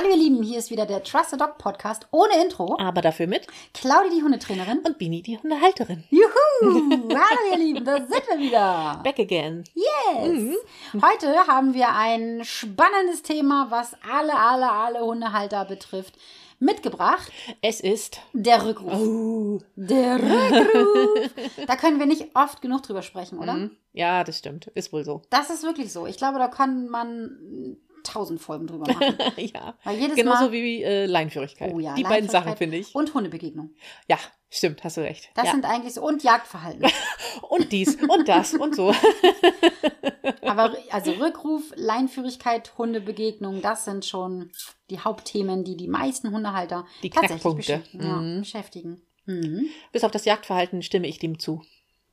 Hallo 0.00 0.12
ihr 0.14 0.16
Lieben, 0.16 0.42
hier 0.42 0.58
ist 0.58 0.70
wieder 0.70 0.86
der 0.86 1.02
Trust 1.02 1.28
the 1.28 1.36
Dog 1.36 1.58
Podcast 1.58 2.06
ohne 2.10 2.42
Intro. 2.42 2.74
Aber 2.80 3.02
dafür 3.02 3.26
mit 3.26 3.46
Claudi, 3.74 4.08
die 4.16 4.22
Hundetrainerin. 4.22 4.78
und 4.78 4.96
Bini, 4.96 5.20
die 5.20 5.36
Hundehalterin. 5.36 6.04
Juhu! 6.08 6.24
Hallo 6.62 7.52
ihr 7.52 7.58
Lieben, 7.58 7.84
da 7.84 7.98
sind 7.98 8.10
wir 8.10 8.38
wieder. 8.38 8.98
Back 9.04 9.18
again. 9.18 9.62
Yes! 9.74 10.56
Heute 10.94 11.46
haben 11.46 11.74
wir 11.74 11.90
ein 11.94 12.40
spannendes 12.46 13.22
Thema, 13.22 13.66
was 13.68 13.94
alle, 14.10 14.38
alle, 14.38 14.70
alle 14.72 15.00
Hundehalter 15.00 15.66
betrifft, 15.66 16.14
mitgebracht. 16.58 17.30
Es 17.60 17.82
ist. 17.82 18.20
Der 18.32 18.64
Rückruf. 18.64 18.94
Oh. 18.94 19.60
Der 19.76 20.18
Rückruf. 20.18 21.30
da 21.66 21.76
können 21.76 21.98
wir 21.98 22.06
nicht 22.06 22.34
oft 22.34 22.62
genug 22.62 22.84
drüber 22.84 23.02
sprechen, 23.02 23.38
oder? 23.38 23.52
Mhm. 23.52 23.76
Ja, 23.92 24.24
das 24.24 24.38
stimmt. 24.38 24.68
Ist 24.68 24.94
wohl 24.94 25.04
so. 25.04 25.20
Das 25.28 25.50
ist 25.50 25.62
wirklich 25.62 25.92
so. 25.92 26.06
Ich 26.06 26.16
glaube, 26.16 26.38
da 26.38 26.48
kann 26.48 26.88
man 26.88 27.76
tausend 28.02 28.40
Folgen 28.40 28.66
drüber 28.66 28.86
machen. 28.92 29.16
ja. 29.36 29.74
Weil 29.84 29.98
jedes 29.98 30.16
Genauso 30.16 30.44
Mal, 30.44 30.52
wie 30.52 30.82
äh, 30.82 31.06
Leinführigkeit. 31.06 31.72
Oh 31.74 31.78
ja, 31.78 31.94
die 31.94 32.02
beiden 32.02 32.28
Sachen, 32.28 32.56
finde 32.56 32.76
ich. 32.78 32.94
Und 32.94 33.12
Hundebegegnung. 33.14 33.70
Ja, 34.08 34.18
stimmt, 34.50 34.82
hast 34.84 34.96
du 34.96 35.02
recht. 35.02 35.30
Das 35.34 35.46
ja. 35.46 35.52
sind 35.52 35.64
eigentlich 35.64 35.94
so. 35.94 36.02
Und 36.06 36.22
Jagdverhalten. 36.22 36.90
und 37.48 37.72
dies 37.72 37.96
und 37.96 38.28
das 38.28 38.54
und 38.54 38.74
so. 38.74 38.94
Aber 40.42 40.74
also 40.90 41.12
Rückruf, 41.12 41.72
Leinführigkeit, 41.76 42.76
Hundebegegnung, 42.78 43.62
das 43.62 43.84
sind 43.84 44.04
schon 44.04 44.50
die 44.90 44.98
Hauptthemen, 45.00 45.64
die 45.64 45.76
die 45.76 45.88
meisten 45.88 46.32
Hundehalter 46.32 46.86
Die 47.02 47.10
tatsächlich 47.10 47.42
Knackpunkte. 47.42 47.56
beschäftigen. 47.78 48.02
Ja, 48.04 48.16
Mhm. 48.16 48.40
beschäftigen. 48.40 49.02
Mhm. 49.26 49.66
Bis 49.92 50.04
auf 50.04 50.10
das 50.10 50.24
Jagdverhalten 50.24 50.82
stimme 50.82 51.06
ich 51.06 51.18
dem 51.18 51.38
zu. 51.38 51.62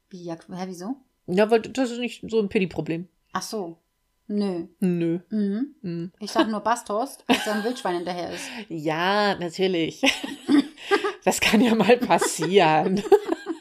Wie, 0.09 0.23
Jagd, 0.23 0.47
hä, 0.49 0.63
wieso? 0.67 0.95
Ja, 1.25 1.49
weil 1.51 1.61
das 1.61 1.91
ist 1.91 1.99
nicht 1.99 2.23
so 2.29 2.39
ein 2.39 2.49
Pity-Problem. 2.49 3.07
Ach 3.33 3.41
so. 3.41 3.77
Nö. 4.27 4.67
Nö. 4.79 5.19
Mhm. 5.29 5.75
Mhm. 5.81 6.11
Ich 6.19 6.31
sag 6.31 6.47
nur 6.49 6.59
Basthorst, 6.59 7.23
als 7.27 7.47
er 7.47 7.55
ein 7.55 7.63
Wildschwein 7.63 7.95
hinterher 7.95 8.31
ist. 8.31 8.49
Ja, 8.69 9.35
natürlich. 9.35 10.01
Das 11.25 11.41
kann 11.41 11.59
ja 11.59 11.75
mal 11.75 11.97
passieren. 11.97 13.03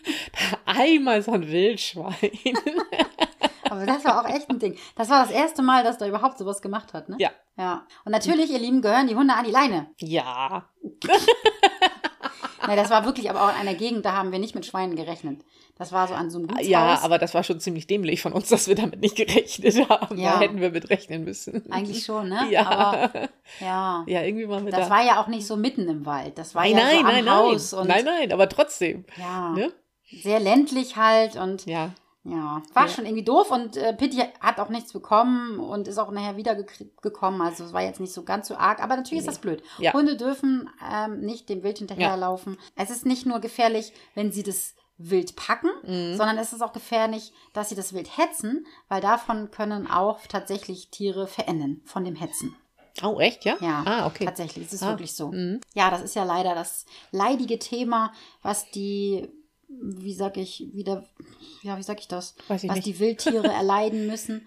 Einmal 0.67 1.21
so 1.21 1.33
ein 1.33 1.49
Wildschwein. 1.49 2.15
Aber 3.69 3.85
das 3.85 4.05
war 4.05 4.21
auch 4.25 4.29
echt 4.33 4.49
ein 4.49 4.61
Ding. 4.61 4.79
Das 4.95 5.11
war 5.11 5.23
das 5.25 5.33
erste 5.33 5.63
Mal, 5.63 5.83
dass 5.83 6.01
er 6.01 6.07
überhaupt 6.07 6.39
sowas 6.39 6.63
gemacht 6.63 6.93
hat, 6.93 7.09
ne? 7.09 7.17
Ja. 7.19 7.31
Ja. 7.57 7.85
Und 8.05 8.13
natürlich, 8.13 8.53
ihr 8.53 8.61
Lieben, 8.61 8.83
gehören 8.83 9.09
die 9.09 9.17
Hunde 9.17 9.35
an 9.35 9.45
die 9.45 9.51
Leine. 9.51 9.91
Ja. 9.99 10.69
Ne, 12.69 12.77
das 12.77 12.91
war 12.91 13.05
wirklich 13.05 13.31
aber 13.31 13.43
auch 13.43 13.49
in 13.51 13.55
einer 13.57 13.75
Gegend, 13.75 14.05
da 14.05 14.13
haben 14.13 14.33
wir 14.33 14.39
nicht 14.39 14.55
mit 14.55 14.67
Schweinen 14.67 14.97
gerechnet. 14.97 15.43
Das 15.79 15.93
war 15.93 16.09
so 16.09 16.15
an 16.15 16.31
so 16.31 16.39
einem 16.39 16.47
Gutshaus. 16.49 16.67
Ja, 16.67 17.01
aber 17.03 17.19
das 17.19 17.35
war 17.35 17.45
schon 17.45 17.61
ziemlich 17.61 17.87
dämlich 17.87 18.23
von 18.23 18.33
uns, 18.33 18.49
dass 18.49 18.67
wir 18.67 18.75
damit 18.75 19.01
nicht 19.01 19.15
gerechnet 19.17 19.89
haben. 19.91 20.19
Ja. 20.19 20.33
Da 20.35 20.41
hätten 20.41 20.61
wir 20.61 20.71
mit 20.71 20.89
rechnen 20.91 21.25
müssen. 21.25 21.71
Eigentlich 21.71 22.05
schon, 22.05 22.29
ne? 22.31 22.47
Ja. 22.51 22.67
Aber 22.67 23.29
ja. 23.61 24.05
Ja, 24.07 24.23
irgendwie 24.23 24.49
waren 24.49 24.65
wir 24.65 24.73
Das 24.73 24.89
da. 24.89 24.95
war 24.95 25.05
ja 25.05 25.21
auch 25.21 25.27
nicht 25.27 25.47
so 25.47 25.57
mitten 25.57 25.89
im 25.89 26.07
Wald. 26.07 26.39
Das 26.39 26.55
war 26.55 26.63
nein, 26.63 26.73
ja 26.77 26.83
nein, 26.83 26.93
so 26.95 26.99
am 26.99 27.07
nein, 27.07 27.31
Haus 27.31 27.73
nein. 27.73 27.87
Nein, 27.89 28.05
nein, 28.05 28.33
aber 28.33 28.49
trotzdem. 28.49 29.05
ja, 29.19 29.51
Ne? 29.51 29.73
sehr 30.23 30.41
ländlich 30.41 30.97
halt 30.97 31.37
und 31.37 31.67
Ja. 31.67 31.91
Ja, 32.29 32.63
war 32.75 32.87
Ja. 32.87 32.89
schon 32.89 33.05
irgendwie 33.07 33.25
doof 33.25 33.51
und 33.51 33.77
äh, 33.77 33.93
Pitti 33.95 34.23
hat 34.41 34.59
auch 34.59 34.69
nichts 34.69 34.93
bekommen 34.93 35.59
und 35.61 35.87
ist 35.89 35.99
auch 35.99 36.11
nachher 36.11 36.37
wieder 36.37 36.55
gekommen. 36.55 37.41
Also 37.41 37.65
es 37.65 37.73
war 37.73 37.83
jetzt 37.83 38.01
nicht 38.01 38.13
so 38.13 38.25
ganz 38.25 38.49
so 38.49 38.57
arg, 38.57 38.83
aber 38.83 38.97
natürlich 38.97 39.21
ist 39.21 39.29
das 39.29 39.39
blöd. 39.39 39.63
Ja. 39.79 39.93
Hunde 39.93 40.17
dürfen 40.17 40.69
ähm, 40.93 41.21
nicht 41.21 41.49
dem 41.49 41.63
Wild 41.63 41.79
hinterherlaufen. 41.79 42.57
Es 42.75 42.91
ist 42.91 43.07
nicht 43.07 43.27
nur 43.27 43.39
gefährlich, 43.41 43.93
wenn 44.15 44.33
sie 44.33 44.43
das 44.43 44.75
Wild 44.99 45.37
packen, 45.37 45.69
Mhm. 45.85 46.17
sondern 46.17 46.39
es 46.39 46.53
ist 46.55 46.63
auch 46.63 46.73
gefährlich, 46.73 47.33
dass 47.53 47.69
sie 47.69 47.75
das 47.75 47.93
Wild 47.93 48.17
hetzen, 48.17 48.67
weil 48.89 49.01
davon 49.03 49.51
können 49.51 49.87
auch 49.91 50.21
tatsächlich 50.27 50.89
Tiere 50.91 51.27
verenden 51.27 51.83
von 51.85 52.03
dem 52.05 52.17
Hetzen. 52.17 52.57
Oh, 53.03 53.21
echt, 53.21 53.45
ja? 53.45 53.57
Ja, 53.61 53.83
Ah, 53.87 54.07
okay. 54.07 54.25
tatsächlich, 54.25 54.65
es 54.69 54.73
ist 54.73 54.83
Ah, 54.83 54.89
wirklich 54.89 55.15
so. 55.15 55.29
mhm. 55.31 55.61
Ja, 55.75 55.91
das 55.91 56.01
ist 56.01 56.15
ja 56.17 56.25
leider 56.25 56.55
das 56.55 56.87
leidige 57.13 57.59
Thema, 57.59 58.11
was 58.41 58.71
die, 58.71 59.29
wie 59.69 60.15
sag 60.15 60.37
ich, 60.37 60.69
wieder, 60.73 61.05
ja, 61.63 61.77
wie 61.79 61.83
sag 61.83 62.01
ich 62.01 62.09
das? 62.09 62.35
Weiß 62.49 62.65
ich 62.65 62.71
was 62.71 62.77
nicht. 62.77 62.87
die 62.87 62.99
Wildtiere 62.99 63.49
erleiden 63.53 64.07
müssen. 64.07 64.47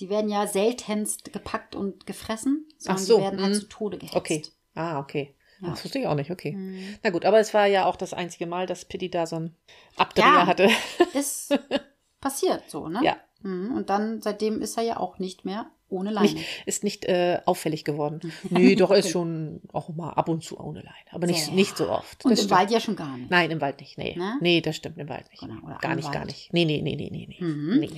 Die 0.00 0.08
werden 0.08 0.30
ja 0.30 0.46
seltenst 0.46 1.32
gepackt 1.32 1.74
und 1.74 2.06
gefressen, 2.06 2.66
sondern 2.78 3.04
so, 3.04 3.16
die 3.16 3.22
werden 3.22 3.42
halt 3.42 3.54
mhm. 3.54 3.58
zu 3.60 3.68
Tode 3.68 3.98
gehetzt. 3.98 4.16
Okay. 4.16 4.42
Ah, 4.74 5.00
okay. 5.00 5.34
Ja. 5.60 5.70
Das 5.70 5.84
wusste 5.84 5.98
ich 5.98 6.06
auch 6.06 6.14
nicht, 6.14 6.30
okay. 6.30 6.52
Mhm. 6.52 6.98
Na 7.02 7.10
gut, 7.10 7.24
aber 7.24 7.40
es 7.40 7.52
war 7.52 7.66
ja 7.66 7.86
auch 7.86 7.96
das 7.96 8.14
einzige 8.14 8.46
Mal, 8.46 8.66
dass 8.66 8.84
Pitti 8.84 9.10
da 9.10 9.26
so 9.26 9.36
einen 9.36 9.56
Abdreher 9.96 10.26
Ja. 10.26 10.46
hatte. 10.46 10.68
Ist 11.14 11.58
passiert 12.20 12.70
so, 12.70 12.88
ne? 12.88 13.00
Ja. 13.02 13.16
Mhm. 13.42 13.74
Und 13.74 13.90
dann, 13.90 14.22
seitdem 14.22 14.62
ist 14.62 14.76
er 14.76 14.84
ja 14.84 14.96
auch 14.98 15.18
nicht 15.18 15.44
mehr 15.44 15.70
ohne 15.90 16.10
Leine. 16.10 16.32
Nicht, 16.32 16.46
ist 16.66 16.84
nicht 16.84 17.04
äh, 17.06 17.40
auffällig 17.46 17.84
geworden. 17.84 18.20
Nee, 18.50 18.74
doch, 18.76 18.90
ist 18.90 19.10
schon 19.10 19.60
auch 19.72 19.88
mal 19.90 20.10
ab 20.10 20.28
und 20.28 20.42
zu 20.44 20.58
ohne 20.58 20.80
Leine. 20.80 20.94
Aber 21.12 21.26
nicht, 21.26 21.44
So. 21.46 21.52
nicht 21.52 21.76
so 21.76 21.88
oft. 21.90 22.24
Und 22.24 22.30
Das 22.32 22.40
im 22.40 22.46
stimmt. 22.46 22.60
Wald 22.60 22.70
ja 22.70 22.80
schon 22.80 22.96
gar 22.96 23.16
nicht. 23.16 23.30
Nein, 23.30 23.50
im 23.50 23.60
Wald 23.60 23.80
nicht. 23.80 23.98
Nee. 23.98 24.14
Ne? 24.16 24.36
Nee, 24.40 24.60
das 24.60 24.76
stimmt, 24.76 24.98
im 24.98 25.08
Wald 25.08 25.28
nicht. 25.30 25.40
Genau, 25.40 25.54
gar 25.80 25.94
nicht, 25.94 26.10
gar 26.12 26.20
Wald. 26.22 26.26
nicht. 26.28 26.52
Nee, 26.52 26.64
nee, 26.64 26.80
nee, 26.82 26.96
nee, 26.96 27.08
nee, 27.10 27.26
nee. 27.28 27.44
Mhm. 27.44 27.78
nee. 27.80 27.90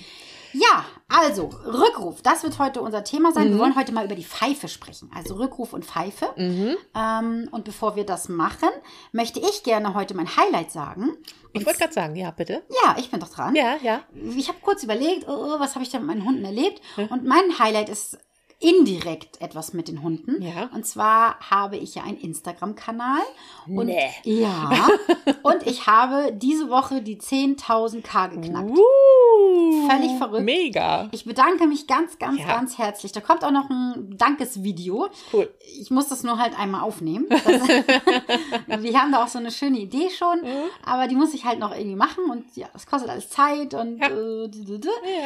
Ja, 0.53 0.84
also 1.09 1.45
Rückruf, 1.65 2.23
das 2.23 2.43
wird 2.43 2.59
heute 2.59 2.81
unser 2.81 3.05
Thema 3.05 3.31
sein. 3.33 3.49
Wir 3.51 3.55
Mhm. 3.55 3.61
wollen 3.61 3.77
heute 3.77 3.93
mal 3.93 4.05
über 4.05 4.17
die 4.17 4.25
Pfeife 4.25 4.67
sprechen. 4.67 5.09
Also 5.15 5.34
Rückruf 5.37 5.72
und 5.72 5.84
Pfeife. 5.84 6.27
Mhm. 6.37 6.75
Ähm, 6.97 7.49
und 7.53 7.65
bevor 7.65 7.95
wir 7.95 8.05
das 8.05 8.28
machen, 8.28 8.69
möchte 9.12 9.39
ich 9.39 9.62
gerne 9.62 9.95
heute 9.95 10.15
mein 10.15 10.27
Highlight 10.37 10.72
sagen. 10.72 11.11
Ich 11.53 11.65
wollte 11.67 11.78
gerade 11.81 11.93
sagen, 11.93 12.17
ja, 12.17 12.31
bitte. 12.33 12.62
Ja, 12.84 12.97
ich 12.99 13.11
bin 13.11 13.19
doch 13.21 13.28
dran. 13.31 13.55
Ja, 13.55 13.77
ja. 13.83 14.03
Ich 14.37 14.49
habe 14.49 14.59
kurz 14.61 14.83
überlegt, 14.83 15.27
oh, 15.28 15.33
oh, 15.33 15.61
was 15.61 15.75
habe 15.75 15.84
ich 15.84 15.91
da 15.91 15.99
mit 15.99 16.07
meinen 16.09 16.25
Hunden 16.25 16.45
erlebt? 16.45 16.81
Hm. 16.97 17.07
Und 17.09 17.25
mein 17.25 17.59
Highlight 17.61 17.79
ist 17.88 18.18
indirekt 18.62 19.41
etwas 19.41 19.72
mit 19.72 19.88
den 19.88 20.02
Hunden. 20.02 20.42
Ja. 20.42 20.68
Und 20.74 20.84
zwar 20.84 21.41
habe 21.48 21.78
ich 21.78 21.94
ja 21.94 22.02
einen 22.02 22.18
Instagram-Kanal. 22.18 23.22
Und 23.66 23.86
Nee. 23.86 24.10
ja. 24.24 24.70
und 25.42 25.66
ich 25.66 25.86
habe 25.86 26.30
diese 26.34 26.68
Woche 26.68 27.00
die 27.00 27.16
10.000 27.16 28.02
K 28.02 28.26
geknackt. 28.26 28.68
Uh, 28.70 29.88
Völlig 29.88 30.10
verrückt. 30.18 30.44
Mega. 30.44 31.08
Ich 31.12 31.24
bedanke 31.24 31.66
mich 31.66 31.86
ganz, 31.86 32.18
ganz, 32.18 32.38
Ja. 32.41 32.48
ganz 32.48 32.76
herzlich. 32.76 33.12
Da 33.12 33.22
kommt 33.22 33.44
auch 33.44 33.50
noch 33.50 33.70
ein 33.70 34.14
Dankesvideo. 34.18 35.08
Cool. 35.32 35.48
Ich 35.80 35.91
muss 35.91 36.08
das 36.08 36.22
nur 36.22 36.36
halt 36.38 36.58
einmal 36.58 36.82
aufnehmen. 36.82 37.28
Wir 38.66 39.00
haben 39.00 39.12
da 39.12 39.24
auch 39.24 39.28
so 39.28 39.38
eine 39.38 39.50
schöne 39.52 39.78
Idee 39.78 40.10
schon, 40.10 40.41
Mhm. 40.42 40.68
aber 40.84 41.08
die 41.08 41.16
muss 41.16 41.32
ich 41.34 41.44
halt 41.47 41.58
noch 41.60 41.72
irgendwie 41.74 41.97
machen 41.97 42.24
und 42.30 42.44
ja, 42.56 42.68
das 42.74 42.86
kostet 42.86 43.08
alles 43.10 43.30
Zeit 43.30 43.72
und 43.72 43.98
Ja. 44.00 44.08
äh, 44.08 44.50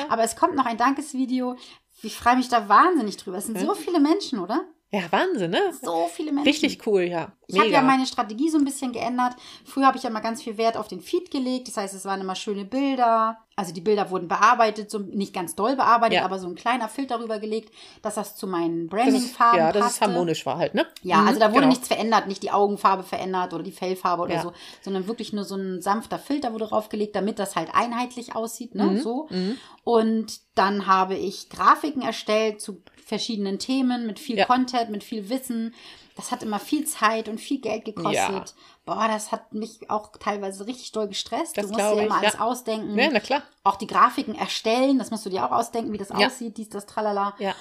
aber 0.09 0.23
es 0.23 0.37
kommt 0.37 0.55
noch 0.55 0.67
ein 0.67 0.77
Dankesvideo. 0.77 1.57
Ich 2.05 2.17
freue 2.17 2.37
mich 2.37 2.49
da 2.49 2.69
wahnsinnig 2.69 3.17
drüber. 3.17 3.39
Es 3.39 3.47
sind 3.47 3.59
so 3.59 3.75
viele 3.75 4.01
Menschen, 4.01 4.39
oder? 4.39 4.65
Ja, 4.95 5.11
Wahnsinn, 5.11 5.51
ne? 5.51 5.73
So 5.83 6.09
viele 6.13 6.31
Menschen. 6.31 6.47
Richtig 6.47 6.87
cool, 6.87 7.03
ja. 7.03 7.33
Ich 7.49 7.59
habe 7.59 7.69
ja 7.69 7.83
meine 7.83 8.07
Strategie 8.07 8.49
so 8.49 8.59
ein 8.59 8.65
bisschen 8.65 8.93
geändert. 8.93 9.35
Früher 9.65 9.87
habe 9.87 9.97
ich 9.97 10.05
ja 10.05 10.11
mal 10.11 10.21
ganz 10.21 10.41
viel 10.41 10.57
Wert 10.57 10.77
auf 10.77 10.87
den 10.87 11.01
Feed 11.01 11.33
gelegt. 11.33 11.67
Das 11.67 11.77
heißt, 11.77 11.95
es 11.95 12.05
waren 12.05 12.21
immer 12.21 12.37
schöne 12.37 12.65
Bilder. 12.65 13.39
Also 13.57 13.73
die 13.73 13.81
Bilder 13.81 14.11
wurden 14.11 14.27
bearbeitet, 14.27 14.91
so 14.91 14.99
nicht 14.99 15.33
ganz 15.33 15.55
doll 15.55 15.77
bearbeitet, 15.77 16.15
Ja. 16.19 16.25
aber 16.25 16.39
so 16.41 16.49
ein 16.49 16.57
kleiner 16.57 16.89
Filter 16.89 17.21
rüber 17.21 17.39
gelegt, 17.39 17.73
dass 18.03 18.17
das 18.17 18.35
zu 18.35 18.47
meinen 18.49 18.89
Branding-Farben 18.89 19.59
ja, 19.59 19.71
das 19.73 19.77
ist 19.77 19.99
passte. 20.01 20.07
harmonisch 20.13 20.45
war 20.45 20.59
halt, 20.59 20.75
ne? 20.75 20.87
Ja, 21.03 21.19
Mhm, 21.19 21.29
also 21.29 21.41
da 21.41 21.47
wurde 21.51 21.61
genau. 21.61 21.69
nichts 21.69 21.87
verändert, 21.87 22.27
nicht 22.27 22.43
die 22.43 22.51
Augenfarbe 22.51 23.05
verändert 23.05 23.53
oder 23.55 23.63
die 23.63 23.71
Fellfarbe 23.73 24.23
oder 24.25 24.35
Ja. 24.35 24.43
so, 24.43 24.53
sondern 24.83 25.07
wirklich 25.07 25.33
nur 25.33 25.45
so 25.45 25.55
ein 25.55 25.81
sanfter 25.83 26.19
Filter 26.19 26.53
wurde 26.53 26.67
draufgelegt, 26.67 27.15
damit 27.15 27.39
das 27.39 27.55
halt 27.55 27.69
einheitlich 27.75 28.35
aussieht, 28.35 28.75
ne, 28.75 29.01
so. 29.01 29.29
Mhm. 29.31 29.57
Und 29.85 30.41
dann 30.57 30.87
habe 30.89 31.15
ich 31.15 31.49
Grafiken 31.49 32.03
erstellt 32.03 32.61
zu 32.61 32.83
verschiedenen 33.07 33.59
Themen 33.59 34.07
mit 34.07 34.19
viel 34.19 34.39
Ja. 34.39 34.47
Content, 34.47 34.91
mit 34.91 35.05
viel 35.05 35.29
Wissen. 35.29 35.75
Das 36.17 36.31
hat 36.31 36.45
immer 36.45 36.61
viel 36.61 36.87
Zeit 36.87 37.29
und 37.29 37.41
viel 37.41 37.61
Geld 37.61 37.85
gekostet. 37.85 38.15
Ja. 38.15 38.45
Boah, 38.85 39.09
das 39.09 39.33
hat 39.33 39.53
mich 39.53 39.91
auch 39.91 40.13
teilweise 40.21 40.67
richtig 40.67 40.93
doll 40.93 41.09
gestresst. 41.09 41.57
Das 41.57 41.67
du 41.67 41.73
musst 41.73 41.81
dir 41.85 41.93
immer 41.93 42.07
ich, 42.07 42.13
alles 42.13 42.35
ja. 42.35 42.41
ausdenken. 42.41 42.97
Ja, 42.97 43.09
na 43.13 43.19
klar. 43.21 43.43
Auch 43.65 43.77
die 43.77 43.89
Grafiken 43.89 44.37
erstellen, 44.37 44.99
das 44.99 45.11
musst 45.11 45.27
du 45.27 45.31
dir 45.31 45.45
auch 45.45 45.51
ausdenken, 45.51 45.93
wie 45.93 45.99
das 45.99 46.11
Ja. 46.11 46.27
aussieht, 46.27 46.57
dies, 46.57 46.69
das, 46.69 46.87
tralala. 46.87 47.35
Ja. 47.39 47.55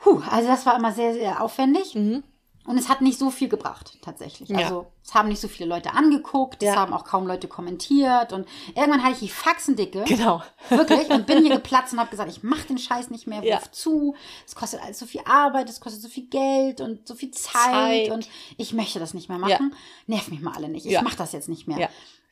Puh, 0.00 0.20
also 0.30 0.46
das 0.48 0.66
war 0.66 0.76
immer 0.76 0.92
sehr, 0.92 1.14
sehr 1.14 1.42
aufwendig. 1.42 1.94
Mhm. 1.94 2.22
Und 2.66 2.78
es 2.78 2.88
hat 2.88 3.00
nicht 3.00 3.18
so 3.18 3.30
viel 3.30 3.48
gebracht, 3.48 3.96
tatsächlich. 4.02 4.48
Ja. 4.48 4.58
Also 4.58 4.86
es 5.04 5.14
haben 5.14 5.28
nicht 5.28 5.40
so 5.40 5.48
viele 5.48 5.68
Leute 5.68 5.92
angeguckt, 5.92 6.62
es 6.62 6.66
Ja. 6.68 6.76
haben 6.76 6.92
auch 6.92 7.04
kaum 7.04 7.26
Leute 7.26 7.46
kommentiert. 7.48 8.32
Und 8.32 8.46
irgendwann 8.74 9.02
hatte 9.02 9.12
ich 9.12 9.18
die 9.20 9.28
Faxendicke. 9.28 10.04
Genau. 10.04 10.42
Wirklich. 10.68 11.08
Und 11.10 11.26
bin 11.26 11.44
hier 11.44 11.54
geplatzt 11.56 11.92
und 11.92 12.00
habe 12.00 12.10
gesagt, 12.10 12.30
ich 12.30 12.42
mache 12.42 12.66
den 12.68 12.78
Scheiß 12.78 13.10
nicht 13.10 13.26
mehr, 13.26 13.42
Ja. 13.44 13.56
ruf 13.58 13.70
zu. 13.70 14.16
Es 14.46 14.54
kostet 14.54 14.82
alles 14.82 14.98
so 14.98 15.06
viel 15.06 15.20
Arbeit, 15.24 15.68
es 15.70 15.80
kostet 15.80 16.02
so 16.02 16.08
viel 16.08 16.26
Geld 16.26 16.80
und 16.80 17.06
so 17.06 17.14
viel 17.14 17.30
Zeit. 17.30 17.52
Zeit. 17.52 18.10
Und 18.10 18.28
ich 18.56 18.72
möchte 18.72 18.98
das 18.98 19.14
nicht 19.14 19.28
mehr 19.28 19.38
Ja. 19.38 19.44
machen. 19.48 19.74
Nerv 20.06 20.28
mich 20.28 20.40
mal 20.40 20.54
alle 20.54 20.68
nicht. 20.68 20.86
Ich 20.86 20.92
Ja. 20.92 21.02
mache 21.02 21.16
das 21.16 21.32
jetzt 21.32 21.48
nicht 21.48 21.68
mehr. 21.68 21.78
Ja. 21.78 21.88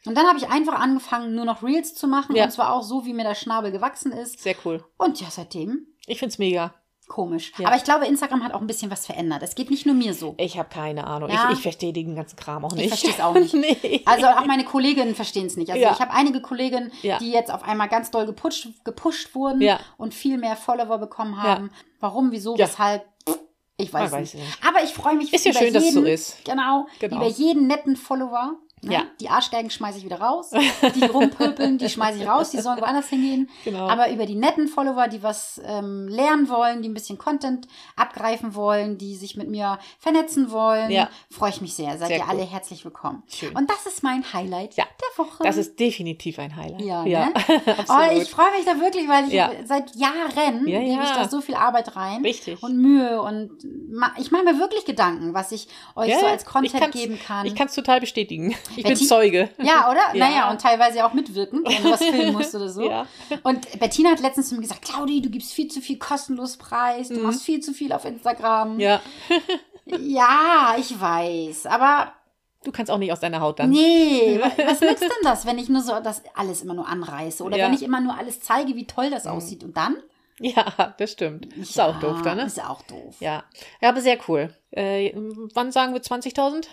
Und 0.06 0.16
dann 0.16 0.26
habe 0.26 0.36
ich 0.38 0.48
einfach 0.48 0.75
angefangen, 0.78 1.34
nur 1.34 1.44
noch 1.46 1.62
Reels 1.62 1.94
zu 1.94 2.06
machen. 2.06 2.36
Ja. 2.36 2.44
Und 2.44 2.50
zwar 2.50 2.72
auch 2.75 2.82
so, 2.82 3.06
wie 3.06 3.14
mir 3.14 3.25
der 3.25 3.34
Schnabel 3.34 3.72
gewachsen 3.72 4.12
ist. 4.12 4.40
Sehr 4.42 4.54
cool. 4.64 4.84
Und 4.98 5.20
ja, 5.20 5.28
seitdem 5.31 5.86
Ich 6.06 6.19
find's 6.19 6.36
mega. 6.38 6.75
Komisch. 7.08 7.52
Ja. 7.58 7.66
Aber 7.68 7.76
ich 7.76 7.84
glaube, 7.84 8.06
Instagram 8.06 8.42
hat 8.44 8.52
auch 8.54 8.60
ein 8.60 8.66
bisschen 8.66 8.90
was 8.90 9.06
verändert. 9.06 9.42
Es 9.42 9.54
geht 9.54 9.70
nicht 9.70 9.86
nur 9.86 9.94
mir 9.94 10.14
so. 10.14 10.34
Ich 10.38 10.58
habe 10.58 10.68
keine 10.68 11.06
Ahnung. 11.06 11.30
Ja. 11.30 11.48
Ich, 11.50 11.56
ich 11.58 11.62
verstehe 11.62 11.92
den 11.92 12.14
ganzen 12.16 12.36
Kram 12.36 12.64
auch 12.64 12.72
nicht. 12.74 12.88
verstehe 12.88 13.10
es 13.12 13.20
auch 13.20 13.34
nicht. 13.34 13.54
nee. 13.54 14.02
Also 14.06 14.26
auch 14.26 14.46
meine 14.46 14.64
Kolleginnen 14.64 15.14
verstehen 15.14 15.46
es 15.46 15.56
nicht. 15.56 15.70
Also 15.70 15.82
Ja. 15.82 15.92
ich 15.92 16.00
habe 16.00 16.12
einige 16.12 16.40
Kolleginnen, 16.40 16.92
die 17.02 17.30
jetzt 17.30 17.50
auf 17.52 17.62
einmal 17.62 17.88
ganz 17.88 18.10
doll 18.10 18.26
gepusht, 18.26 18.68
gepusht 18.84 19.34
wurden 19.34 19.66
und 19.96 20.14
viel 20.14 20.38
mehr 20.38 20.56
Follower 20.56 20.98
bekommen 20.98 21.42
haben. 21.42 21.70
Warum, 22.00 22.32
wieso, 22.32 22.56
weshalb, 22.58 23.04
Ich 23.76 23.92
weiß, 23.92 24.10
Man 24.12 24.20
weiß 24.22 24.34
nicht. 24.34 24.42
es 24.44 24.48
nicht. 24.60 24.66
Aber 24.68 24.84
ich 24.84 24.90
freue 24.94 25.16
mich 25.16 25.32
Ist 25.32 25.44
ja 25.46 25.50
über 25.50 25.60
schön, 25.60 25.74
dass 25.74 25.82
es 25.82 25.90
jeden, 25.94 26.04
so 26.04 26.08
ist. 26.10 26.44
Genau, 26.44 26.86
Genau. 27.00 27.16
über 27.16 27.26
jeden 27.26 27.66
netten 27.66 27.96
Follower. 27.96 28.54
Ne? 28.84 28.92
Ja. 28.94 29.02
Die 29.20 29.28
Arschgeigen 29.28 29.70
schmeiße 29.70 29.98
ich 29.98 30.04
wieder 30.04 30.20
raus. 30.20 30.50
Die 30.94 31.04
rumpöpeln, 31.04 31.78
die 31.78 31.88
schmeiße 31.88 32.19
ich 32.22 32.28
raus. 32.28 32.50
Die 32.50 32.60
sollen 32.60 32.81
woanders 32.81 33.08
hingehen. 33.08 33.48
Genau. 33.64 33.88
Aber 33.88 34.10
über 34.10 34.26
die 34.26 34.34
netten 34.34 34.69
Follower, 34.69 35.08
die 35.08 35.22
was 35.22 35.60
ähm, 35.64 36.08
lernen 36.08 36.48
wollen, 36.48 36.82
die 36.82 36.88
ein 36.88 36.94
bisschen 36.94 37.19
Content 37.19 37.66
abgreifen 37.96 38.54
wollen, 38.54 38.98
die 38.98 39.14
sich 39.16 39.36
mit 39.36 39.48
mir 39.48 39.78
vernetzen 39.98 40.50
wollen, 40.50 40.90
Ja. 40.90 41.08
freue 41.31 41.50
ich 41.50 41.60
mich 41.60 41.75
sehr. 41.75 41.96
Seid 41.98 42.08
Sehr 42.08 42.19
ihr 42.19 42.22
cool. 42.25 42.31
alle 42.31 42.42
herzlich 42.44 42.84
willkommen. 42.84 43.22
Schön. 43.28 43.54
Und 43.56 43.70
das 43.70 43.86
ist 43.86 44.02
mein 44.02 44.25
Highlight 44.32 44.75
Ja. 44.76 44.84
der 45.00 45.25
Woche. 45.25 45.42
Das 45.44 45.56
ist 45.56 45.78
definitiv 45.81 46.38
ein 46.38 46.54
Highlight. 46.56 46.82
Ja, 46.82 47.04
ja 47.04 47.26
ne? 47.26 47.34
absolut. 47.78 47.88
Oh, 47.88 48.20
ich 48.20 48.31
freue 48.31 48.50
mich 48.56 48.64
da 48.64 48.81
wirklich, 48.81 49.08
weil 49.08 49.28
ich 49.28 49.66
seit 49.66 49.94
Jahren 49.96 50.66
Ja, 50.66 50.81
gebe 50.81 51.02
ich 51.02 51.10
da 51.10 51.28
so 51.28 51.40
viel 51.40 51.54
Arbeit 51.54 51.96
rein 51.96 52.22
Richtig. 52.22 52.62
und 52.62 52.76
Mühe 52.76 53.20
und 53.22 53.50
ich 54.19 54.31
mache 54.31 54.44
mir 54.44 54.58
wirklich 54.58 54.84
Gedanken, 54.84 55.34
was 55.34 55.52
ich 55.52 55.69
euch 55.94 56.14
so 56.19 56.26
als 56.26 56.44
Content 56.44 56.92
geben 56.92 57.19
kann. 57.19 57.46
Ich 57.46 57.54
kann 57.54 57.69
es 57.69 57.75
total 57.75 58.00
bestätigen. 58.00 58.54
Ich 58.76 58.82
bin 58.84 58.92
Betty- 58.92 59.06
Zeuge. 59.06 59.50
ja, 59.62 59.90
oder? 59.90 60.14
Ja. 60.14 60.28
Naja, 60.28 60.50
und 60.50 60.60
teilweise 60.60 61.04
auch 61.04 61.12
mitwirken, 61.12 61.62
wenn 61.64 61.82
du 61.82 61.90
was 61.90 62.04
filmen 62.04 62.32
musst 62.32 62.54
oder 62.54 62.68
so. 62.68 62.88
Ja. 62.88 63.06
Und 63.42 63.78
Bettina 63.78 64.10
hat 64.10 64.20
letztens 64.20 64.48
zu 64.48 64.54
mir 64.56 64.62
gesagt, 64.62 64.82
Claudi, 64.82 65.20
du 65.22 65.30
gibst 65.30 65.52
viel 65.52 65.68
zu 65.68 65.80
viel 65.80 65.98
kostenlos 65.98 66.56
preis, 66.56 67.08
du 67.08 67.20
machst 67.20 67.42
viel 67.42 67.60
zu 67.60 67.72
viel 67.72 67.92
auf 67.92 68.04
Instagram. 68.04 68.74
Mhm. 68.74 68.80
Ja. 68.80 69.00
Ja, 69.86 70.76
ich 70.78 70.98
weiß, 70.98 71.66
aber 71.66 72.12
Du 72.64 72.72
kannst 72.72 72.90
auch 72.90 72.96
nicht 72.96 73.12
aus 73.12 73.20
deiner 73.20 73.42
Haut 73.42 73.58
dann. 73.58 73.68
nee, 73.68 74.40
wa- 74.40 74.50
was 74.66 74.80
nützt 74.80 75.02
denn 75.02 75.10
das, 75.22 75.44
wenn 75.44 75.58
ich 75.58 75.68
nur 75.68 75.82
so 75.82 76.00
das 76.00 76.22
alles 76.34 76.62
immer 76.62 76.72
nur 76.72 76.88
anreiße 76.88 77.44
oder 77.44 77.58
Ja. 77.58 77.66
wenn 77.66 77.74
ich 77.74 77.82
immer 77.82 78.00
nur 78.00 78.16
alles 78.16 78.40
zeige, 78.40 78.74
wie 78.76 78.86
toll 78.86 79.10
das 79.10 79.26
aussieht 79.26 79.62
und 79.62 79.76
dann? 79.76 79.98
Ja, 80.40 80.94
das 80.96 81.12
stimmt. 81.12 81.52
Ist 81.54 81.76
Ja, 81.76 81.88
auch 81.88 82.00
doof 82.00 82.22
dann, 82.22 82.38
ne? 82.38 82.44
Ist 82.46 82.64
auch 82.64 82.80
doof. 82.84 83.16
Ja. 83.20 83.44
Ja, 83.82 83.90
aber 83.90 84.00
sehr 84.00 84.16
cool. 84.26 84.48
Äh, 84.70 85.12
wann 85.52 85.70
sagen 85.72 85.92
wir 85.92 86.00
20.000? 86.00 86.64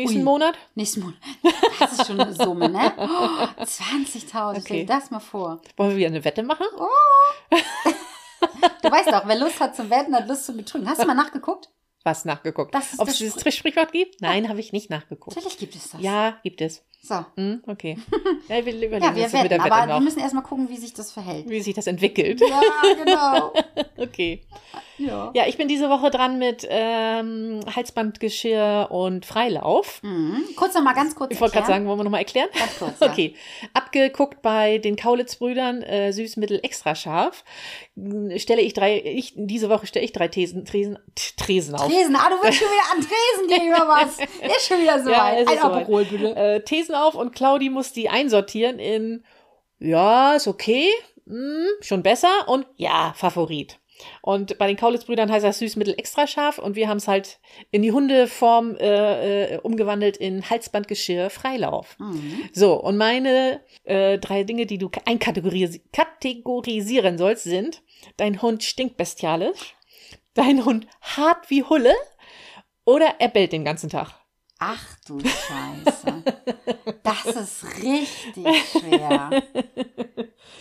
Nächsten 0.00 0.18
Ui. 0.18 0.24
Monat? 0.24 0.54
Nächsten 0.74 1.00
Monat. 1.00 1.18
Das 1.78 1.92
ist 1.92 2.06
schon 2.06 2.20
eine 2.20 2.32
Summe, 2.34 2.68
ne? 2.68 2.92
Oh, 2.96 3.62
20.000, 3.62 4.20
stell 4.20 4.56
Okay. 4.56 4.80
dir 4.80 4.86
das 4.86 5.10
mal 5.10 5.20
vor. 5.20 5.60
Wollen 5.76 5.90
wir 5.90 5.96
wieder 5.96 6.06
eine 6.08 6.24
Wette 6.24 6.42
machen? 6.42 6.64
Du 8.82 8.90
weißt 8.90 9.08
doch, 9.08 9.26
wer 9.26 9.36
Lust 9.38 9.60
hat 9.60 9.76
zum 9.76 9.90
Wetten, 9.90 10.14
hat 10.14 10.26
Lust 10.28 10.46
zum 10.46 10.56
Betrügen. 10.56 10.88
Hast 10.88 11.02
du 11.02 11.06
mal 11.06 11.14
nachgeguckt? 11.14 11.68
Was 12.02 12.24
nachgeguckt? 12.24 12.74
Ob 12.98 13.08
es 13.08 13.18
dieses 13.18 13.34
Spr- 13.36 13.42
Trichsprichwort 13.42 13.92
gibt? 13.92 14.22
Nein, 14.22 14.48
habe 14.48 14.58
ich 14.60 14.72
nicht 14.72 14.88
nachgeguckt. 14.88 15.36
Natürlich 15.36 15.58
gibt 15.58 15.74
es 15.74 15.90
das. 15.90 16.00
Ja, 16.00 16.38
gibt 16.42 16.62
es. 16.62 16.82
So. 17.02 17.24
Hm, 17.36 17.62
okay. 17.66 17.96
Ja, 18.48 18.56
wir 18.64 18.72
überlegen 18.72 18.94
Ja, 19.02 19.14
wir 19.14 19.22
mit 19.22 19.32
wetten, 19.32 19.48
der 19.48 19.58
Wette 19.58 19.72
aber 19.72 19.86
wir 19.88 19.94
noch, 19.94 20.00
müssen 20.00 20.20
erstmal 20.20 20.42
gucken, 20.42 20.68
wie 20.68 20.76
sich 20.76 20.92
das 20.92 21.12
verhält. 21.12 21.48
wie 21.48 21.60
sich 21.60 21.74
das 21.74 21.86
entwickelt. 21.86 22.40
Ja, 22.40 22.60
genau. 23.04 23.52
Okay. 23.96 24.40
Ja. 24.96 25.30
Ja, 25.34 25.46
ich 25.46 25.58
bin 25.58 25.68
diese 25.68 25.90
Woche 25.90 26.10
dran 26.10 26.38
mit 26.38 26.66
ähm, 26.70 27.60
Halsbandgeschirr 27.74 28.88
und 28.90 29.26
Freilauf. 29.26 30.02
Mhm. 30.02 30.42
Kurz 30.56 30.74
noch 30.74 30.82
mal 30.82 30.94
ganz 30.94 31.14
kurz 31.14 31.32
Ich 31.32 31.40
wollte 31.40 31.54
gerade 31.54 31.66
sagen, 31.66 31.86
wollen 31.86 31.98
wir 31.98 32.04
nochmal 32.04 32.20
erklären? 32.20 32.48
Ganz 32.58 32.78
kurz, 32.78 32.98
ja. 33.00 33.10
Okay. 33.10 33.34
Abgeguckt 33.74 34.40
bei 34.42 34.78
den 34.78 34.96
Kaulitz-Brüdern, 34.96 35.82
äh, 35.82 36.12
Süßmittel 36.12 36.60
extra 36.62 36.94
scharf, 36.94 37.44
m, 37.96 38.38
stelle 38.38 38.62
ich 38.62 38.72
drei, 38.72 38.98
ich, 39.04 39.34
diese 39.36 39.68
Woche 39.68 39.86
stelle 39.86 40.04
ich 40.04 40.12
drei 40.12 40.28
Thesen, 40.28 40.64
Tresen, 40.64 40.98
Tresen 41.36 41.74
auf. 41.74 41.86
Tresen, 41.86 42.16
ah, 42.16 42.28
du 42.30 42.36
willst 42.42 42.58
schon 42.58 42.68
wieder 42.68 42.92
an 42.92 43.00
Tresen 43.00 43.48
gehen 43.48 43.74
oder 43.74 43.88
was? 43.88 44.18
Ist 44.18 44.66
schon 44.66 44.80
wieder 44.80 45.02
so 45.02 45.10
Ja, 45.10 45.24
weit. 45.24 45.46
Ein. 45.48 45.58
Aperol, 45.58 46.04
bitte. 46.06 46.36
Äh, 46.36 46.60
Thesen 46.62 46.89
auf 46.94 47.14
und 47.14 47.34
Claudi 47.34 47.70
muss 47.70 47.92
die 47.92 48.08
einsortieren 48.08 48.78
in, 48.78 49.24
ja, 49.78 50.34
ist 50.34 50.48
okay, 50.48 50.86
hm, 51.26 51.66
schon 51.80 52.02
besser 52.02 52.48
und 52.48 52.66
ja, 52.76 53.12
Favorit. 53.16 53.80
Und 54.22 54.58
bei 54.58 54.66
den 54.66 54.76
Kaulitz-Brüdern 54.76 55.30
heißt 55.30 55.44
das 55.44 55.58
Süßmittel 55.58 55.94
extra 55.96 56.26
scharf 56.26 56.58
und 56.58 56.76
wir 56.76 56.88
haben 56.88 56.98
es 56.98 57.08
halt 57.08 57.38
in 57.70 57.82
die 57.82 57.92
Hundeform 57.92 58.76
äh, 58.76 59.54
äh, 59.54 59.58
umgewandelt 59.58 60.16
in 60.16 60.48
Halsbandgeschirr 60.48 61.30
Freilauf. 61.30 61.96
Mhm. 61.98 62.48
So, 62.52 62.74
und 62.74 62.96
meine 62.96 63.60
äh, 63.84 64.18
drei 64.18 64.44
Dinge, 64.44 64.66
die 64.66 64.78
du 64.78 64.90
einkategorisi 65.04 65.82
kategorisieren 65.92 67.18
sollst, 67.18 67.44
sind: 67.44 67.82
Dein 68.16 68.42
Hund 68.42 68.62
stinkt 68.64 68.96
bestialisch, 68.96 69.76
dein 70.34 70.64
Hund 70.64 70.86
hart 71.00 71.50
wie 71.50 71.64
Hulle 71.64 71.94
oder 72.84 73.16
er 73.18 73.28
bellt 73.28 73.52
den 73.52 73.64
ganzen 73.64 73.90
Tag. 73.90 74.19
Ach 74.62 74.84
du 75.06 75.18
Scheiße. 75.20 76.22
Das 77.02 77.24
ist 77.34 77.64
richtig 77.82 78.46
schwer. 78.70 79.30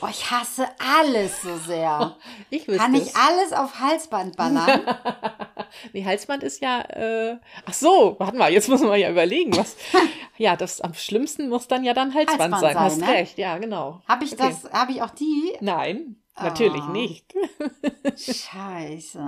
Oh, 0.01 0.07
ich 0.09 0.31
hasse 0.31 0.65
alles 0.79 1.41
so 1.41 1.57
sehr. 1.57 2.15
Ich 2.49 2.65
wüsste 2.67 2.81
Kann 2.81 2.95
es. 2.95 3.09
ich 3.09 3.15
alles 3.15 3.51
auf 3.53 3.79
Halsband 3.79 4.35
ballern? 4.37 4.81
Nee, 5.93 6.03
Halsband 6.03 6.41
ist 6.41 6.61
ja. 6.63 6.81
Äh, 6.81 7.37
ach 7.65 7.73
so, 7.73 8.15
warte 8.17 8.35
mal, 8.35 8.51
jetzt 8.51 8.69
muss 8.69 8.81
man 8.81 8.99
ja 8.99 9.09
überlegen, 9.11 9.55
was. 9.55 9.75
ja, 10.37 10.55
das 10.55 10.81
am 10.81 10.95
schlimmsten 10.95 11.47
muss 11.47 11.67
dann 11.67 11.83
ja 11.83 11.93
dann 11.93 12.13
Halsband, 12.15 12.39
Halsband 12.41 12.61
sein. 12.61 12.73
sein, 12.73 12.83
Hast 12.83 12.97
ne? 13.01 13.07
recht, 13.07 13.37
ja, 13.37 13.57
genau. 13.59 14.01
Habe 14.07 14.23
ich 14.25 14.33
Okay. 14.33 14.55
das, 14.63 14.71
habe 14.73 14.91
ich 14.93 15.03
auch 15.03 15.11
die? 15.11 15.53
Nein, 15.61 16.15
natürlich 16.41 16.83
Ah. 16.83 16.91
nicht. 16.91 17.33
Scheiße. 18.17 19.19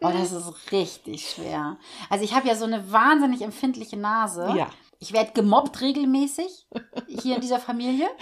Oh, 0.00 0.10
das 0.12 0.32
ist 0.32 0.72
richtig 0.72 1.28
schwer. 1.30 1.76
Also 2.08 2.24
ich 2.24 2.34
habe 2.34 2.46
ja 2.48 2.54
so 2.54 2.64
eine 2.64 2.90
wahnsinnig 2.92 3.42
empfindliche 3.42 3.96
Nase. 3.96 4.52
Ja. 4.56 4.68
Ich 5.00 5.12
werde 5.12 5.30
gemobbt 5.32 5.80
regelmäßig 5.80 6.66
hier 7.22 7.36
in 7.36 7.40
dieser 7.40 7.58
Familie. 7.60 8.08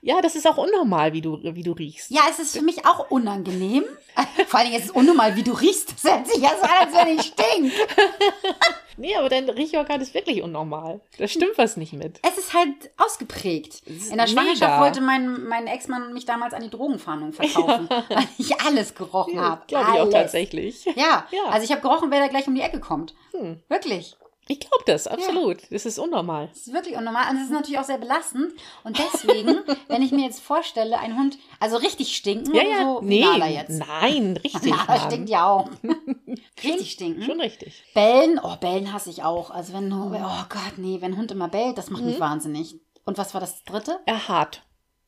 Ja, 0.00 0.22
das 0.22 0.36
ist 0.36 0.46
auch 0.46 0.56
unnormal, 0.56 1.12
wie 1.12 1.20
du, 1.20 1.38
wie 1.42 1.62
du 1.62 1.72
riechst. 1.72 2.10
Ja, 2.10 2.22
es 2.30 2.38
ist 2.38 2.56
für 2.56 2.62
mich 2.64 2.86
auch 2.86 3.10
unangenehm. 3.10 3.84
Vor 4.46 4.58
allen 4.58 4.70
Dingen 4.70 4.80
ist 4.80 4.86
es 4.86 4.90
unnormal, 4.90 5.36
wie 5.36 5.42
du 5.42 5.52
riechst. 5.52 5.92
Das 6.02 6.10
hört 6.12 6.26
sich 6.26 6.38
ja 6.42 6.50
so 6.56 6.62
an, 6.62 6.70
als 6.80 6.94
wenn 6.94 7.18
ich 7.18 7.22
stink. 7.26 7.72
Nee, 8.98 9.14
aber 9.14 9.28
dein 9.28 9.46
Riechorgan 9.50 10.00
ist 10.00 10.14
wirklich 10.14 10.42
unnormal. 10.42 11.02
Da 11.18 11.28
stimmt 11.28 11.58
was 11.58 11.76
nicht 11.76 11.92
mit. 11.92 12.18
Es 12.22 12.38
ist 12.38 12.54
halt 12.54 12.72
ausgeprägt. 12.96 13.82
In 13.86 14.16
der 14.16 14.26
Schwangerschaft 14.26 14.60
mega. 14.72 14.80
wollte 14.80 15.02
mein, 15.02 15.44
mein 15.46 15.66
Ex-Mann 15.66 16.14
mich 16.14 16.24
damals 16.24 16.54
an 16.54 16.62
die 16.62 16.70
Drogenfahndung 16.70 17.34
verkaufen, 17.34 17.90
weil 17.90 18.26
ich 18.38 18.58
alles 18.62 18.94
gerochen 18.94 19.38
habe. 19.38 19.62
Glaube 19.66 19.90
ich 19.92 20.00
auch 20.00 20.08
tatsächlich. 20.08 20.86
Ja, 20.96 21.26
Ja. 21.30 21.50
also 21.50 21.64
ich 21.64 21.72
habe 21.72 21.82
gerochen, 21.82 22.10
wer 22.10 22.20
da 22.20 22.28
gleich 22.28 22.46
um 22.48 22.54
die 22.54 22.62
Ecke 22.62 22.80
kommt. 22.80 23.14
Hm. 23.32 23.60
Wirklich. 23.68 24.16
Ich 24.48 24.60
glaube 24.60 24.84
das, 24.86 25.08
absolut. 25.08 25.58
Das 25.72 25.86
ist 25.86 25.98
unnormal. 25.98 26.48
Das 26.48 26.66
ist 26.68 26.72
wirklich 26.72 26.96
unnormal. 26.96 27.30
Und 27.30 27.36
es 27.38 27.44
ist 27.44 27.50
natürlich 27.50 27.80
auch 27.80 27.84
sehr 27.84 27.98
belastend. 27.98 28.52
Und 28.84 28.96
deswegen, 28.98 29.58
wenn 29.88 30.02
ich 30.02 30.12
mir 30.12 30.24
jetzt 30.24 30.40
vorstelle, 30.40 30.98
ein 31.00 31.16
Hund, 31.16 31.36
also 31.58 31.76
richtig 31.76 32.16
stinken 32.16 32.54
Ja, 32.54 32.62
ja. 32.62 32.82
so, 32.82 33.00
nee, 33.02 33.24
Nala 33.24 33.48
jetzt. 33.48 33.80
nein, 33.86 34.36
richtig. 34.36 34.66
Ja, 34.76 34.84
Mann. 34.86 35.00
stinkt 35.00 35.30
ja 35.30 35.48
auch. 35.50 35.68
richtig 36.62 36.92
stinken. 36.92 37.22
Schon 37.22 37.40
richtig. 37.40 37.82
Bellen, 37.94 38.38
oh, 38.42 38.56
Bellen 38.56 38.92
hasse 38.92 39.10
ich 39.10 39.24
auch. 39.24 39.50
Also 39.50 39.72
wenn, 39.72 39.92
oh 39.92 40.10
Gott, 40.48 40.78
nee, 40.78 40.98
wenn 41.00 41.12
ein 41.14 41.18
Hund 41.18 41.32
immer 41.32 41.48
bellt, 41.48 41.76
das 41.76 41.90
macht 41.90 42.04
mich 42.04 42.20
wahnsinnig. 42.20 42.78
Und 43.04 43.18
was 43.18 43.34
war 43.34 43.40
das 43.40 43.64
dritte? 43.64 43.98
Er 44.06 44.28
hart. 44.28 44.62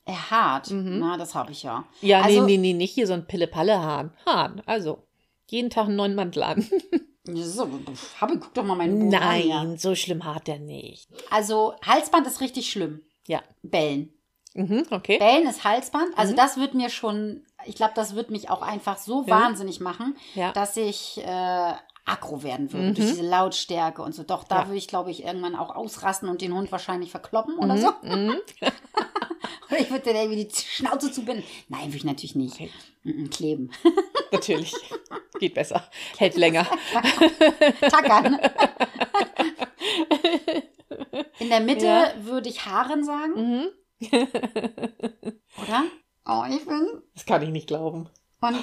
Er 0.05 0.31
hart. 0.31 0.69
Na, 0.71 1.17
das 1.17 1.35
habe 1.35 1.51
ich 1.51 1.63
ja. 1.63 1.85
Ja, 2.01 2.21
also, 2.21 2.41
nee, 2.43 2.57
nee, 2.57 2.73
nee, 2.73 2.73
nicht 2.73 2.93
hier 2.93 3.07
so 3.07 3.13
ein 3.13 3.25
Pille-Palle-Hahn. 3.27 4.11
Hahn, 4.25 4.61
also. 4.65 5.03
Jeden 5.47 5.69
Tag 5.69 5.85
einen 5.85 5.95
neuen 5.95 6.15
Mantel 6.15 6.43
an. 6.43 6.67
So, 7.35 7.67
habe, 8.19 8.37
guck 8.39 8.53
doch 8.53 8.63
mal 8.63 8.75
meinen 8.75 8.99
Buch 9.09 9.17
an, 9.19 9.41
ja. 9.47 9.63
Nein, 9.63 9.77
so 9.77 9.95
schlimm 9.95 10.23
hat 10.25 10.47
er 10.49 10.59
nicht. 10.59 11.09
Also 11.29 11.73
Halsband 11.85 12.25
ist 12.27 12.41
richtig 12.41 12.69
schlimm. 12.71 13.01
Ja. 13.27 13.41
Bellen. 13.61 14.13
Mhm, 14.55 14.85
okay. 14.91 15.17
Bellen 15.19 15.47
ist 15.47 15.63
Halsband. 15.63 16.17
Also 16.17 16.35
das 16.35 16.57
wird 16.57 16.73
mir 16.73 16.89
schon, 16.89 17.45
ich 17.65 17.75
glaube, 17.75 17.93
das 17.95 18.15
wird 18.15 18.31
mich 18.31 18.49
auch 18.49 18.61
einfach 18.63 18.97
so 18.97 19.27
wahnsinnig 19.27 19.79
machen, 19.79 20.17
Ja. 20.33 20.51
dass 20.53 20.75
ich 20.75 21.19
äh, 21.23 21.73
aggro 22.05 22.41
werden 22.41 22.73
würde 22.73 22.93
durch 22.93 23.07
diese 23.11 23.21
Lautstärke 23.27 24.01
und 24.01 24.15
so. 24.15 24.23
Doch, 24.23 24.43
da 24.43 24.55
Mhm. 24.55 24.61
Ja. 24.61 24.67
würde 24.69 24.77
ich, 24.77 24.87
glaube 24.87 25.11
ich, 25.11 25.23
irgendwann 25.23 25.55
auch 25.55 25.75
ausrasten 25.75 26.27
und 26.29 26.41
den 26.41 26.53
Hund 26.55 26.71
wahrscheinlich 26.71 27.11
verkloppen 27.11 27.57
oder 27.59 27.77
so. 27.77 27.89
Oder 29.69 29.79
ich 29.79 29.89
würde 29.89 30.11
dir 30.13 30.21
irgendwie 30.21 30.45
die 30.45 30.55
Schnauze 30.55 31.11
zubinden. 31.11 31.43
Nein, 31.67 31.85
würde 31.87 31.97
ich 31.97 32.03
natürlich 32.03 32.35
nicht. 32.35 32.53
Okay. 32.55 32.69
Kleben. 33.31 33.71
Natürlich. 34.31 34.73
Geht 35.39 35.53
besser. 35.55 35.89
Hält 36.17 36.35
länger. 36.35 36.67
Tackern. 37.81 38.39
In 41.39 41.49
der 41.49 41.59
Mitte 41.61 41.85
Ja. 41.85 42.13
würde 42.21 42.49
ich 42.49 42.65
Haaren 42.65 43.03
sagen, 43.03 43.33
Mhm. 43.35 43.67
oder? 45.61 45.83
Oh, 46.25 46.43
ich 46.49 46.65
bin 46.65 47.01
Das 47.15 47.25
kann 47.25 47.41
ich 47.41 47.49
nicht 47.49 47.67
glauben. 47.67 48.09
Und 48.41 48.55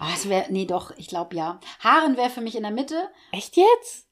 oh, 0.00 0.04
es 0.14 0.28
wäre, 0.28 0.46
nee, 0.50 0.66
doch, 0.66 0.90
ich 0.96 1.06
glaube 1.08 1.36
ja. 1.36 1.60
Haaren 1.80 2.16
wäre 2.16 2.30
für 2.30 2.40
mich 2.40 2.56
in 2.56 2.62
der 2.62 2.72
Mitte. 2.72 3.08
Echt 3.32 3.56
jetzt? 3.56 4.06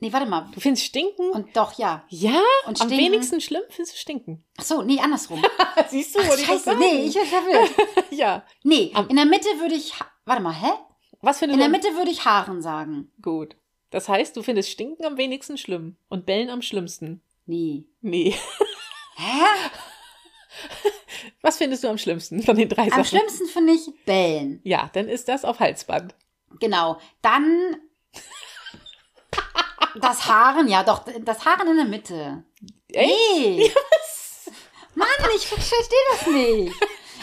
Nee, 0.00 0.12
warte 0.12 0.26
mal. 0.26 0.48
Du 0.52 0.60
findest 0.60 0.86
Stinken? 0.86 1.30
Und 1.30 1.54
doch, 1.56 1.78
ja. 1.78 2.04
ja? 2.08 2.40
Und 2.66 2.80
Am 2.80 2.90
wenigsten 2.90 3.40
schlimm 3.40 3.62
findest 3.68 3.94
du 3.94 3.98
Stinken. 4.00 4.42
Ach 4.58 4.64
so, 4.64 4.82
nee, 4.82 4.98
andersrum. 4.98 5.42
Siehst 5.88 6.14
du, 6.14 6.20
ich 6.20 6.26
das 6.28 6.40
scheiße, 6.40 6.74
nee, 6.76 7.04
ich 7.06 7.14
bin 7.14 7.24
verwirrt. 7.26 7.70
Ja. 8.10 8.44
Nee, 8.62 8.90
Am- 8.94 9.08
in 9.08 9.16
der 9.16 9.26
Mitte 9.26 9.48
würde 9.60 9.74
ich, 9.74 9.92
warte 10.24 10.42
mal, 10.42 10.54
hä? 10.54 10.70
Was 11.20 11.38
für 11.38 11.44
eine 11.44 11.52
In 11.52 11.58
der 11.58 11.68
Mitte 11.68 11.88
würde 11.96 12.10
ich 12.10 12.24
Haaren 12.24 12.62
sagen. 12.62 13.12
Gut. 13.20 13.56
Das 13.90 14.08
heißt, 14.08 14.36
du 14.36 14.42
findest 14.42 14.70
Stinken 14.70 15.04
am 15.04 15.16
wenigsten 15.18 15.58
schlimm 15.58 15.96
und 16.08 16.24
Bellen 16.24 16.48
am 16.48 16.62
schlimmsten. 16.62 17.20
Nee. 17.46 17.84
Nee. 18.00 18.34
Hä? 19.16 19.44
Was 21.42 21.58
findest 21.58 21.84
du 21.84 21.88
am 21.88 21.98
schlimmsten 21.98 22.42
von 22.42 22.56
den 22.56 22.68
drei 22.68 22.84
Am 22.84 22.90
Sachen? 22.90 23.04
schlimmsten 23.04 23.46
finde 23.46 23.72
ich 23.74 23.90
Bellen. 24.04 24.60
Ja, 24.64 24.90
dann 24.94 25.08
ist 25.08 25.28
das 25.28 25.44
auf 25.44 25.60
Halsband. 25.60 26.14
Genau. 26.58 26.98
Dann 27.22 27.76
das 29.96 30.26
Haaren, 30.26 30.68
ja 30.68 30.82
doch, 30.82 31.04
das 31.20 31.44
Haaren 31.44 31.68
in 31.68 31.76
der 31.76 31.84
Mitte. 31.86 32.44
Echt? 32.92 33.08
Nee. 33.36 33.70
Mann, 34.94 35.08
ich 35.36 35.46
verstehe 35.46 35.78
das 36.12 36.26
nicht. 36.26 36.74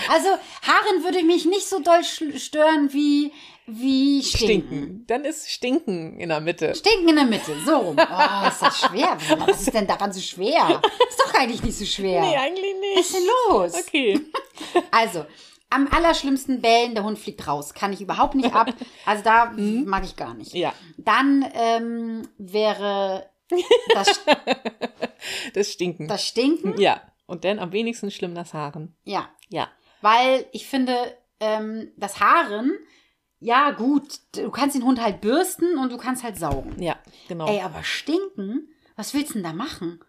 Also, 0.10 0.30
Haaren 0.62 1.04
würde 1.04 1.24
mich 1.24 1.46
nicht 1.46 1.68
so 1.68 1.80
doll 1.80 2.04
stören 2.04 2.94
wie, 2.94 3.34
wie 3.66 4.22
Stinken. 4.24 4.46
Stinken. 4.46 5.06
Dann 5.08 5.26
ist 5.26 5.50
Stinken 5.50 6.20
in 6.20 6.30
der 6.30 6.40
Mitte. 6.40 6.74
Stinken 6.76 7.10
in 7.10 7.16
der 7.16 7.26
Mitte, 7.26 7.56
so 7.66 7.76
rum. 7.78 7.96
Oh, 8.00 8.48
ist 8.48 8.62
das 8.62 8.80
schwer. 8.80 9.18
Was 9.40 9.62
ist 9.62 9.74
denn 9.74 9.88
daran 9.88 10.14
so 10.14 10.22
schwer? 10.22 10.82
Ist 11.10 11.20
doch 11.20 11.34
eigentlich 11.34 11.64
nicht 11.64 11.78
so 11.78 11.86
schwer. 11.86 12.22
Nee, 12.22 12.38
eigentlich 12.38 12.74
Was 12.96 13.06
ist 13.06 13.14
nicht. 13.14 13.28
denn 13.28 13.54
los? 13.54 13.74
Okay. 13.74 14.20
Also, 14.92 15.26
am 15.70 15.88
allerschlimmsten 15.92 16.62
bellen, 16.62 16.96
der 16.96 17.04
Hund 17.04 17.20
fliegt 17.20 17.46
raus. 17.48 17.74
Kann 17.74 17.92
ich 17.94 18.02
überhaupt 18.02 18.36
nicht 18.36 18.54
ab. 18.54 18.74
Also 19.06 19.24
da 19.24 19.52
mag 19.56 20.04
ich 20.04 20.16
gar 20.16 20.34
nicht. 20.34 20.54
Mhm. 20.54 20.60
Ja, 20.60 20.74
Dann 20.98 21.46
ähm, 21.54 22.28
wäre 22.38 23.30
das, 23.94 24.22
das 25.54 25.72
Stinken. 25.72 26.08
das 26.08 26.26
Stinken. 26.26 26.80
ja. 26.80 27.02
Und 27.26 27.44
dann 27.44 27.60
am 27.60 27.74
wenigsten 27.74 28.10
schlimm 28.12 28.36
das 28.36 28.54
Haaren. 28.54 28.96
Ja, 29.04 29.30
Ja. 29.50 29.68
weil 30.02 30.46
ich 30.54 30.66
finde, 30.68 30.96
ähm, 31.42 31.92
das 31.98 32.22
Haaren, 32.22 32.72
ja 33.42 33.72
gut, 33.72 34.20
du 34.34 34.50
kannst 34.50 34.76
den 34.78 34.84
Hund 34.86 35.02
halt 35.02 35.20
bürsten 35.20 35.78
und 35.78 35.92
du 35.92 35.98
kannst 35.98 36.24
halt 36.24 36.38
saugen. 36.38 36.82
Ja, 36.82 36.96
genau. 37.28 37.48
Ey, 37.48 37.60
aber 37.62 37.84
stinken, 37.84 38.70
was 38.96 39.14
willst 39.14 39.32
du 39.32 39.34
denn 39.36 39.44
da 39.44 39.52
machen? 39.54 40.00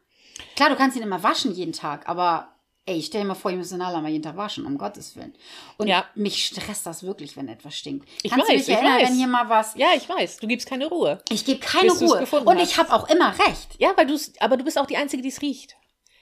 Klar, 0.55 0.71
du 0.71 0.77
kannst 0.77 0.97
ihn 0.97 1.03
immer 1.03 1.23
waschen 1.25 1.53
jeden 1.53 1.73
Tag, 1.73 2.09
aber 2.09 2.55
ey, 2.89 3.03
stell 3.03 3.21
dir 3.23 3.27
mal 3.29 3.35
vor, 3.35 3.51
ich 3.51 3.57
muss 3.57 3.69
den 3.69 3.83
Alarm 3.83 4.03
mal 4.03 4.09
jeden 4.11 4.23
Tag 4.25 4.37
waschen, 4.37 4.65
um 4.67 4.79
Gottes 4.79 5.15
Willen. 5.17 5.35
Und 5.77 5.89
Ja. 5.89 6.05
mich 6.15 6.47
stresst 6.47 6.87
das 6.87 7.03
wirklich, 7.03 7.37
wenn 7.37 7.49
etwas 7.49 7.77
stinkt. 7.77 8.09
Ich 8.23 8.31
Kannst 8.31 8.49
du 8.49 8.53
weiß, 8.55 8.61
dich 8.65 8.69
ich 8.69 8.75
erinnern, 8.75 9.01
weiß. 9.01 9.09
wenn 9.11 9.17
hier 9.17 9.27
mal 9.27 9.49
was... 9.49 9.75
ja, 9.77 9.89
ich 9.97 10.09
weiß. 10.09 10.39
Du 10.39 10.47
gibst 10.47 10.69
keine 10.69 10.87
Ruhe. 10.87 11.23
Ich 11.31 11.45
gebe 11.45 11.61
keine 11.61 11.93
Ruhe. 11.93 12.27
Und 12.45 12.59
hast. 12.59 12.71
ich 12.71 12.79
habe 12.79 12.93
auch 12.93 13.09
immer 13.11 13.39
recht. 13.39 13.69
Ja, 13.79 13.93
weil 13.97 14.07
du 14.07 14.19
aber 14.41 14.57
du 14.57 14.65
bist 14.65 14.79
auch 14.79 14.87
die 14.87 14.97
Einzige, 14.97 15.23
die 15.23 15.29
es 15.29 15.41
riecht. 15.43 15.77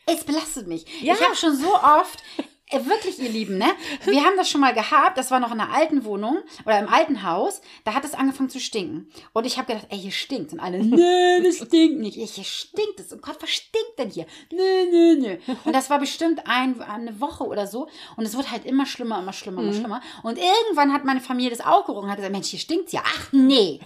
Es 0.06 0.24
belastet 0.24 0.66
mich. 0.68 0.84
Ja. 1.02 1.14
Ich 1.14 1.20
habe 1.20 1.34
schon 1.36 1.56
so 1.56 1.74
oft, 1.74 2.22
wirklich, 2.72 3.18
ihr 3.20 3.30
Lieben, 3.30 3.58
ne? 3.58 3.66
Wir 4.04 4.24
haben 4.24 4.36
das 4.36 4.48
schon 4.50 4.60
mal 4.60 4.74
gehabt, 4.74 5.16
das 5.18 5.30
war 5.30 5.38
noch 5.38 5.52
in 5.52 5.60
einer 5.60 5.72
alten 5.72 6.04
Wohnung 6.04 6.38
oder 6.64 6.78
im 6.78 6.88
alten 6.88 7.22
Haus, 7.22 7.60
da 7.84 7.94
hat 7.94 8.04
es 8.04 8.14
angefangen 8.14 8.50
zu 8.50 8.58
stinken. 8.58 9.08
Und 9.32 9.46
ich 9.46 9.56
habe 9.56 9.72
gedacht, 9.72 9.86
ey, 9.90 9.98
hier 9.98 10.10
stinkt. 10.10 10.52
Und 10.52 10.60
alle, 10.60 10.84
nö, 10.84 11.42
das 11.44 11.56
stinkt 11.56 12.00
nicht. 12.00 12.16
Ich, 12.16 12.32
hier 12.34 12.44
stinkt 12.44 12.98
es. 12.98 13.12
Oh 13.12 13.18
Gott, 13.18 13.36
was 13.40 13.50
stinkt 13.50 13.98
denn 13.98 14.10
hier? 14.10 14.26
Nö, 14.52 14.86
nö, 14.90 15.16
nö. 15.20 15.54
Und 15.64 15.74
das 15.74 15.90
war 15.90 15.98
bestimmt 15.98 16.42
ein, 16.46 16.80
eine 16.82 17.20
Woche 17.20 17.44
oder 17.44 17.66
so. 17.66 17.88
Und 18.16 18.24
es 18.24 18.36
wurde 18.36 18.50
halt 18.50 18.64
immer 18.64 18.86
schlimmer, 18.86 19.20
immer 19.20 19.32
schlimmer, 19.32 19.62
immer 19.62 19.72
schlimmer. 19.72 20.00
Und 20.24 20.38
irgendwann 20.38 20.92
hat 20.92 21.04
meine 21.04 21.20
Familie 21.20 21.50
das 21.50 21.60
auch 21.64 21.86
gerochen 21.86 22.04
und 22.04 22.10
hat 22.10 22.16
gesagt, 22.16 22.32
Mensch, 22.32 22.48
hier 22.48 22.58
stinkt's 22.58 22.92
ja. 22.92 23.02
Ach, 23.04 23.32
nee. 23.32 23.80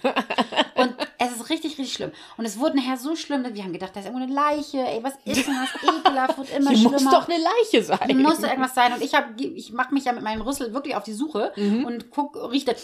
Und 0.75 0.95
es 1.19 1.31
ist 1.31 1.49
richtig, 1.49 1.77
richtig 1.77 1.93
schlimm. 1.93 2.11
Und 2.37 2.45
es 2.45 2.57
wurde 2.57 2.77
nachher 2.77 2.97
so 2.97 3.15
schlimm, 3.15 3.43
dass 3.43 3.53
wir 3.53 3.63
haben 3.63 3.73
gedacht, 3.73 3.91
da 3.95 3.99
ist 3.99 4.07
irgendwo 4.07 4.23
eine 4.23 4.33
Leiche. 4.33 4.79
Ey, 4.79 5.03
was 5.03 5.13
ist 5.23 5.47
denn 5.47 5.55
das? 5.55 5.95
Ekelhaft, 5.99 6.37
wird 6.37 6.49
immer 6.57 6.71
Hier 6.71 6.79
schlimmer. 6.79 7.01
muss 7.01 7.11
doch 7.11 7.27
eine 7.29 7.37
Leiche 7.37 7.83
sein. 7.83 7.99
Hier 8.05 8.15
muss 8.15 8.39
doch 8.41 8.49
irgendwas 8.71 8.75
sein. 8.75 8.93
Und 8.93 9.01
ich, 9.01 9.13
hab- 9.13 9.39
ich 9.39 9.71
mache 9.73 9.93
mich 9.93 10.05
ja 10.05 10.13
mit 10.13 10.23
meinem 10.23 10.41
Rüssel 10.41 10.73
wirklich 10.73 10.95
auf 10.95 11.03
die 11.03 11.13
Suche 11.13 11.53
und 11.85 12.11
guck, 12.11 12.35
rieche, 12.51 12.75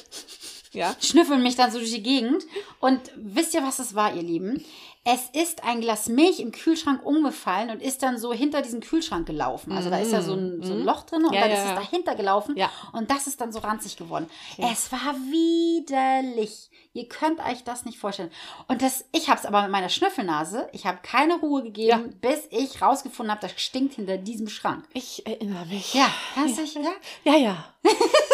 ja. 0.74 0.96
schnüffel 1.00 1.38
mich 1.38 1.56
dann 1.56 1.72
so 1.72 1.80
durch 1.80 1.92
die 1.94 2.04
Gegend. 2.04 2.44
Und 2.80 3.00
wisst 3.16 3.54
ihr, 3.54 3.64
was 3.64 3.80
es 3.80 3.96
war, 3.96 4.14
ihr 4.16 4.24
Lieben? 4.24 4.64
Es 5.10 5.30
ist 5.32 5.64
ein 5.64 5.80
Glas 5.80 6.10
Milch 6.10 6.42
im 6.42 6.52
Kühlschrank 6.52 7.06
umgefallen 7.06 7.70
und 7.70 7.82
ist 7.82 8.04
dann 8.04 8.18
so 8.18 8.34
hinter 8.34 8.62
diesen 8.62 8.82
Kühlschrank 8.82 9.26
gelaufen. 9.26 9.72
Also 9.72 9.90
da 9.90 10.00
ist 10.00 10.12
ja 10.12 10.22
so 10.22 10.34
ein, 10.34 10.62
so 10.62 10.74
ein 10.74 10.84
Loch 10.84 11.04
drin 11.04 11.24
und 11.24 11.34
Ja, 11.34 11.42
dann 11.42 11.52
ja, 11.52 11.56
ist 11.64 11.70
es 11.70 11.76
dahinter 11.76 12.16
gelaufen. 12.16 12.58
Ja. 12.58 12.70
Und 12.92 13.10
das 13.10 13.26
ist 13.26 13.40
dann 13.40 13.54
so 13.54 13.60
ranzig 13.60 13.96
geworden. 13.96 14.30
Es 14.58 14.92
war 14.92 15.16
widerlich. 15.32 16.70
Ihr 16.98 17.08
könnt 17.08 17.40
euch 17.46 17.64
das 17.64 17.86
nicht 17.86 18.00
vorstellen. 18.00 18.32
Und 18.68 18.82
das, 18.82 19.06
ich 19.12 19.30
habe 19.30 19.40
es 19.40 19.46
aber 19.46 19.62
mit 19.62 19.70
meiner 19.72 19.90
Schnüffelnase. 19.90 20.68
Ich 20.74 20.88
habe 20.88 20.98
keine 21.04 21.36
Ruhe 21.36 21.62
gegeben, 21.62 22.18
bis 22.22 22.48
ich 22.50 22.82
rausgefunden 22.82 23.32
habe, 23.32 23.42
das 23.48 23.52
stinkt 23.62 23.94
hinter 23.94 24.18
diesem 24.18 24.48
Schrank. 24.48 24.84
Ich 24.94 25.24
erinnere 25.28 25.68
mich. 25.68 25.94
Ja, 25.94 26.10
kannst 26.34 26.58
du 26.58 26.64
dich, 26.64 26.74
ja? 26.74 26.92
Ja, 27.24 27.36
ja. 27.38 27.66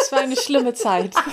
Es 0.00 0.10
war 0.12 0.20
eine 0.20 0.36
schlimme 0.36 0.72
Zeit. 0.72 1.14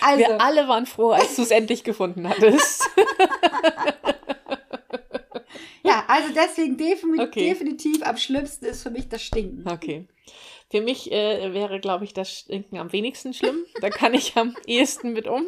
Also, 0.00 0.18
Wir 0.18 0.40
alle 0.40 0.68
waren 0.68 0.86
froh, 0.86 1.10
als 1.10 1.36
du 1.36 1.42
es 1.42 1.50
endlich 1.50 1.82
gefunden 1.84 2.28
hattest. 2.28 2.88
ja, 5.82 6.04
also 6.06 6.28
deswegen 6.34 6.76
definitiv, 6.76 7.28
Okay. 7.28 7.48
definitiv 7.48 8.02
am 8.06 8.16
schlimmsten 8.16 8.66
ist 8.66 8.82
für 8.82 8.90
mich 8.90 9.08
das 9.08 9.22
Stinken. 9.22 9.68
Okay. 9.68 10.06
Für 10.70 10.80
mich 10.80 11.12
äh, 11.12 11.52
wäre, 11.54 11.78
glaube 11.80 12.04
ich, 12.04 12.12
das 12.12 12.30
Stinken 12.30 12.78
am 12.78 12.92
wenigsten 12.92 13.32
schlimm. 13.32 13.64
Da 13.80 13.90
kann 13.90 14.14
ich 14.14 14.36
am 14.36 14.54
ehesten 14.66 15.12
mit 15.12 15.26
um. 15.28 15.44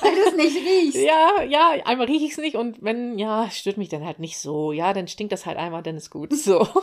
Weil 0.00 0.14
du 0.14 0.20
es 0.28 0.34
nicht 0.36 0.56
riechst. 0.56 0.96
Ja, 0.98 1.42
ja, 1.42 1.70
einmal 1.84 2.06
rieche 2.06 2.24
ich 2.24 2.32
es 2.32 2.38
nicht 2.38 2.56
und 2.56 2.82
wenn, 2.82 3.18
ja, 3.18 3.48
stört 3.50 3.78
mich 3.78 3.88
dann 3.88 4.04
halt 4.04 4.18
nicht 4.18 4.38
so. 4.38 4.72
Ja, 4.72 4.92
dann 4.92 5.08
stinkt 5.08 5.32
das 5.32 5.46
halt 5.46 5.56
einmal, 5.56 5.82
dann 5.82 5.96
ist 5.96 6.10
gut. 6.10 6.32
So. 6.34 6.66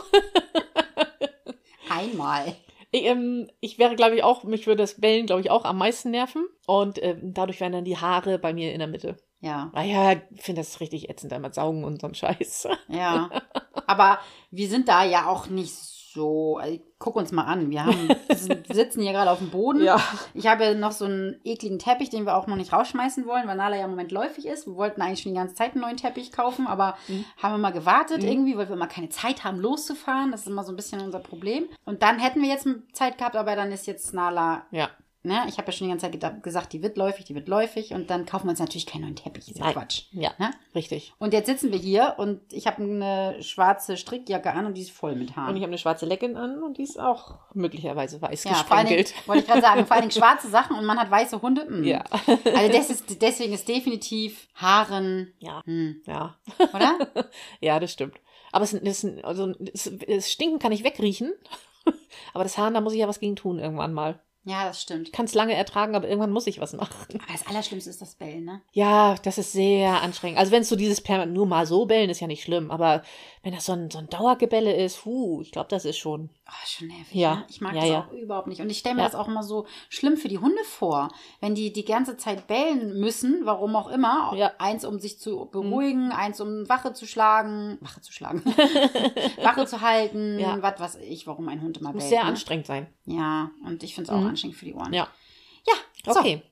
Einmal. 1.88 2.56
Ich, 2.90 3.04
ähm, 3.04 3.48
ich 3.60 3.78
wäre, 3.78 3.94
glaube 3.96 4.16
ich, 4.16 4.22
auch, 4.24 4.44
mich 4.44 4.66
würde 4.66 4.82
das 4.82 5.00
Bellen, 5.00 5.26
glaube 5.26 5.40
ich, 5.42 5.50
auch 5.50 5.64
am 5.64 5.78
meisten 5.78 6.10
nerven. 6.10 6.46
Und 6.66 7.02
ähm, 7.02 7.32
dadurch 7.34 7.60
wären 7.60 7.72
dann 7.72 7.84
die 7.84 7.98
Haare 7.98 8.38
bei 8.38 8.52
mir 8.52 8.72
in 8.72 8.78
der 8.78 8.88
Mitte. 8.88 9.16
Ja, 9.40 9.70
Ah 9.74 9.82
ja, 9.82 10.12
ich 10.12 10.42
finde 10.42 10.62
das 10.62 10.80
richtig 10.80 11.08
ätzend, 11.10 11.32
einmal 11.32 11.52
saugen 11.52 11.84
und 11.84 12.00
so 12.00 12.06
ein 12.08 12.14
Scheiß. 12.14 12.68
ja. 12.88 13.30
Aber 13.86 14.18
wir 14.50 14.68
sind 14.68 14.88
da 14.88 15.04
ja 15.04 15.28
auch 15.28 15.46
nicht 15.46 15.72
so. 15.72 15.95
Also, 16.16 16.80
guck 16.98 17.16
uns 17.16 17.32
mal 17.32 17.44
an. 17.44 17.70
Wir 17.70 17.84
haben, 17.84 18.08
sitzen 18.72 19.02
hier 19.02 19.12
gerade 19.12 19.30
auf 19.30 19.38
dem 19.38 19.50
Boden. 19.50 19.82
Ja. 19.82 20.00
Ich 20.34 20.46
habe 20.46 20.64
ja 20.64 20.74
noch 20.74 20.92
so 20.92 21.04
einen 21.04 21.40
ekligen 21.44 21.78
Teppich, 21.78 22.10
den 22.10 22.24
wir 22.24 22.36
auch 22.36 22.46
noch 22.46 22.56
nicht 22.56 22.72
rausschmeißen 22.72 23.26
wollen, 23.26 23.46
weil 23.46 23.56
Nala 23.56 23.76
ja 23.76 23.84
im 23.84 23.90
Moment 23.90 24.12
läufig 24.12 24.46
ist. 24.46 24.66
Wir 24.66 24.76
wollten 24.76 25.02
eigentlich 25.02 25.22
schon 25.22 25.32
die 25.32 25.38
ganze 25.38 25.54
Zeit 25.54 25.72
einen 25.72 25.82
neuen 25.82 25.96
Teppich 25.96 26.32
kaufen, 26.32 26.66
aber 26.66 26.96
haben 27.42 27.54
wir 27.54 27.58
mal 27.58 27.72
gewartet 27.72 28.24
irgendwie, 28.24 28.56
weil 28.56 28.68
wir 28.68 28.76
immer 28.76 28.86
keine 28.86 29.10
Zeit 29.10 29.44
haben, 29.44 29.60
loszufahren. 29.60 30.30
Das 30.30 30.42
ist 30.42 30.48
immer 30.48 30.64
so 30.64 30.72
ein 30.72 30.76
bisschen 30.76 31.00
unser 31.00 31.20
Problem. 31.20 31.68
Und 31.84 32.02
dann 32.02 32.18
hätten 32.18 32.40
wir 32.40 32.48
jetzt 32.48 32.66
Zeit 32.92 33.18
gehabt, 33.18 33.36
aber 33.36 33.56
dann 33.56 33.72
ist 33.72 33.86
jetzt 33.86 34.14
Nala 34.14 34.64
Ja. 34.70 34.88
Ne? 35.26 35.44
Ich 35.48 35.58
habe 35.58 35.66
ja 35.66 35.72
schon 35.72 35.88
die 35.88 35.90
ganze 35.92 36.10
Zeit 36.10 36.42
gesagt, 36.42 36.72
die 36.72 36.82
wird 36.82 36.96
läufig, 36.96 37.24
die 37.26 37.34
wird 37.34 37.48
läufig 37.48 37.92
und 37.92 38.08
dann 38.10 38.24
kaufen 38.24 38.46
wir 38.46 38.50
uns 38.50 38.60
natürlich 38.60 38.86
keinen 38.86 39.02
neuen 39.02 39.16
Teppich. 39.16 39.48
Ist 39.48 39.58
ja 39.58 39.64
Nein. 39.66 39.74
Quatsch. 39.74 40.04
Ja, 40.12 40.30
Ne? 40.38 40.50
richtig. 40.74 41.12
Und 41.18 41.32
jetzt 41.32 41.46
sitzen 41.46 41.72
wir 41.72 41.78
hier 41.78 42.14
und 42.18 42.40
ich 42.52 42.66
habe 42.66 42.82
eine 42.82 43.42
schwarze 43.42 43.96
Strickjacke 43.96 44.52
an 44.52 44.66
und 44.66 44.74
die 44.74 44.82
ist 44.82 44.90
voll 44.92 45.16
mit 45.16 45.28
Und 45.30 45.36
Haaren. 45.36 45.56
ich 45.56 45.62
habe 45.62 45.70
eine 45.70 45.78
schwarze 45.78 46.06
Legging 46.06 46.36
an 46.36 46.62
und 46.62 46.78
die 46.78 46.84
ist 46.84 46.98
auch 46.98 47.38
möglicherweise 47.54 48.22
weiß 48.22 48.44
ja, 48.44 48.50
Dingen, 48.52 48.60
gesprenkelt. 48.62 49.14
wollte 49.26 49.40
ich 49.42 49.46
gerade 49.48 49.60
sagen, 49.62 49.84
vor 49.86 49.96
allen 49.96 50.08
Dingen 50.08 50.12
schwarze 50.22 50.48
Sachen 50.48 50.76
und 50.78 50.84
man 50.86 50.98
hat 50.98 51.10
weiße 51.10 51.42
Hunde. 51.42 51.66
mm. 51.68 51.84
Ja. 51.84 52.04
Also 52.54 52.72
das 52.72 52.90
ist, 52.90 53.20
deswegen 53.20 53.52
ist 53.52 53.68
definitiv 53.68 54.48
Haaren, 54.54 55.32
Ja, 55.40 55.60
hm, 55.66 56.02
ja. 56.06 56.36
oder? 56.72 56.96
Ja, 57.60 57.80
das 57.80 57.92
stimmt. 57.92 58.16
Aber 58.52 58.64
es, 58.64 58.72
es, 58.72 59.04
also, 59.24 59.52
es, 59.74 59.86
es 59.86 60.30
Stinken 60.32 60.58
kann 60.58 60.72
ich 60.72 60.84
wegriechen. 60.84 61.32
Aber 62.34 62.44
das 62.44 62.56
Haaren, 62.58 62.74
da 62.74 62.80
muss 62.80 62.92
ich 62.94 63.00
ja 63.00 63.08
was 63.08 63.20
gegen 63.20 63.36
tun 63.36 63.58
irgendwann 63.58 63.92
mal. 63.92 64.20
Ja, 64.48 64.64
das 64.64 64.80
stimmt. 64.80 65.08
Ich 65.08 65.12
kann 65.12 65.24
es 65.24 65.34
lange 65.34 65.54
ertragen, 65.54 65.96
aber 65.96 66.06
irgendwann 66.06 66.30
muss 66.30 66.46
ich 66.46 66.60
was 66.60 66.72
machen. 66.72 66.94
Aber 67.20 67.32
das 67.32 67.48
Allerschlimmste 67.48 67.90
ist 67.90 68.00
das 68.00 68.14
Bellen, 68.14 68.44
ne? 68.44 68.62
Ja, 68.70 69.16
das 69.24 69.38
ist 69.38 69.50
sehr 69.50 70.00
anstrengend. 70.02 70.38
Also 70.38 70.52
wenn 70.52 70.62
es 70.62 70.68
so 70.68 70.76
dieses 70.76 71.00
permanent 71.00 71.34
nur 71.34 71.46
mal 71.46 71.66
so 71.66 71.84
bellen, 71.84 72.10
ist 72.10 72.20
ja 72.20 72.28
nicht 72.28 72.44
schlimm. 72.44 72.70
Aber 72.70 73.02
wenn 73.46 73.54
das 73.54 73.66
so 73.66 73.74
ein, 73.74 73.92
so 73.92 73.98
ein 73.98 74.08
Dauergebelle 74.08 74.74
ist, 74.74 75.02
puh, 75.04 75.40
ich 75.40 75.52
glaube, 75.52 75.68
das 75.70 75.84
ist 75.84 75.98
schon. 75.98 76.30
Oh, 76.48 76.52
schon 76.66 76.88
nervig. 76.88 77.14
Ja. 77.14 77.36
Ne? 77.36 77.44
Ich 77.48 77.60
mag 77.60 77.74
Ja, 77.74 77.80
das 77.80 77.88
ja. 77.90 78.00
auch 78.08 78.12
überhaupt 78.12 78.48
nicht. 78.48 78.60
Und 78.60 78.68
ich 78.70 78.78
stelle 78.78 78.96
mir 78.96 79.02
Ja. 79.02 79.06
das 79.06 79.14
auch 79.14 79.28
immer 79.28 79.44
so 79.44 79.66
schlimm 79.88 80.16
für 80.16 80.26
die 80.26 80.38
Hunde 80.38 80.64
vor, 80.64 81.10
wenn 81.40 81.54
die 81.54 81.72
die 81.72 81.84
ganze 81.84 82.16
Zeit 82.16 82.48
bellen 82.48 82.98
müssen, 82.98 83.42
warum 83.44 83.76
auch 83.76 83.86
immer. 83.88 84.32
Ja. 84.34 84.48
Mhm. 84.48 84.54
Eins, 84.58 84.84
um 84.84 84.98
sich 84.98 85.20
zu 85.20 85.46
beruhigen, 85.52 86.10
eins, 86.10 86.40
um 86.40 86.68
Wache 86.68 86.92
zu 86.92 87.06
schlagen, 87.06 87.78
Wache 87.80 88.00
zu 88.00 88.12
schlagen, 88.12 88.42
Wache 89.42 89.64
zu 89.66 89.80
halten, 89.80 90.38
Ja. 90.40 90.60
was 90.60 90.80
weiß 90.80 90.96
ich, 90.96 91.28
warum 91.28 91.48
ein 91.48 91.62
Hund 91.62 91.76
immer 91.78 91.92
Muss 91.92 92.00
bellt. 92.02 92.10
sehr 92.10 92.24
ne? 92.24 92.30
anstrengend 92.30 92.66
sein. 92.66 92.88
Ja, 93.04 93.52
und 93.64 93.82
ich 93.84 93.94
finde 93.94 94.10
es 94.10 94.16
auch 94.16 94.20
Mhm. 94.20 94.26
anstrengend 94.28 94.56
für 94.58 94.64
die 94.64 94.74
Ohren. 94.74 94.92
Ja. 94.92 95.06
Ja, 95.66 96.12
so. 96.12 96.18
Okay. 96.20 96.42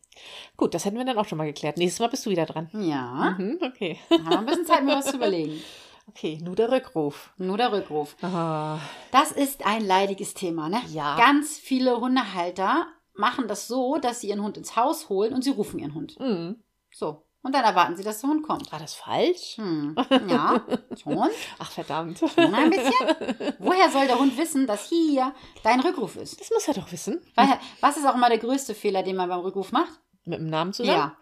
Gut, 0.56 0.74
das 0.74 0.84
hätten 0.84 0.96
wir 0.96 1.04
dann 1.04 1.18
auch 1.18 1.24
schon 1.26 1.38
mal 1.38 1.44
geklärt. 1.46 1.76
Nächstes 1.76 1.98
Mal 1.98 2.06
bist 2.08 2.24
du 2.24 2.30
wieder 2.30 2.46
dran. 2.46 2.70
Ja, 2.72 3.34
Mhm, 3.36 3.58
okay. 3.62 3.98
haben 4.12 4.24
wir 4.30 4.38
ein 4.38 4.46
bisschen 4.46 4.64
Zeit, 4.66 4.84
mir 4.84 4.94
was 4.94 5.06
zu 5.06 5.16
überlegen. 5.16 5.60
Okay, 6.08 6.38
nur 6.42 6.54
der 6.54 6.70
Rückruf. 6.70 7.32
Nur 7.38 7.56
der 7.56 7.72
Rückruf. 7.72 8.14
Ah, 8.22 8.78
Das 9.10 9.32
ist 9.32 9.66
ein 9.66 9.84
leidiges 9.86 10.34
Thema, 10.34 10.68
ne? 10.68 10.80
Ja. 10.92 11.16
Ganz 11.16 11.56
viele 11.58 12.00
Hundehalter 12.00 12.86
machen 13.14 13.48
das 13.48 13.66
so, 13.68 13.96
dass 13.98 14.20
sie 14.20 14.28
ihren 14.28 14.42
Hund 14.42 14.56
ins 14.56 14.76
Haus 14.76 15.08
holen 15.08 15.32
und 15.32 15.42
sie 15.42 15.50
rufen 15.50 15.78
ihren 15.78 15.94
Hund. 15.94 16.18
mhm. 16.20 16.62
So. 16.92 17.22
Und 17.42 17.54
dann 17.54 17.62
erwarten 17.64 17.94
sie, 17.94 18.02
dass 18.02 18.22
der 18.22 18.30
Hund 18.30 18.42
kommt. 18.42 18.72
War 18.72 18.78
das 18.78 18.94
falsch? 18.94 19.56
Hm. 19.58 19.94
Ja, 20.30 20.62
schon. 21.02 21.28
Ach, 21.58 21.70
verdammt. 21.70 22.18
Schon 22.18 22.54
ein 22.54 22.70
bisschen. 22.70 23.54
Woher 23.58 23.90
soll 23.90 24.06
der 24.06 24.18
Hund 24.18 24.38
wissen, 24.38 24.66
dass 24.66 24.88
hier 24.88 25.34
dein 25.62 25.80
Rückruf 25.80 26.16
ist? 26.16 26.40
Das 26.40 26.50
muss 26.50 26.66
er 26.68 26.72
doch 26.72 26.90
wissen. 26.90 27.20
Weil, 27.34 27.48
was 27.82 27.98
ist 27.98 28.06
auch 28.06 28.14
immer 28.14 28.30
der 28.30 28.38
größte 28.38 28.74
Fehler, 28.74 29.02
den 29.02 29.16
man 29.16 29.28
beim 29.28 29.40
Rückruf 29.40 29.72
macht? 29.72 29.92
Mit 30.24 30.38
dem 30.38 30.46
Namen 30.48 30.72
zusammen? 30.72 30.96
Ja. 30.96 31.16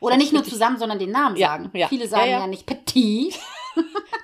Oder 0.00 0.16
nicht 0.16 0.32
nur 0.32 0.44
zusammen, 0.44 0.78
sondern 0.78 0.98
den 0.98 1.10
Namen 1.10 1.36
Ja, 1.36 1.48
sagen. 1.48 1.70
ja. 1.74 1.88
Viele 1.88 2.08
sagen 2.08 2.24
Ja, 2.24 2.30
ja, 2.30 2.38
ja. 2.40 2.46
nicht 2.46 2.64
Petit, 2.64 3.38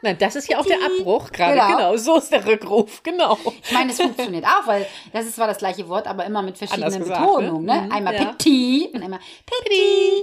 Nein, 0.02 0.16
das 0.18 0.36
ist 0.36 0.48
ja 0.48 0.58
auch 0.58 0.66
der. 0.66 0.78
Abbruch 0.84 1.30
gerade. 1.30 1.54
Genau. 1.54 1.76
Genau. 1.76 1.96
so 1.96 2.18
ist 2.18 2.32
der 2.32 2.44
Rückruf. 2.44 3.02
Genau. 3.02 3.38
Ich 3.62 3.72
meine, 3.72 3.92
es 3.92 4.00
funktioniert 4.00 4.44
auch, 4.44 4.66
weil 4.66 4.86
das 5.12 5.26
ist 5.26 5.36
zwar 5.36 5.46
das 5.46 5.58
gleiche 5.58 5.88
Wort, 5.88 6.06
aber 6.06 6.24
immer 6.24 6.42
mit 6.42 6.58
verschiedenen 6.58 6.98
gesagt, 6.98 7.20
Betonungen. 7.20 7.64
ne? 7.64 7.86
Ne? 7.86 7.94
Einmal 7.94 8.14
ja. 8.14 8.24
Pitti 8.26 8.90
und 8.92 9.02
einmal 9.02 9.20
Pitti. 9.46 10.22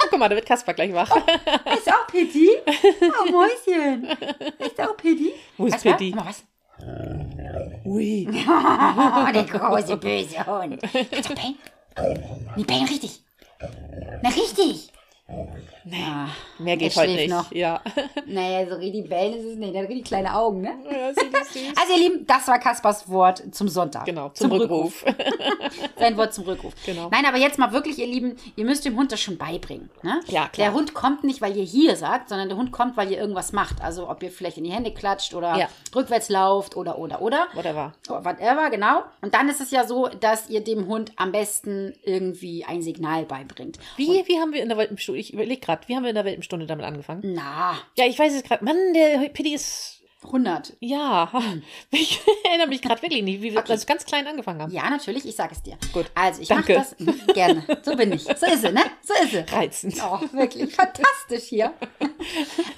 Oh, 0.00 0.06
guck 0.10 0.18
mal, 0.18 0.28
da 0.28 0.36
wird 0.36 0.46
Kasper 0.46 0.74
gleich 0.74 0.92
wach. 0.94 1.10
Ist 1.16 1.92
auch 1.92 2.06
Pitti? 2.06 2.50
Oh, 2.66 3.32
Mäuschen. 3.32 4.04
Ist 4.58 4.80
auch 4.80 4.96
Pitti? 4.96 5.32
Wo 5.56 5.66
ist? 5.66 5.82
Pitti? 5.82 6.12
Mal, 6.14 6.26
was? 6.26 6.44
Ui. 7.84 8.28
Oh, 8.28 9.32
der 9.32 9.44
große 9.44 9.96
böse 9.96 10.46
Hund. 10.46 10.80
Kannst 11.10 11.30
du 11.30 11.34
bellen? 11.34 11.58
Nee, 12.54 12.62
bellen 12.62 12.84
richtig. 12.84 13.20
Na, 14.22 14.28
richtig. 14.28 14.92
Ah, 15.30 16.28
Mehr 16.58 16.76
geht 16.78 16.96
heute 16.96 17.12
nicht. 17.12 17.28
noch. 17.30 17.52
Ja. 17.52 17.80
Naja, 18.26 18.68
so 18.68 18.74
richtig 18.76 19.08
bellen 19.08 19.34
ist 19.34 19.44
es 19.44 19.56
nicht. 19.56 19.74
Der 19.74 19.82
hat 19.82 19.88
richtig 19.88 20.06
kleine 20.06 20.34
Augen, 20.34 20.60
ne? 20.60 20.74
ja. 20.90 21.06
Also, 21.08 21.94
ihr 21.94 21.98
Lieben, 22.08 22.26
das 22.26 22.46
war 22.46 22.58
Kaspers 22.58 23.08
Wort 23.08 23.42
zum 23.52 23.68
Sonntag. 23.68 24.04
Genau, 24.04 24.28
zum, 24.30 24.52
Rückruf. 24.52 25.02
Sein 25.98 26.16
Wort 26.18 26.34
zum 26.34 26.44
Rückruf. 26.44 26.74
Genau. 26.84 27.08
Nein, 27.10 27.24
aber 27.24 27.38
jetzt 27.38 27.58
mal 27.58 27.72
wirklich, 27.72 27.98
ihr 27.98 28.06
Lieben, 28.06 28.36
ihr 28.56 28.64
müsst 28.66 28.84
dem 28.84 28.96
Hund 28.96 29.12
das 29.12 29.20
schon 29.20 29.38
beibringen. 29.38 29.88
Ne? 30.02 30.20
Ja, 30.28 30.48
klar. 30.48 30.68
Der 30.68 30.72
Hund 30.74 30.92
kommt 30.94 31.24
nicht, 31.24 31.40
weil 31.40 31.56
ihr 31.56 31.64
hier 31.64 31.96
sagt, 31.96 32.28
sondern 32.28 32.48
der 32.48 32.58
Hund 32.58 32.70
kommt, 32.70 32.96
weil 32.98 33.10
ihr 33.10 33.18
irgendwas 33.18 33.52
macht. 33.52 33.80
Also 33.82 34.10
ob 34.10 34.22
ihr 34.22 34.30
vielleicht 34.30 34.58
in 34.58 34.64
die 34.64 34.72
Hände 34.72 34.92
klatscht 34.92 35.34
oder 35.34 35.56
Ja. 35.56 35.68
rückwärts 35.94 36.28
lauft 36.28 36.76
oder, 36.76 36.98
oder, 36.98 37.22
oder. 37.22 37.46
Whatever. 37.54 37.94
Oder 38.10 38.24
Whatever, 38.24 38.70
genau. 38.70 39.02
Und 39.22 39.32
dann 39.34 39.48
ist 39.48 39.60
es 39.60 39.70
ja 39.70 39.86
so, 39.86 40.08
dass 40.08 40.50
ihr 40.50 40.60
dem 40.62 40.86
Hund 40.86 41.12
am 41.16 41.32
besten 41.32 41.94
irgendwie 42.02 42.64
ein 42.66 42.82
Signal 42.82 43.24
beibringt. 43.24 43.78
Wie, 43.96 44.22
wie 44.26 44.38
haben 44.38 44.52
wir 44.52 44.62
in 44.62 44.68
der 44.68 44.76
Welpenstunde, 44.76 45.17
ich 45.18 45.32
überlege 45.32 45.60
gerade, 45.60 45.86
wie 45.88 45.96
haben 45.96 46.02
wir 46.04 46.10
in 46.10 46.14
der 46.16 46.24
Welpenstunde 46.24 46.66
damit 46.66 46.84
angefangen? 46.86 47.22
Na, 47.34 47.78
Ja, 47.96 48.06
ich 48.06 48.18
weiß 48.18 48.32
es 48.34 48.42
gerade. 48.42 48.64
Mann, 48.64 48.76
der 48.94 49.28
Pitti 49.30 49.54
ist. 49.54 49.94
100. 50.24 50.76
Ja, 50.80 51.32
Hm. 51.32 51.62
ich 51.92 52.20
erinnere 52.44 52.66
mich 52.66 52.82
gerade 52.82 53.00
wirklich 53.02 53.22
nicht, 53.22 53.40
wie 53.40 53.52
wir 53.52 53.64
also 53.70 53.86
ganz 53.86 54.04
klein 54.04 54.26
angefangen 54.26 54.60
haben. 54.60 54.72
Ja, 54.72 54.90
natürlich, 54.90 55.24
ich 55.24 55.36
sage 55.36 55.52
es 55.54 55.62
dir. 55.62 55.78
Gut. 55.92 56.06
Also, 56.16 56.42
ich 56.42 56.48
mache 56.50 56.74
das 56.74 56.96
gerne. 57.34 57.64
So 57.84 57.94
bin 57.94 58.10
ich. 58.12 58.24
So 58.24 58.32
ist 58.46 58.62
sie, 58.62 58.72
ne? 58.72 58.82
So 59.00 59.14
ist 59.22 59.30
sie. 59.30 59.44
Reizend. 59.54 59.94
Oh, 60.02 60.18
wirklich 60.32 60.74
fantastisch 60.74 61.44
hier. 61.44 61.72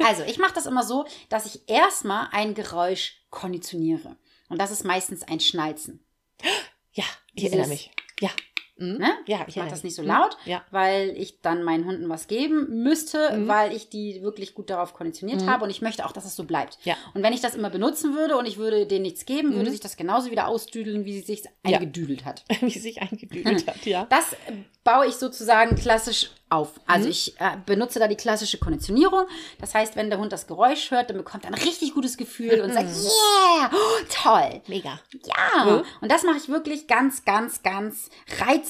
Also, 0.05 0.23
ich 0.25 0.39
mache 0.39 0.53
das 0.55 0.67
immer 0.67 0.83
so, 0.83 1.07
dass 1.31 1.47
ich 1.47 1.67
erstmal 1.69 2.29
ein 2.33 2.53
Geräusch 2.55 3.23
konditioniere. 3.31 4.17
Und 4.51 4.61
das 4.61 4.71
ist 4.71 4.85
meistens 4.85 5.23
ein 5.23 5.41
Schnalzen. 5.41 6.05
Ja, 6.93 7.05
ich 7.35 7.45
Dieses- 7.45 7.53
erinnere 7.53 7.69
mich. 7.69 7.91
Ja. 8.21 8.29
Mhm. 8.81 8.97
Ne? 8.99 9.11
Ja, 9.27 9.45
ich 9.47 9.55
ja, 9.55 9.63
mache 9.63 9.69
ja. 9.71 9.75
das 9.75 9.85
nicht 9.85 9.95
so 9.95 10.03
Mhm. 10.03 10.09
laut, 10.09 10.37
Ja. 10.47 10.63
weil 10.71 11.11
ich 11.17 11.41
dann 11.43 11.63
meinen 11.63 11.85
Hunden 11.85 12.09
was 12.09 12.27
geben 12.27 12.83
müsste, 12.83 13.31
Mhm. 13.37 13.47
weil 13.49 13.73
ich 13.75 13.89
die 13.91 14.23
wirklich 14.23 14.55
gut 14.55 14.71
darauf 14.71 14.95
konditioniert 14.95 15.47
habe 15.47 15.65
und 15.65 15.71
ich 15.71 15.83
möchte 15.83 16.05
auch, 16.07 16.13
dass 16.13 16.25
es 16.25 16.35
so 16.35 16.45
bleibt. 16.45 16.79
Ja. 16.85 16.97
Und 17.15 17.23
wenn 17.23 17.33
ich 17.33 17.41
das 17.41 17.55
immer 17.55 17.71
benutzen 17.71 18.15
würde 18.17 18.37
und 18.37 18.47
ich 18.47 18.57
würde 18.57 18.87
denen 18.87 19.03
nichts 19.03 19.27
geben, 19.27 19.55
würde 19.55 19.71
sich 19.71 19.81
das 19.81 19.97
genauso 19.97 20.31
wieder 20.31 20.49
ausdüdeln, 20.49 21.05
wie 21.05 21.13
sie 21.13 21.21
sich 21.27 21.43
Mhm. 21.63 21.75
Eingedüdelt 21.75 22.25
hat. 22.25 22.45
Wie 22.63 22.71
sie 22.71 22.79
sich 22.81 23.01
eingedüdelt 23.03 23.67
hat, 23.69 23.85
ja. 23.87 24.07
Das 24.09 24.35
baue 24.83 25.07
ich 25.07 25.15
sozusagen 25.15 25.77
klassisch 25.77 26.31
auf. 26.49 26.81
Also 26.87 27.05
Mhm. 27.05 27.11
ich 27.11 27.39
äh, 27.41 27.57
benutze 27.67 27.99
da 28.01 28.09
die 28.09 28.17
klassische 28.17 28.59
Konditionierung. 28.59 29.27
Das 29.61 29.75
heißt, 29.75 29.95
wenn 29.95 30.11
der 30.11 30.19
Hund 30.19 30.33
das 30.33 30.47
Geräusch 30.49 30.91
hört, 30.91 31.11
dann 31.11 31.17
bekommt 31.19 31.45
er 31.45 31.51
ein 31.51 31.55
richtig 31.55 31.95
gutes 31.95 32.17
Gefühl 32.17 32.61
und 32.63 32.73
sagt, 32.73 32.89
Mhm. 32.89 32.95
yeah, 33.05 33.71
oh, 33.73 34.05
toll. 34.23 34.63
Mega. 34.67 34.99
Ja, 35.27 35.83
und 36.01 36.11
das 36.11 36.23
mache 36.25 36.39
ich 36.39 36.49
wirklich 36.49 36.87
ganz, 36.89 37.25
ganz, 37.25 37.63
ganz 37.63 38.09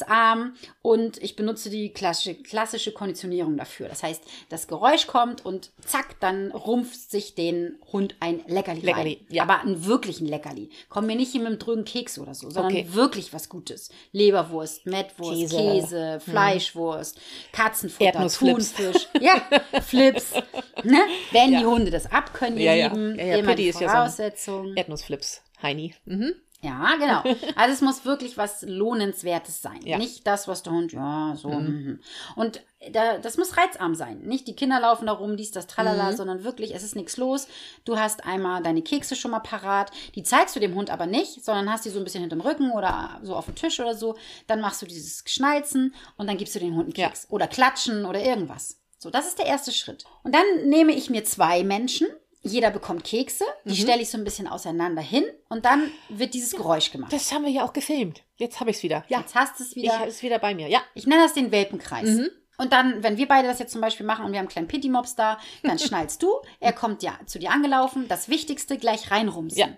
reizarm 0.00 0.54
und 0.82 1.22
ich 1.22 1.36
benutze 1.36 1.70
die 1.70 1.92
klassische, 1.92 2.34
klassische 2.34 2.92
Konditionierung 2.92 3.56
dafür. 3.56 3.88
Das 3.88 4.02
heißt, 4.02 4.22
das 4.48 4.68
Geräusch 4.68 5.06
kommt 5.06 5.44
und 5.44 5.70
zack, 5.84 6.18
dann 6.20 6.50
rumpft 6.52 7.10
sich 7.10 7.34
den 7.34 7.78
Hund 7.92 8.16
ein 8.20 8.40
Leckerli, 8.46 8.80
Leckerli, 8.80 9.18
rein. 9.20 9.26
ja. 9.28 9.42
Aber 9.42 9.60
einen 9.60 9.84
wirklichen 9.86 10.26
Leckerli. 10.26 10.70
Komm 10.88 11.06
mir 11.06 11.16
nicht 11.16 11.32
hier 11.32 11.40
mit 11.40 11.48
einem 11.48 11.58
drögen 11.58 11.84
Keks 11.84 12.18
oder 12.18 12.34
so, 12.34 12.50
sondern 12.50 12.72
Okay. 12.72 12.86
wirklich 12.92 13.32
was 13.32 13.48
Gutes. 13.48 13.90
Leberwurst, 14.12 14.86
Mettwurst, 14.86 15.32
Käse. 15.40 15.56
Käse, 15.56 16.20
Fleischwurst, 16.20 17.18
Katzenfutter, 17.52 18.04
Erdnussflips. 18.06 18.74
Thunfisch. 18.74 19.08
Ja, 19.20 19.42
Flips. 19.82 20.32
Ne? 20.82 20.98
Wenn 21.32 21.48
die 21.48 21.54
Ja. 21.54 21.64
Hunde 21.66 21.90
das 21.90 22.10
abkönnen, 22.10 22.58
ihr 22.58 22.74
Ja. 22.74 22.86
Lieben, 22.86 23.14
Ja, 23.18 23.24
ja, 23.26 23.36
immer 23.36 23.54
die 23.54 23.68
ist 23.68 23.80
ja 23.80 24.08
so. 24.08 24.64
Erdnussflips. 24.74 25.42
Heini. 25.62 25.94
Mhm. 26.06 26.34
Ja, 26.62 26.96
genau. 26.96 27.22
Also 27.56 27.72
es 27.74 27.80
muss 27.80 28.04
wirklich 28.04 28.36
was 28.36 28.62
Lohnenswertes 28.62 29.62
sein. 29.62 29.80
Ja. 29.84 29.98
Nicht 29.98 30.26
das, 30.26 30.46
was 30.46 30.62
der 30.62 30.72
Hund, 30.72 30.92
ja, 30.92 31.34
so. 31.36 31.48
mhm. 31.48 32.00
Und 32.36 32.62
da, 32.92 33.18
das 33.18 33.36
muss 33.36 33.56
reizarm 33.56 33.94
sein. 33.94 34.20
Nicht 34.22 34.46
die 34.46 34.56
Kinder 34.56 34.80
laufen 34.80 35.06
da 35.06 35.12
rum, 35.12 35.36
dies, 35.36 35.50
das, 35.50 35.66
tralala, 35.66 36.14
sondern 36.14 36.44
wirklich, 36.44 36.74
es 36.74 36.82
ist 36.82 36.96
nichts 36.96 37.16
los. 37.18 37.46
Du 37.84 37.98
hast 37.98 38.24
einmal 38.24 38.62
deine 38.62 38.82
Kekse 38.82 39.16
schon 39.16 39.30
mal 39.32 39.40
parat. 39.40 39.90
Die 40.14 40.22
zeigst 40.22 40.56
du 40.56 40.60
dem 40.60 40.74
Hund 40.74 40.90
aber 40.90 41.06
nicht, 41.06 41.44
sondern 41.44 41.70
hast 41.70 41.84
die 41.84 41.90
so 41.90 41.98
ein 41.98 42.04
bisschen 42.04 42.22
hinterm 42.22 42.40
Rücken 42.40 42.70
oder 42.72 43.20
so 43.22 43.36
auf 43.36 43.44
dem 43.46 43.54
Tisch 43.54 43.80
oder 43.80 43.94
so. 43.94 44.16
Dann 44.46 44.60
machst 44.60 44.80
du 44.80 44.86
dieses 44.86 45.22
Schnalzen 45.26 45.94
und 46.16 46.26
dann 46.26 46.38
gibst 46.38 46.54
du 46.54 46.58
den 46.58 46.74
Hund 46.74 46.84
einen 46.86 46.94
Ja. 46.96 47.08
Keks. 47.08 47.26
Oder 47.30 47.46
klatschen 47.48 48.06
oder 48.06 48.22
irgendwas. 48.22 48.78
So, 48.98 49.10
das 49.10 49.26
ist 49.26 49.38
der 49.38 49.46
erste 49.46 49.72
Schritt. 49.72 50.04
Und 50.22 50.34
dann 50.34 50.68
nehme 50.68 50.92
ich 50.92 51.10
mir 51.10 51.24
zwei 51.24 51.64
Menschen. 51.64 52.06
Jeder 52.42 52.70
bekommt 52.70 53.04
Kekse, 53.04 53.44
die 53.64 53.76
stelle 53.76 54.00
ich 54.00 54.10
so 54.10 54.16
ein 54.16 54.24
bisschen 54.24 54.46
auseinander 54.48 55.02
hin 55.02 55.24
und 55.50 55.64
dann 55.66 55.90
wird 56.08 56.32
dieses 56.32 56.52
Geräusch 56.52 56.90
gemacht. 56.90 57.12
Das 57.12 57.32
haben 57.32 57.44
wir 57.44 57.50
ja 57.50 57.64
auch 57.64 57.74
gefilmt. 57.74 58.22
Jetzt 58.36 58.60
habe 58.60 58.70
ich 58.70 58.78
es 58.78 58.82
wieder. 58.82 59.04
Ja. 59.08 59.20
Jetzt 59.20 59.34
hast 59.34 59.58
du 59.60 59.64
es 59.64 59.70
Ich 59.76 59.82
wieder. 59.82 59.98
habe 59.98 60.08
es 60.08 60.22
wieder 60.22 60.38
bei 60.38 60.54
mir. 60.54 60.68
Ja. 60.68 60.80
Ich 60.94 61.06
nenne 61.06 61.22
das 61.22 61.34
den 61.34 61.52
Welpenkreis. 61.52 62.08
Mhm. 62.08 62.30
Und 62.56 62.72
dann, 62.72 63.02
wenn 63.02 63.16
wir 63.18 63.28
beide 63.28 63.48
das 63.48 63.58
jetzt 63.58 63.72
zum 63.72 63.80
Beispiel 63.82 64.06
machen 64.06 64.24
und 64.24 64.32
wir 64.32 64.38
haben 64.38 64.44
einen 64.46 64.52
kleinen 64.52 64.68
Pitti-Mops 64.68 65.16
da, 65.16 65.38
dann 65.62 65.78
schnallst 65.78 66.22
du, 66.22 66.28
er 66.60 66.72
kommt 66.72 67.02
ja 67.02 67.18
zu 67.26 67.38
dir 67.38 67.50
angelaufen, 67.50 68.08
das 68.08 68.28
Wichtigste 68.30 68.78
gleich 68.78 69.10
reinrumsen. 69.10 69.58
Ja. 69.58 69.68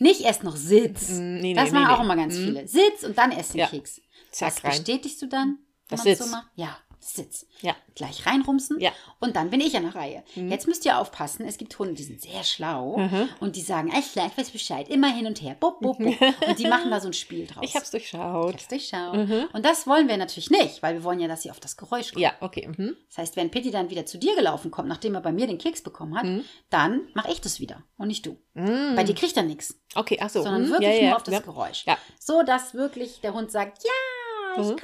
Nicht 0.00 0.22
erst 0.22 0.42
noch 0.42 0.56
Sitz. 0.56 1.10
Mm, 1.10 1.34
nee, 1.34 1.40
nee, 1.40 1.54
das 1.54 1.66
nee, 1.70 1.78
machen 1.78 1.86
nee. 1.88 1.94
auch 1.94 2.00
immer 2.00 2.16
ganz 2.16 2.36
viele. 2.36 2.66
Sitz 2.66 3.04
und 3.04 3.16
dann 3.16 3.30
erst 3.30 3.54
den 3.54 3.60
Ja. 3.60 3.66
Keks. 3.68 4.00
Zack, 4.32 4.54
das 4.56 4.64
rein. 4.64 4.70
bestätigst 4.72 5.22
du 5.22 5.26
dann? 5.26 5.58
wenn 5.88 5.98
Sitz. 5.98 6.18
So 6.18 6.26
macht? 6.26 6.48
ja, 6.56 6.76
Sitz. 7.08 7.46
Ja. 7.62 7.74
Gleich 7.94 8.26
reinrumsen. 8.26 8.78
Ja. 8.80 8.90
Mhm. 8.90 8.94
Und 9.20 9.36
dann 9.36 9.50
bin 9.50 9.60
ich 9.60 9.76
an 9.76 9.82
der 9.84 9.94
Reihe. 9.94 10.22
Jetzt 10.34 10.66
müsst 10.68 10.84
ihr 10.84 10.98
aufpassen, 10.98 11.46
es 11.46 11.58
gibt 11.58 11.78
Hunde, 11.78 11.94
die 11.94 12.02
sind 12.02 12.20
sehr 12.20 12.44
schlau 12.44 13.00
und 13.40 13.56
die 13.56 13.62
sagen, 13.62 13.92
ich 13.98 14.16
weiß 14.16 14.50
Bescheid, 14.50 14.88
immer 14.88 15.08
hin 15.08 15.26
und 15.26 15.40
her, 15.42 15.56
bub, 15.58 15.80
bub, 15.80 15.98
bub. 15.98 16.06
und 16.48 16.58
die 16.58 16.66
machen 16.66 16.90
da 16.90 17.00
so 17.00 17.08
ein 17.08 17.12
Spiel 17.12 17.46
draus. 17.46 17.64
Ich 17.64 17.74
habe 17.74 17.84
es 17.84 17.90
durchschaut. 17.90 18.52
Jetzt 18.52 18.70
durchschauen. 18.70 19.48
Und 19.52 19.64
das 19.64 19.86
wollen 19.86 20.08
wir 20.08 20.16
natürlich 20.16 20.50
nicht, 20.50 20.82
weil 20.82 20.94
wir 20.94 21.04
wollen 21.04 21.20
ja, 21.20 21.28
dass 21.28 21.42
sie 21.42 21.50
auf 21.50 21.60
das 21.60 21.76
Geräusch 21.76 22.12
kommen. 22.12 22.22
Ja, 22.22 22.32
okay. 22.40 22.68
Mhm. 22.68 22.96
Das 23.08 23.18
heißt, 23.18 23.36
wenn 23.36 23.50
Pitti 23.50 23.70
dann 23.70 23.90
wieder 23.90 24.06
zu 24.06 24.18
dir 24.18 24.36
gelaufen 24.36 24.70
kommt, 24.70 24.88
nachdem 24.88 25.14
er 25.14 25.20
bei 25.20 25.32
mir 25.32 25.46
den 25.46 25.58
Keks 25.58 25.82
bekommen 25.82 26.16
hat, 26.16 26.26
dann 26.70 27.08
mache 27.14 27.32
ich 27.32 27.40
das 27.40 27.60
wieder 27.60 27.82
und 27.96 28.08
nicht 28.08 28.26
du. 28.26 28.38
Bei 28.54 29.04
dir 29.04 29.14
kriegt 29.14 29.36
er 29.36 29.42
nichts, 29.42 29.80
Okay, 29.94 30.18
ach 30.20 30.30
so. 30.30 30.42
sondern 30.42 30.62
mhm. 30.66 30.70
wirklich 30.70 30.88
ja, 30.90 30.94
ja, 30.96 31.08
nur 31.08 31.16
auf 31.16 31.22
das. 31.22 31.42
Geräusch. 31.42 31.84
So, 32.18 32.42
dass 32.42 32.74
wirklich 32.74 33.20
der 33.20 33.34
Hund 33.34 33.50
sagt, 33.50 33.82
ja, 33.84 34.62
ich 34.62 34.68
Mhm. 34.68 34.76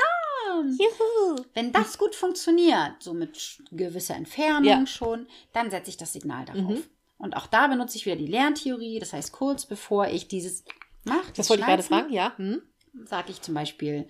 Juhu. 0.62 1.44
Wenn 1.54 1.72
das 1.72 1.98
gut 1.98 2.14
funktioniert, 2.14 2.94
so 3.00 3.12
mit 3.14 3.62
gewisser 3.72 4.14
Entfernung 4.16 4.64
Ja. 4.64 4.76
Mhm. 4.80 4.86
schon, 4.86 5.26
dann 5.52 5.70
setze 5.70 5.90
ich 5.90 5.96
das 5.96 6.12
Signal 6.12 6.44
darauf. 6.44 6.78
Und 7.18 7.36
auch 7.36 7.46
da 7.46 7.66
benutze 7.68 7.96
ich 7.96 8.06
wieder 8.06 8.16
die 8.16 8.26
Lerntheorie. 8.26 8.98
Das 8.98 9.12
heißt, 9.12 9.32
kurz 9.32 9.66
bevor 9.66 10.08
ich 10.08 10.28
dieses 10.28 10.64
mache, 11.04 11.32
Das 11.36 11.48
wollte 11.50 11.62
ich 11.62 11.66
gerade 11.66 11.82
fragen, 11.82 12.12
ja. 12.12 12.32
Mhm. 12.38 12.62
sage 13.04 13.30
ich 13.30 13.40
zum 13.42 13.54
Beispiel, 13.54 14.06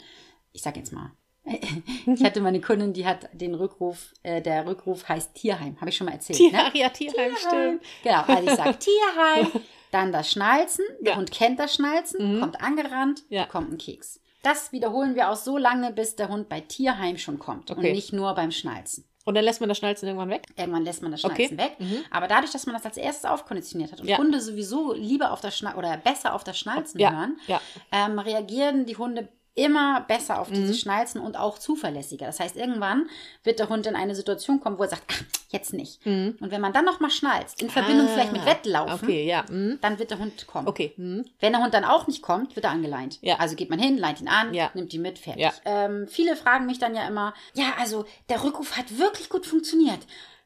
ich 0.53 0.63
sage 0.63 0.79
jetzt 0.81 0.93
mal, 0.93 1.13
ich 2.07 2.25
hatte 2.25 2.41
meine 2.41 2.61
Kundin, 2.61 2.95
die 2.95 3.07
hat 3.07 3.29
den 3.35 3.55
Rückruf, 3.55 4.15
äh, 4.23 4.41
der 4.41 4.67
Rückruf 4.67 5.07
heißt 5.09 5.35
Tierheim, 5.35 5.79
habe 5.81 5.91
ich 5.91 5.97
schon 5.97 6.07
mal 6.07 6.13
erzählt. 6.15 6.39
Tier, 6.39 6.51
ne? 6.53 6.71
ja, 6.73 6.89
Tierheim, 6.89 7.33
stimmt. 7.37 7.83
Genau, 8.03 8.23
also 8.23 8.49
ich 8.49 8.55
sage 8.57 8.79
Tierheim, 8.79 9.49
dann 9.91 10.11
das 10.11 10.31
Schnalzen, 10.31 10.85
der 11.01 11.09
Ja. 11.11 11.15
Mhm. 11.15 11.19
Hund 11.21 11.31
kennt 11.33 11.59
das 11.61 11.75
Schnalzen, 11.75 12.41
kommt 12.41 12.61
angerannt, 12.63 13.25
Ja. 13.29 13.45
bekommt 13.45 13.69
einen 13.69 13.79
Keks. 13.79 14.21
Das 14.45 14.71
wiederholen 14.73 15.15
wir 15.17 15.31
auch 15.31 15.37
so 15.37 15.59
lange, 15.59 15.91
bis 15.93 16.15
der 16.17 16.29
Hund 16.29 16.49
bei 16.49 16.61
Tierheim 16.61 17.19
schon 17.19 17.39
kommt 17.41 17.71
und 17.71 17.79
Okay. 17.79 17.93
nicht 17.93 18.13
nur 18.13 18.33
beim 18.35 18.51
Schnalzen. 18.53 19.05
Und 19.25 19.35
dann 19.37 19.45
lässt 19.45 19.61
man 19.61 19.71
das 19.71 19.79
Schnalzen 19.79 20.07
irgendwann 20.07 20.29
weg? 20.29 20.43
Irgendwann 20.55 20.85
lässt 20.85 21.01
man 21.01 21.11
das 21.11 21.25
Okay. 21.25 21.49
Schnalzen 21.49 21.59
weg. 21.59 22.05
Aber 22.11 22.29
dadurch, 22.29 22.53
dass 22.53 22.67
man 22.67 22.75
das 22.75 22.85
als 22.85 22.99
erstes 22.99 23.25
aufkonditioniert 23.25 23.91
hat 23.91 24.01
und 24.03 24.07
Ja. 24.07 24.19
Hunde 24.19 24.39
sowieso 24.41 24.93
lieber 24.93 25.33
auf 25.33 25.41
das 25.41 25.57
Schnalzen 25.57 25.79
oder 25.79 25.97
besser 25.97 26.35
auf 26.35 26.45
das 26.45 26.59
Schnalzen 26.59 27.01
Ja, 27.01 27.11
hören, 27.11 27.39
ja. 27.47 27.59
ähm, 27.91 28.19
reagieren 28.19 28.85
die 28.85 28.99
Hunde 28.99 29.29
immer 29.55 30.01
besser 30.03 30.41
auf 30.41 30.51
Mhm. 30.51 30.55
dieses 30.55 30.81
Schnalzen 30.81 31.21
und 31.21 31.37
auch 31.37 31.59
zuverlässiger. 31.59 32.27
Das 32.27 32.41
heißt, 32.41 32.57
irgendwann 32.57 33.09
wird 33.45 33.59
der 33.61 33.69
Hund 33.69 33.87
in 33.87 33.95
eine 33.97 34.15
Situation 34.15 34.61
kommen, 34.61 34.79
wo 34.79 34.83
er 34.83 34.89
sagt, 34.89 35.05
ach, 35.13 35.23
jetzt 35.51 35.73
nicht. 35.73 36.05
Und 36.05 36.37
wenn 36.41 36.61
man 36.61 36.73
dann 36.73 36.85
nochmal 36.85 37.11
schnalzt, 37.11 37.63
in 37.63 37.71
Verbindung 37.71 38.07
Mhm. 38.07 38.11
Ah, 38.11 38.15
vielleicht 38.15 38.33
mit 38.33 38.45
Wettlaufen, 38.47 39.09
Okay, 39.09 39.25
ja. 39.27 39.45
Mhm. 39.49 39.79
dann 39.81 39.99
wird 40.01 40.11
der 40.11 40.19
Hund 40.19 40.47
kommen. 40.49 40.67
Okay. 40.67 40.93
Mhm. 40.97 41.25
Wenn 41.39 41.53
der 41.53 41.63
Hund 41.63 41.73
dann 41.73 41.85
auch 41.85 42.07
nicht 42.09 42.23
kommt, 42.23 42.57
wird 42.57 42.65
er 42.65 42.73
angeleint. 42.73 43.19
Ja. 43.23 43.37
Also 43.37 43.55
geht 43.55 43.71
man 43.71 43.79
hin, 43.79 43.97
leint 43.97 44.21
ihn 44.21 44.29
an, 44.29 44.53
Ja. 44.55 44.71
nimmt 44.75 44.93
ihn 44.93 45.03
mit, 45.03 45.19
fertig. 45.21 45.43
Ja. 45.43 45.53
Ähm, 45.65 46.09
viele 46.09 46.35
fragen 46.35 46.67
mich 46.67 46.79
dann 46.81 46.95
ja 46.97 47.07
immer, 47.07 47.33
ja, 47.55 47.75
also 47.79 48.05
der 48.29 48.43
Rückruf 48.43 48.77
hat 48.77 48.99
wirklich 48.99 49.29
gut 49.29 49.47
funktioniert. 49.47 50.01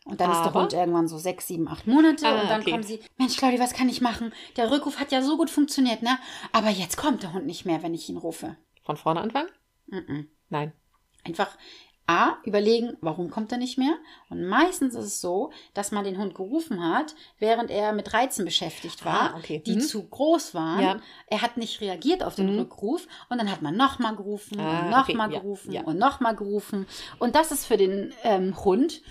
Und 0.04 0.20
dann 0.22 0.30
ist 0.30 0.38
der 0.38 0.46
Aber? 0.46 0.62
Hund 0.62 0.72
irgendwann 0.72 1.06
so 1.06 1.18
sechs, 1.18 1.46
sieben, 1.48 1.68
acht 1.68 1.86
Monate 1.86 2.26
Ah, 2.26 2.40
und 2.40 2.48
dann 2.50 2.60
okay. 2.62 2.70
kommen 2.70 2.82
sie, 2.82 3.00
Mensch, 3.18 3.36
Claudia, 3.36 3.58
was 3.60 3.74
kann 3.74 3.90
ich 3.90 4.00
machen? 4.00 4.32
Der 4.56 4.70
Rückruf 4.70 4.98
hat 5.00 5.12
ja 5.12 5.20
so 5.20 5.36
gut 5.36 5.50
funktioniert, 5.50 6.02
ne? 6.02 6.18
Aber 6.52 6.70
jetzt 6.70 6.96
kommt 6.96 7.22
der 7.22 7.34
Hund 7.34 7.44
nicht 7.44 7.66
mehr, 7.66 7.82
wenn 7.82 7.92
ich 7.92 8.08
ihn 8.08 8.16
rufe. 8.16 8.56
Von 8.88 8.96
vorne 8.96 9.20
anfangen? 9.20 9.50
Mhm. 9.88 10.30
Nein. 10.48 10.72
Einfach 11.22 11.50
A, 12.06 12.38
überlegen, 12.44 12.96
warum 13.02 13.28
kommt 13.28 13.52
er 13.52 13.58
nicht 13.58 13.76
mehr? 13.76 13.94
Und 14.30 14.46
meistens 14.48 14.94
ist 14.94 15.04
es 15.04 15.20
so, 15.20 15.52
dass 15.74 15.92
man 15.92 16.04
den 16.04 16.16
Hund 16.16 16.34
gerufen 16.34 16.82
hat, 16.82 17.14
während 17.38 17.70
er 17.70 17.92
mit 17.92 18.14
Reizen 18.14 18.46
beschäftigt 18.46 19.04
war, 19.04 19.34
Ah, 19.34 19.36
okay. 19.36 19.62
die 19.66 19.74
Mhm. 19.74 19.80
zu 19.82 20.08
groß 20.08 20.54
waren. 20.54 20.80
Ja. 20.82 21.00
Er 21.26 21.42
hat 21.42 21.58
nicht 21.58 21.82
reagiert 21.82 22.22
auf 22.22 22.34
den 22.34 22.50
Mhm. 22.50 22.60
Rückruf 22.60 23.06
und 23.28 23.36
dann 23.36 23.50
hat 23.52 23.60
man 23.60 23.76
nochmal 23.76 24.16
gerufen 24.16 24.58
Ah, 24.58 24.84
und 24.84 24.90
nochmal 24.90 25.28
okay, 25.28 25.38
gerufen 25.40 25.72
ja. 25.72 25.82
und 25.82 25.98
nochmal 25.98 26.34
gerufen. 26.34 26.86
Und 27.18 27.34
das 27.34 27.52
ist 27.52 27.66
für 27.66 27.76
den 27.76 28.14
ähm, 28.22 28.56
Hund, 28.64 29.02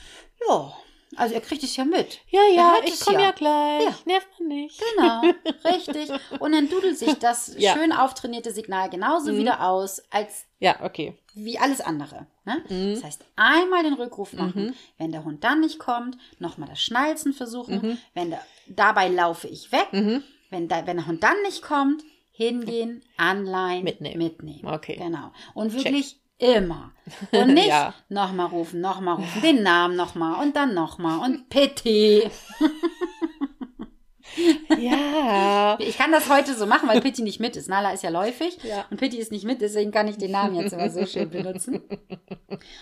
ja, 0.50 0.74
also 1.15 1.34
er 1.36 1.41
kriegt 1.41 1.63
es 1.63 1.76
ja 1.76 1.86
mit. 1.86 2.20
Ja, 2.30 2.41
ja, 2.54 2.76
ich 2.86 3.00
komme 3.00 3.20
ja. 3.20 3.26
ja. 3.26 3.32
gleich. 3.32 3.84
Ja. 3.84 3.96
Nervt 4.06 4.28
man 4.39 4.48
nicht. 4.50 4.82
Genau, 4.96 5.22
richtig. 5.74 6.12
Und 6.39 6.52
dann 6.52 6.70
dudelt 6.70 6.98
sich 6.98 7.13
das 7.15 7.56
Ja. 7.58 7.74
schön 7.74 7.91
auftrainierte 7.91 8.52
Signal 8.52 8.89
genauso 8.89 9.32
Mhm. 9.32 9.38
wieder 9.38 9.62
aus, 9.67 10.02
als 10.12 10.46
Ja, 10.60 10.84
okay. 10.84 11.17
wie 11.34 11.58
alles 11.58 11.82
andere. 11.82 12.28
Ne? 12.46 12.63
Mhm. 12.70 12.96
Das 12.96 13.04
heißt, 13.04 13.26
einmal 13.36 13.84
den 13.84 13.93
Rückruf 13.93 14.34
machen. 14.34 14.67
Mhm. 14.67 14.74
Wenn 14.98 15.12
der 15.12 15.24
Hund 15.24 15.43
dann 15.43 15.62
nicht 15.62 15.80
kommt, 15.80 16.17
nochmal 16.39 16.67
das 16.70 16.82
Schnalzen 16.82 17.34
versuchen. 17.34 17.76
Mhm. 17.82 17.98
Wenn 18.13 18.30
der, 18.32 18.41
dabei 18.67 19.08
laufe 19.08 19.48
ich 19.48 19.72
weg. 19.72 19.88
Mhm. 19.93 20.24
Wenn, 20.50 20.67
da, 20.67 20.86
wenn 20.88 20.98
der 20.98 21.08
Hund 21.08 21.24
dann 21.24 21.41
nicht 21.43 21.62
kommt, 21.62 22.04
hingehen, 22.32 23.02
anleihen, 23.17 23.84
Mitnehmen. 23.84 24.17
mitnehmen. 24.17 24.67
Okay. 24.67 24.96
Genau. 24.98 25.32
Und 25.54 25.74
wirklich 25.74 26.20
immer. 26.38 26.91
Und 27.32 27.54
nicht 27.54 27.67
Ja. 27.67 27.93
nochmal 28.10 28.47
rufen, 28.47 28.82
nochmal 28.82 29.15
rufen, 29.15 29.41
den 29.41 29.63
Namen 29.63 29.95
nochmal 29.95 30.41
und 30.43 30.56
dann 30.58 30.73
nochmal 30.73 31.19
und 31.19 31.47
Pitti. 31.50 32.30
Ja. 34.78 35.78
Ich 35.80 35.97
kann 35.97 36.12
das 36.12 36.30
heute 36.30 36.54
so 36.54 36.65
machen, 36.67 36.88
weil 36.88 37.02
Pitti 37.02 37.23
nicht 37.23 37.39
mit 37.39 37.56
ist. 37.56 37.69
Nala 37.69 37.91
ist 37.91 38.04
ja 38.04 38.10
läufig 38.10 38.60
Ja. 38.63 38.86
und 38.91 38.97
Pitti 38.97 39.17
ist 39.17 39.32
nicht 39.32 39.45
mit, 39.45 39.62
deswegen 39.62 39.91
kann 39.91 40.08
ich 40.08 40.17
den 40.17 40.32
Namen 40.32 40.54
jetzt 40.56 40.73
immer 40.73 40.89
so 40.91 41.06
schön 41.06 41.30
benutzen. 41.30 41.82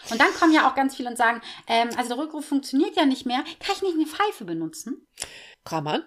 Und 0.10 0.20
dann 0.20 0.34
kommen 0.40 0.54
ja 0.54 0.70
auch 0.70 0.76
ganz 0.76 0.96
viele 0.96 1.10
und 1.10 1.18
sagen, 1.18 1.42
ähm, 1.68 1.90
also 1.98 2.16
der 2.16 2.24
Rückruf 2.24 2.46
funktioniert 2.46 2.96
ja 2.96 3.06
nicht 3.06 3.26
mehr, 3.26 3.44
kann 3.60 3.76
ich 3.76 3.82
nicht 3.82 3.96
eine 3.96 4.06
Pfeife 4.06 4.46
benutzen? 4.46 5.06
Kann 5.64 5.84
man. 5.84 6.04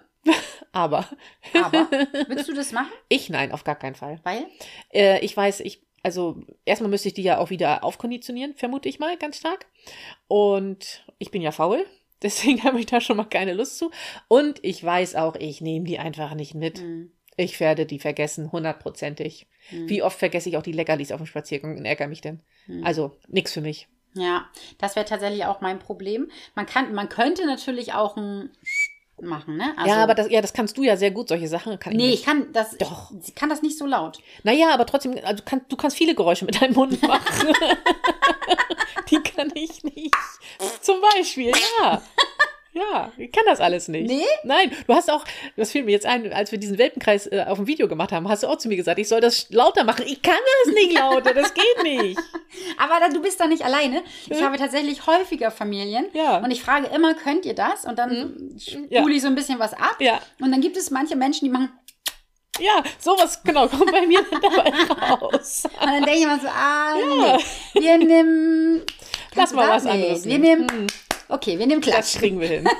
Aber 0.71 1.05
Aber, 1.53 1.87
willst 2.27 2.47
du 2.47 2.53
das 2.53 2.71
machen? 2.71 2.91
ich 3.09 3.29
nein, 3.29 3.51
auf 3.51 3.63
gar 3.63 3.75
keinen 3.75 3.95
Fall. 3.95 4.19
Weil, 4.23 4.45
Äh, 4.93 5.19
ich 5.23 5.35
weiß, 5.35 5.59
ich, 5.61 5.83
also 6.03 6.41
erstmal 6.65 6.89
müsste 6.89 7.07
ich 7.09 7.13
die 7.13 7.23
ja 7.23 7.37
auch 7.39 7.49
wieder 7.49 7.83
aufkonditionieren, 7.83 8.55
vermute 8.55 8.89
ich 8.89 8.99
mal, 8.99 9.17
ganz 9.17 9.37
stark. 9.37 9.67
Und 10.27 11.05
ich 11.17 11.31
bin 11.31 11.41
ja 11.41 11.51
faul. 11.51 11.85
Deswegen 12.21 12.63
habe 12.63 12.79
ich 12.79 12.85
da 12.85 12.99
schon 12.99 13.17
mal 13.17 13.23
keine 13.25 13.53
Lust 13.53 13.77
zu. 13.77 13.91
Und 14.27 14.59
ich 14.63 14.83
weiß 14.83 15.15
auch, 15.15 15.35
ich 15.35 15.61
nehme 15.61 15.85
die 15.85 15.99
einfach 15.99 16.33
nicht 16.35 16.53
mit. 16.53 16.79
Hm, 16.79 17.11
Ich 17.37 17.59
werde 17.61 17.85
die 17.85 17.99
vergessen, 17.99 18.51
hundertprozentig. 18.51 19.47
hm, 19.69 19.87
Wie 19.87 20.03
oft 20.03 20.19
vergesse 20.19 20.49
ich 20.49 20.57
auch 20.57 20.61
die 20.63 20.73
Leckerlis 20.73 21.11
auf 21.13 21.21
dem 21.21 21.27
Spaziergang 21.27 21.77
und 21.77 21.85
ärgere 21.85 22.07
mich 22.07 22.19
denn? 22.21 22.41
hm. 22.65 22.83
Also, 22.83 23.17
nix 23.29 23.53
für 23.53 23.61
mich. 23.61 23.87
ja, 24.15 24.49
das 24.79 24.95
wäre 24.97 25.05
tatsächlich 25.05 25.45
auch 25.45 25.61
mein 25.61 25.79
Problem. 25.79 26.29
Man 26.55 26.65
kann, 26.65 26.93
man 26.93 27.07
könnte 27.07 27.45
natürlich 27.45 27.93
auch 27.93 28.17
ein 28.17 28.49
machen, 29.21 29.57
ne? 29.57 29.73
Also, 29.77 29.89
ja, 29.89 30.03
aber 30.03 30.15
das, 30.15 30.29
ja, 30.29 30.41
das 30.41 30.53
kannst 30.53 30.77
du 30.77 30.83
ja 30.83 30.97
sehr 30.97 31.11
gut, 31.11 31.29
solche 31.29 31.47
Sachen. 31.47 31.79
Kann 31.79 31.93
Nee, 31.93 32.09
ich 32.09 32.19
ich 32.19 32.25
kann 32.25 32.51
das, 32.53 32.77
Doch. 32.77 33.11
ich 33.25 33.35
kann 33.35 33.49
das 33.49 33.61
nicht 33.61 33.77
so 33.77 33.85
laut. 33.85 34.19
Naja, 34.43 34.73
aber 34.73 34.85
trotzdem, 34.85 35.15
also 35.23 35.43
kann, 35.43 35.61
du 35.69 35.75
kannst 35.75 35.97
viele 35.97 36.15
Geräusche 36.15 36.45
mit 36.45 36.61
deinem 36.61 36.73
Mund 36.73 37.01
machen. 37.01 37.53
die 39.09 39.19
kann 39.21 39.51
ich 39.55 39.83
nicht. 39.83 40.15
Zum 40.81 40.97
Beispiel, 41.01 41.51
ja. 41.81 42.01
Ja, 42.79 43.11
ich 43.17 43.31
kann 43.31 43.43
das 43.45 43.59
alles 43.59 43.87
nicht. 43.89 44.07
Nee? 44.07 44.23
Nein, 44.43 44.71
du 44.87 44.93
hast 44.93 45.11
auch, 45.11 45.25
das 45.57 45.71
fiel 45.71 45.83
mir 45.83 45.91
jetzt 45.91 46.05
ein, 46.05 46.31
als 46.31 46.51
wir 46.51 46.59
diesen 46.59 46.77
Welpenkreis 46.77 47.27
äh, 47.27 47.43
auf 47.47 47.57
dem 47.57 47.67
Video 47.67 47.87
gemacht 47.87 48.11
haben, 48.11 48.29
hast 48.29 48.43
du 48.43 48.47
auch 48.47 48.57
zu 48.57 48.67
mir 48.69 48.77
gesagt, 48.77 48.99
ich 48.99 49.07
soll 49.09 49.19
das 49.21 49.49
lauter 49.49 49.83
machen. 49.83 50.05
Ich 50.07 50.21
kann 50.21 50.37
das 50.63 50.73
nicht 50.73 50.93
lauter, 50.97 51.33
das 51.33 51.53
geht 51.53 51.83
nicht. 51.83 52.19
Aber 52.77 52.99
da, 52.99 53.09
du 53.09 53.21
bist 53.21 53.39
da 53.39 53.47
nicht 53.47 53.63
alleine. 53.63 54.01
Ich 54.29 54.41
habe 54.41 54.57
tatsächlich 54.57 55.05
häufiger 55.07 55.51
Familien. 55.51 56.05
Ja. 56.13 56.37
Und 56.37 56.51
ich 56.51 56.61
frage 56.61 56.87
immer, 56.87 57.13
könnt 57.15 57.45
ihr 57.45 57.55
das? 57.55 57.85
Und 57.85 57.99
dann 57.99 58.55
spule 58.59 58.87
Ja. 58.89 59.05
ich 59.07 59.21
so 59.21 59.27
ein 59.27 59.35
bisschen 59.35 59.59
was 59.59 59.73
ab. 59.73 59.97
Ja, 59.99 60.19
Und 60.39 60.51
dann 60.51 60.61
gibt 60.61 60.77
es 60.77 60.89
manche 60.91 61.15
Menschen, 61.15 61.45
die 61.45 61.51
machen. 61.51 61.71
ja, 62.59 62.83
sowas, 62.99 63.41
genau, 63.43 63.67
kommt 63.67 63.91
bei 63.91 64.05
mir 64.07 64.23
dabei 64.41 64.71
raus. 65.19 65.63
Und 65.65 65.85
dann 65.85 66.03
denke 66.03 66.17
ich 66.19 66.23
immer 66.23 66.39
so, 66.39 66.47
ah, 66.47 66.93
nee, 67.73 67.81
wir 67.81 67.97
nehmen. 67.97 68.83
Lass 69.35 69.53
mal 69.53 69.69
was 69.69 69.85
anderes 69.85 70.25
Nee, 70.25 70.31
wir 70.33 70.39
nehmen. 70.39 70.65
nehmen. 70.65 70.87
Okay, 71.29 71.57
wir 71.59 71.67
nehmen 71.67 71.81
Das 71.81 71.91
Klatsch. 71.91 72.17
kriegen 72.17 72.39
wir 72.39 72.47
hin. 72.47 72.67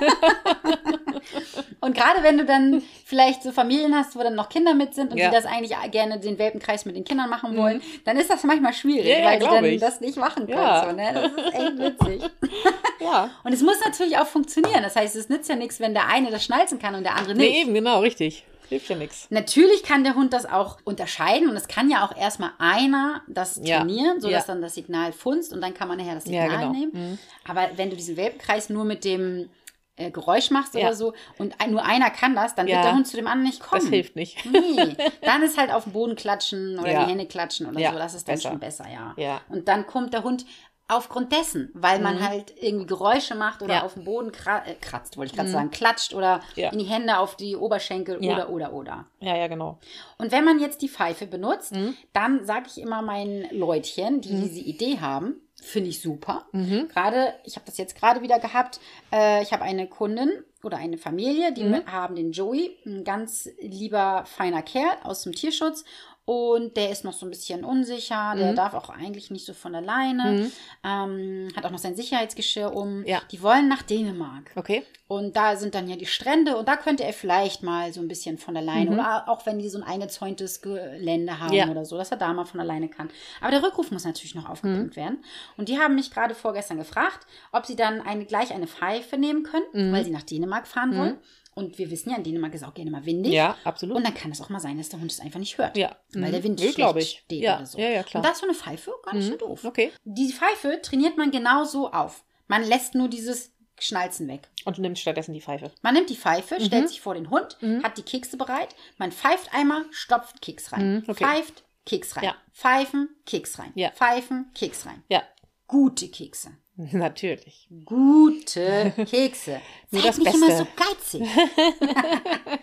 Und 1.82 1.96
gerade 1.96 2.22
wenn 2.22 2.36
du 2.36 2.44
dann 2.44 2.82
vielleicht 3.06 3.42
so 3.42 3.52
Familien 3.52 3.94
hast, 3.96 4.14
wo 4.14 4.22
dann 4.22 4.34
noch 4.34 4.50
Kinder 4.50 4.74
mit 4.74 4.94
sind 4.94 5.12
und 5.12 5.18
Ja. 5.18 5.28
Mhm. 5.28 5.30
die 5.30 5.36
das 5.36 5.46
eigentlich 5.46 5.74
gerne 5.90 6.20
den 6.20 6.38
Welpenkreis 6.38 6.84
mit 6.84 6.94
den 6.94 7.04
Kindern 7.04 7.30
machen 7.30 7.56
wollen, 7.56 7.80
dann 8.04 8.18
ist 8.18 8.28
das 8.28 8.44
manchmal 8.44 8.74
schwierig, 8.74 9.06
Ja, 9.06 9.18
ja, 9.20 9.24
weil 9.24 9.38
die 9.38 9.44
glaub 9.46 9.54
dann 9.54 9.64
ich. 9.64 9.80
das 9.80 10.00
nicht 10.00 10.16
machen 10.18 10.46
können. 10.46 10.58
Ja. 10.60 10.84
So, 10.90 10.94
ne? 10.94 11.12
Das 11.14 11.32
ist 11.46 11.54
echt 11.54 11.78
witzig. 11.78 12.30
Ja. 13.00 13.30
Und 13.44 13.54
es 13.54 13.62
muss 13.62 13.80
natürlich 13.82 14.18
auch 14.18 14.26
funktionieren. 14.26 14.82
Das 14.82 14.94
heißt, 14.94 15.16
es 15.16 15.30
nützt 15.30 15.48
ja 15.48 15.56
nichts, 15.56 15.80
wenn 15.80 15.94
der 15.94 16.08
eine 16.08 16.30
das 16.30 16.44
schnalzen 16.44 16.78
kann 16.78 16.94
und 16.94 17.02
der 17.02 17.16
andere 17.16 17.34
nicht. 17.34 17.50
Nee, 17.50 17.62
eben, 17.62 17.72
genau, 17.72 18.00
richtig. 18.00 18.44
Hilft 18.70 18.88
ja 18.88 18.96
nichts. 18.96 19.26
Natürlich 19.30 19.82
kann 19.82 20.02
der 20.04 20.14
Hund 20.14 20.32
das 20.32 20.46
auch 20.46 20.78
unterscheiden 20.84 21.50
und 21.50 21.56
es 21.56 21.68
kann 21.68 21.90
ja 21.90 22.04
auch 22.06 22.16
erstmal 22.16 22.52
einer 22.58 23.20
das 23.28 23.60
Ja. 23.62 23.78
trainieren, 23.80 24.20
sodass 24.20 24.46
Ja. 24.46 24.54
dann 24.54 24.62
das 24.62 24.74
Signal 24.74 25.12
funzt 25.12 25.52
und 25.52 25.60
dann 25.60 25.74
kann 25.74 25.88
man 25.88 25.98
nachher 25.98 26.14
das 26.14 26.24
Ja, 26.24 26.42
Signal 26.44 26.58
genau. 26.60 26.72
nehmen. 26.72 26.92
Mhm. 26.94 27.18
Aber 27.46 27.68
wenn 27.76 27.90
du 27.90 27.96
diesen 27.96 28.16
Welpenkreis 28.16 28.70
nur 28.70 28.84
mit 28.84 29.04
dem 29.04 29.50
äh, 29.96 30.10
Geräusch 30.10 30.50
machst 30.50 30.74
Ja. 30.74 30.86
oder 30.86 30.94
so 30.94 31.12
und 31.36 31.60
ein, 31.60 31.72
nur 31.72 31.84
einer 31.84 32.08
kann 32.08 32.34
das, 32.34 32.54
dann 32.54 32.66
Ja. 32.66 32.76
wird 32.76 32.84
der 32.86 32.94
Hund 32.94 33.06
zu 33.06 33.16
dem 33.16 33.26
anderen 33.26 33.42
nicht 33.42 33.60
kommen. 33.60 33.82
Das 33.82 33.90
hilft 33.90 34.16
nicht. 34.16 34.38
Nee, 34.50 34.96
dann 35.20 35.42
ist 35.42 35.58
halt 35.58 35.70
auf 35.70 35.84
den 35.84 35.92
Boden 35.92 36.16
klatschen 36.16 36.78
oder 36.78 36.90
Ja. 36.90 37.04
die 37.04 37.10
Hände 37.10 37.26
klatschen 37.26 37.66
oder 37.66 37.78
Ja, 37.78 37.92
so. 37.92 37.98
Das 37.98 38.14
ist 38.14 38.26
dann 38.26 38.36
besser. 38.36 38.48
schon 38.50 38.58
besser, 38.60 38.86
ja. 38.90 39.12
Ja. 39.18 39.40
Und 39.50 39.68
dann 39.68 39.86
kommt 39.86 40.14
der 40.14 40.22
Hund 40.22 40.46
aufgrund 40.90 41.32
dessen, 41.32 41.70
weil 41.74 41.98
man 42.00 42.20
halt 42.26 42.52
irgendwie 42.60 42.86
Geräusche 42.86 43.34
macht 43.34 43.62
oder 43.62 43.74
Ja. 43.76 43.82
auf 43.84 43.94
den 43.94 44.04
Boden 44.04 44.32
kra 44.32 44.64
äh, 44.66 44.74
kratzt, 44.74 45.16
wollte 45.16 45.30
ich 45.32 45.36
gerade 45.36 45.50
sagen, 45.50 45.70
klatscht 45.70 46.14
oder 46.14 46.40
Ja. 46.56 46.70
in 46.70 46.78
die 46.78 46.84
Hände 46.84 47.18
auf 47.18 47.36
die 47.36 47.56
Oberschenkel 47.56 48.22
Ja. 48.24 48.32
oder, 48.34 48.50
oder, 48.50 48.72
oder. 48.72 49.06
Ja, 49.20 49.36
ja, 49.36 49.46
genau. 49.46 49.78
Und 50.18 50.32
wenn 50.32 50.44
man 50.44 50.58
jetzt 50.58 50.82
die 50.82 50.88
Pfeife 50.88 51.26
benutzt, 51.26 51.72
Mhm. 51.72 51.96
dann 52.12 52.44
sage 52.44 52.66
ich 52.68 52.78
immer 52.80 53.02
meinen 53.02 53.46
Leutchen, 53.56 54.20
die 54.20 54.34
diese 54.40 54.60
Idee 54.60 54.98
haben, 55.00 55.40
finde 55.62 55.90
ich 55.90 56.00
super. 56.00 56.46
Mhm. 56.52 56.88
Gerade, 56.88 57.34
ich 57.44 57.56
habe 57.56 57.66
das 57.66 57.76
jetzt 57.76 57.94
gerade 57.94 58.22
wieder 58.22 58.38
gehabt, 58.38 58.80
äh, 59.12 59.42
ich 59.42 59.52
habe 59.52 59.62
eine 59.62 59.86
Kundin 59.86 60.30
oder 60.62 60.78
eine 60.78 60.96
Familie, 60.98 61.52
die 61.52 61.64
Mhm. 61.64 61.86
haben 61.86 62.14
den 62.16 62.32
Joey, 62.32 62.78
ein 62.86 63.04
ganz 63.04 63.48
lieber, 63.60 64.24
feiner 64.26 64.62
Kerl 64.62 64.96
aus 65.02 65.22
dem 65.22 65.34
Tierschutz. 65.34 65.84
Und 66.32 66.76
der 66.76 66.90
ist 66.90 67.02
noch 67.02 67.12
so 67.12 67.26
ein 67.26 67.30
bisschen 67.30 67.64
unsicher, 67.64 68.34
der 68.36 68.52
Mhm. 68.52 68.54
darf 68.54 68.74
auch 68.74 68.88
eigentlich 68.88 69.32
nicht 69.32 69.44
so 69.44 69.52
von 69.52 69.74
alleine, 69.74 70.48
ähm, 70.84 71.48
hat 71.56 71.64
auch 71.66 71.72
noch 71.72 71.80
sein 71.80 71.96
Sicherheitsgeschirr 71.96 72.72
um. 72.72 73.04
Ja. 73.04 73.20
Die 73.32 73.42
wollen 73.42 73.66
nach 73.66 73.82
Dänemark. 73.82 74.52
Okay. 74.54 74.84
Und 75.08 75.34
da 75.34 75.56
sind 75.56 75.74
dann 75.74 75.88
ja 75.88 75.96
die 75.96 76.06
Strände 76.06 76.56
und 76.56 76.68
da 76.68 76.76
könnte 76.76 77.02
er 77.02 77.12
vielleicht 77.12 77.64
mal 77.64 77.92
so 77.92 78.00
ein 78.00 78.06
bisschen 78.06 78.38
von 78.38 78.56
alleine 78.56 78.92
oder 78.92 79.28
auch 79.28 79.44
wenn 79.44 79.58
die 79.58 79.68
so 79.68 79.78
ein 79.78 79.82
eingezäuntes 79.82 80.62
Gelände 80.62 81.40
haben 81.40 81.48
Mhm. 81.50 81.56
Ja. 81.56 81.68
oder 81.68 81.84
so, 81.84 81.96
dass 81.96 82.12
er 82.12 82.16
da 82.16 82.32
mal 82.32 82.44
von 82.44 82.60
alleine 82.60 82.88
kann. 82.88 83.10
Aber 83.40 83.50
der 83.50 83.64
Rückruf 83.64 83.90
muss 83.90 84.04
natürlich 84.04 84.36
noch 84.36 84.48
aufgepumpt 84.48 84.92
Mhm. 84.96 85.00
werden. 85.00 85.24
Und 85.56 85.68
die 85.68 85.80
haben 85.80 85.96
mich 85.96 86.12
gerade 86.12 86.36
vorgestern 86.36 86.78
gefragt, 86.78 87.26
ob 87.50 87.66
sie 87.66 87.74
dann 87.74 88.00
eine, 88.00 88.24
gleich 88.24 88.52
eine 88.54 88.68
Pfeife 88.68 89.18
nehmen 89.18 89.42
können, 89.42 89.64
Mhm. 89.72 89.92
weil 89.92 90.04
sie 90.04 90.12
nach 90.12 90.22
Dänemark 90.22 90.68
fahren 90.68 90.96
wollen. 90.96 91.18
Und 91.54 91.78
wir 91.78 91.90
wissen 91.90 92.10
ja, 92.10 92.16
in 92.16 92.22
Dänemark 92.24 92.54
ist 92.54 92.62
auch 92.64 92.74
gerne 92.74 92.90
mal 92.90 93.04
windig. 93.04 93.32
Ja, 93.32 93.56
absolut. 93.64 93.96
Und 93.96 94.04
dann 94.04 94.14
kann 94.14 94.30
es 94.30 94.40
auch 94.40 94.48
mal 94.50 94.60
sein, 94.60 94.78
dass 94.78 94.88
der 94.88 95.00
Hund 95.00 95.10
es 95.10 95.20
einfach 95.20 95.40
nicht 95.40 95.58
hört. 95.58 95.76
Ja. 95.76 95.96
Weil 96.12 96.28
Mhm. 96.28 96.32
der 96.32 96.42
Wind 96.44 96.60
Ja, 96.60 96.72
schlecht 96.72 96.96
ich. 96.96 97.18
steht 97.24 97.42
Ja, 97.42 97.56
oder 97.56 97.66
so. 97.66 97.78
ja, 97.78 97.88
ja, 97.88 98.02
klar. 98.02 98.20
Und 98.22 98.26
da 98.26 98.32
ist 98.32 98.38
so 98.40 98.46
eine 98.46 98.54
Pfeife 98.54 98.92
gar 99.04 99.14
nicht 99.14 99.26
so 99.28 99.36
doof. 99.36 99.64
Okay. 99.64 99.92
Die 100.04 100.32
Pfeife 100.32 100.80
trainiert 100.80 101.16
man 101.18 101.30
genauso 101.30 101.90
auf. 101.92 102.24
Man 102.46 102.62
lässt 102.64 102.94
nur 102.94 103.08
dieses 103.08 103.52
Schnalzen 103.78 104.28
weg. 104.28 104.48
Und 104.64 104.76
du 104.78 104.82
nimmst 104.82 105.00
stattdessen 105.02 105.32
die 105.32 105.40
Pfeife. 105.40 105.70
Man 105.82 105.94
nimmt 105.94 106.10
die 106.10 106.16
Pfeife, 106.16 106.56
Mhm. 106.58 106.64
stellt 106.64 106.88
sich 106.88 107.00
vor 107.00 107.14
den 107.14 107.30
Hund, 107.30 107.56
hat 107.82 107.96
die 107.98 108.02
Kekse 108.02 108.36
bereit, 108.36 108.74
man 108.98 109.10
pfeift 109.10 109.52
einmal, 109.54 109.84
stopft 109.90 110.42
Keks 110.42 110.72
rein. 110.72 110.96
Mhm, 110.96 111.04
okay. 111.08 111.24
Pfeift, 111.24 111.64
Keks 111.86 112.16
rein. 112.16 112.24
Ja. 112.24 112.34
Pfeifen, 112.52 113.08
Keks 113.26 113.58
rein. 113.58 113.72
Ja. 113.74 113.90
Pfeifen, 113.92 114.50
Keks 114.54 114.84
rein. 114.86 115.02
Ja, 115.08 115.22
Gute 115.70 116.08
Kekse. 116.08 116.50
natürlich. 116.76 117.68
Gute 117.84 118.92
Kekse. 119.08 119.60
Nur 119.92 120.02
Seid 120.02 120.10
das 120.10 120.18
nicht 120.18 120.34
immer 120.34 120.46
Beste. 120.48 120.66
so 120.66 121.20
geizig. 121.22 121.28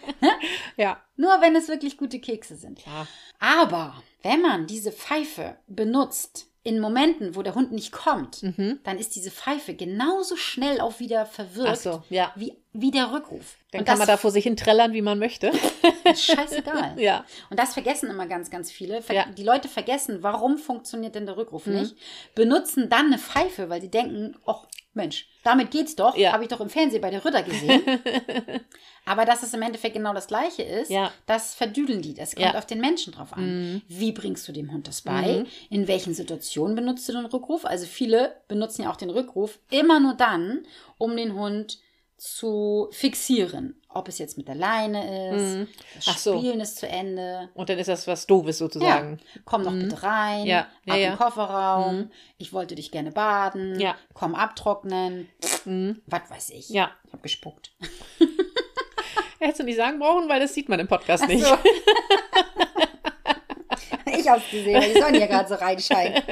Ja. 0.77 1.01
Nur 1.15 1.41
wenn 1.41 1.55
es 1.55 1.67
wirklich 1.69 1.97
gute 1.97 2.19
Kekse 2.19 2.55
sind. 2.55 2.85
Ja. 2.85 3.07
Aber 3.39 3.95
wenn 4.23 4.41
man 4.41 4.67
diese 4.67 4.91
Pfeife 4.91 5.57
benutzt 5.67 6.49
in 6.67 6.81
Momenten, 6.81 7.35
wo 7.35 7.43
der 7.43 7.55
Hund 7.55 7.71
nicht 7.71 7.93
kommt, 7.93 8.43
dann 8.83 8.97
ist 8.97 9.15
diese 9.15 9.31
Pfeife 9.31 9.73
genauso 9.73 10.35
schnell 10.35 10.81
auch 10.81 10.99
wieder 10.99 11.25
verwirrt 11.25 11.69
Mhm. 11.69 11.75
So, 11.75 12.03
ja. 12.09 12.33
wie, 12.35 12.57
wie 12.73 12.91
der 12.91 13.13
Rückruf. 13.13 13.55
Dann 13.71 13.79
Und 13.79 13.85
kann 13.85 13.97
man 13.97 14.07
da 14.07 14.17
vor 14.17 14.31
sich 14.31 14.43
hin 14.43 14.57
trällern, 14.57 14.91
wie 14.91 15.01
man 15.01 15.17
möchte. 15.17 15.51
ist 16.03 16.25
scheißegal. 16.25 16.99
ja. 16.99 17.23
Und 17.49 17.57
das 17.57 17.73
vergessen 17.73 18.09
immer 18.09 18.27
ganz, 18.27 18.49
ganz 18.49 18.69
viele. 18.69 19.01
Ver 19.01 19.15
Ja. 19.15 19.25
Mhm. 19.27 19.35
Die 19.35 19.43
Leute 19.43 19.69
vergessen, 19.69 20.23
warum 20.23 20.57
funktioniert 20.57 21.15
denn 21.15 21.25
der 21.25 21.37
Rückruf 21.37 21.67
nicht, 21.67 21.95
benutzen 22.35 22.89
dann 22.89 23.07
eine 23.07 23.17
Pfeife, 23.17 23.69
weil 23.69 23.79
sie 23.81 23.89
denken, 23.89 24.35
ach, 24.45 24.65
Mensch, 24.97 25.27
damit 25.43 25.71
geht's 25.71 25.95
doch. 25.95 26.17
Ja. 26.17 26.33
Habe 26.33 26.43
ich 26.43 26.49
doch 26.49 26.59
im 26.59 26.69
Fernsehen 26.69 27.01
bei 27.01 27.09
der 27.09 27.23
Ritter 27.23 27.43
gesehen. 27.43 27.81
Aber 29.05 29.23
dass 29.23 29.43
es 29.43 29.53
im 29.53 29.61
Endeffekt 29.61 29.95
genau 29.95 30.13
das 30.13 30.27
Gleiche 30.27 30.63
ist, 30.63 30.89
Ja. 30.91 31.11
das 31.25 31.55
verdüdeln 31.55 32.01
die. 32.01 32.13
Das 32.13 32.31
kommt 32.35 32.45
Ja. 32.45 32.51
Mhm. 32.51 32.57
auf 32.57 32.65
den 32.65 32.81
Menschen 32.81 33.13
drauf 33.13 33.31
an. 33.33 33.81
Wie 33.87 34.11
bringst 34.11 34.45
du 34.47 34.51
dem 34.51 34.71
Hund 34.73 34.87
das 34.87 35.01
bei? 35.01 35.45
In 35.69 35.87
welchen 35.87 36.13
Situationen 36.13 36.75
benutzt 36.75 37.07
du 37.07 37.13
den 37.13 37.25
Rückruf? 37.25 37.65
Also 37.65 37.85
viele 37.85 38.35
benutzen 38.49 38.83
ja 38.83 38.91
auch 38.91 38.97
den 38.97 39.09
Rückruf 39.09 39.59
immer 39.69 39.99
nur 40.01 40.13
dann, 40.15 40.65
um 40.97 41.15
den 41.15 41.35
Hund 41.35 41.79
zu 42.17 42.89
fixieren. 42.91 43.79
Ob 43.89 44.07
es 44.07 44.17
jetzt 44.19 44.37
mit 44.37 44.47
der 44.47 44.55
Leine 44.55 45.29
ist, 45.31 45.41
das 45.43 45.51
Mhm. 45.53 45.67
Ach 46.07 46.17
so. 46.17 46.37
Spielen 46.37 46.59
ist 46.59 46.77
zu 46.77 46.87
Ende. 46.87 47.49
Und 47.53 47.69
dann 47.69 47.79
ist 47.79 47.87
das 47.87 48.05
was 48.07 48.27
Doofes 48.27 48.57
sozusagen. 48.57 49.19
Komm 49.45 49.63
doch 49.63 49.71
bitte 49.71 50.03
rein. 50.03 50.41
Mhm. 50.41 50.47
Ja, 50.47 50.67
ja, 50.85 50.93
ab 50.93 50.99
ja. 50.99 51.11
im 51.11 51.17
Kofferraum. 51.17 52.11
Ich 52.37 52.53
wollte 52.53 52.75
dich 52.75 52.91
gerne 52.91 53.11
baden. 53.11 53.79
Ja. 53.79 53.95
Komm 54.13 54.35
abtrocknen. 54.35 55.29
Was 56.05 56.29
weiß 56.29 56.49
ich. 56.51 56.69
Ja. 56.69 56.91
Ich 57.05 57.13
habe 57.13 57.21
gespuckt. 57.21 57.71
Hättest 59.39 59.59
du 59.59 59.63
nicht 59.63 59.77
sagen 59.77 59.99
brauchen, 59.99 60.27
weil 60.27 60.39
das 60.39 60.53
sieht 60.53 60.67
man 60.69 60.79
im 60.79 60.87
Podcast 60.87 61.27
nicht. 61.27 61.45
So. 61.45 61.53
ich 64.17 64.27
hab's 64.27 64.49
gesehen, 64.49 64.81
weil 64.81 64.93
die 64.93 64.99
Sonne 64.99 65.17
hier 65.17 65.27
gerade 65.27 65.49
so 65.49 65.55
reinscheint. 65.55 66.23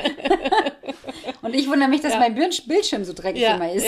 Und 1.42 1.54
ich 1.54 1.68
wundere 1.68 1.90
mich, 1.90 2.02
dass 2.02 2.16
mein 2.16 2.34
Bildschirm 2.34 3.06
so 3.06 3.14
dreckig 3.14 3.44
immer 3.44 3.72
ist. 3.72 3.86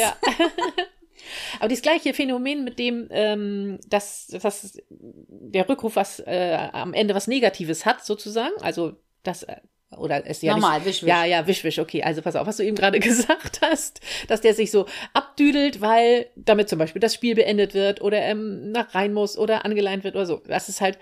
Aber 1.60 1.70
das 1.70 1.82
gleiche 1.82 2.14
Phänomen 2.14 2.64
mit 2.64 2.80
dem, 2.80 3.08
ähm, 3.12 3.80
dass, 3.88 4.28
dass 4.28 4.78
der 4.90 5.68
Rückruf 5.68 5.96
was 5.96 6.20
äh, 6.20 6.58
am 6.72 6.94
Ende 6.94 7.16
was 7.16 7.28
Negatives 7.28 7.86
hat, 7.86 8.06
sozusagen. 8.06 8.54
Also 8.62 8.94
das 9.24 9.44
äh, 9.44 9.58
oder 9.96 10.28
es 10.28 10.42
ja 10.42 10.54
Normal, 10.54 10.80
nicht, 10.80 10.88
wisch, 10.88 11.04
wisch. 11.04 11.10
Ja, 11.10 11.24
ja, 11.24 11.48
wisch, 11.48 11.64
wisch, 11.64 11.80
okay. 11.80 12.04
Also 12.04 12.22
pass 12.22 12.36
auf, 12.36 12.46
was 12.46 12.58
du 12.58 12.64
eben 12.64 12.76
gerade 12.76 13.00
gesagt 13.02 13.62
hast, 13.62 14.02
dass 14.28 14.42
der 14.42 14.54
sich 14.54 14.70
so 14.70 14.86
abdüdelt, 15.14 15.80
weil 15.80 16.28
damit 16.36 16.68
zum 16.68 16.80
Beispiel 16.80 17.00
das 17.00 17.14
Spiel 17.14 17.36
beendet 17.36 17.74
wird 17.74 18.02
oder 18.02 18.22
ähm, 18.22 18.72
nach 18.72 18.94
rein 18.94 19.14
muss 19.14 19.38
oder 19.38 19.64
angeleint 19.64 20.04
wird 20.04 20.16
oder 20.16 20.26
so. 20.26 20.42
Das 20.48 20.68
ist 20.68 20.82
halt 20.82 20.98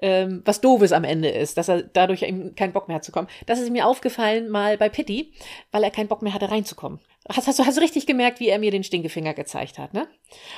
ähm, 0.00 0.42
was 0.44 0.60
Doofes 0.60 0.92
am 0.92 1.04
Ende 1.04 1.28
ist, 1.28 1.56
dass 1.56 1.68
er 1.68 1.82
dadurch 1.82 2.22
eben 2.22 2.54
keinen 2.54 2.72
Bock 2.72 2.88
mehr 2.88 2.96
hat 2.96 3.04
zu 3.04 3.12
kommen. 3.12 3.28
Das 3.46 3.60
ist 3.60 3.70
mir 3.70 3.86
aufgefallen 3.86 4.48
mal 4.48 4.78
bei 4.78 4.88
Pitti, 4.88 5.32
weil 5.72 5.84
er 5.84 5.90
keinen 5.90 6.08
Bock 6.08 6.22
mehr 6.22 6.34
hatte 6.34 6.50
reinzukommen. 6.50 7.00
Hast, 7.28 7.46
hast, 7.46 7.58
du, 7.58 7.66
hast 7.66 7.76
du 7.76 7.82
richtig 7.82 8.06
gemerkt, 8.06 8.40
wie 8.40 8.48
er 8.48 8.58
mir 8.58 8.70
den 8.70 8.82
Stinkefinger 8.82 9.34
gezeigt 9.34 9.78
hat, 9.78 9.92
ne? 9.92 10.08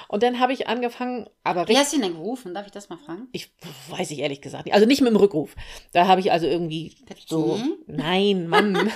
Und 0.06 0.22
dann 0.22 0.38
habe 0.38 0.52
ich 0.52 0.68
angefangen, 0.68 1.28
aber 1.42 1.66
Wie 1.68 1.76
hast 1.76 1.92
du 1.92 1.96
ihn 1.96 2.02
denn 2.02 2.14
gerufen? 2.14 2.54
Darf 2.54 2.66
ich 2.66 2.72
das 2.72 2.88
mal 2.88 2.98
fragen? 2.98 3.28
ich 3.32 3.50
weiß 3.90 4.12
ich 4.12 4.20
ehrlich 4.20 4.40
gesagt 4.40 4.66
nicht. 4.66 4.74
Also 4.74 4.86
nicht 4.86 5.00
mit 5.00 5.10
dem 5.10 5.16
Rückruf. 5.16 5.56
Da 5.92 6.06
habe 6.06 6.20
ich 6.20 6.30
also 6.30 6.46
irgendwie 6.46 6.94
so, 7.26 7.54
Pitti? 7.54 7.74
nein, 7.88 8.46
Mann. 8.46 8.76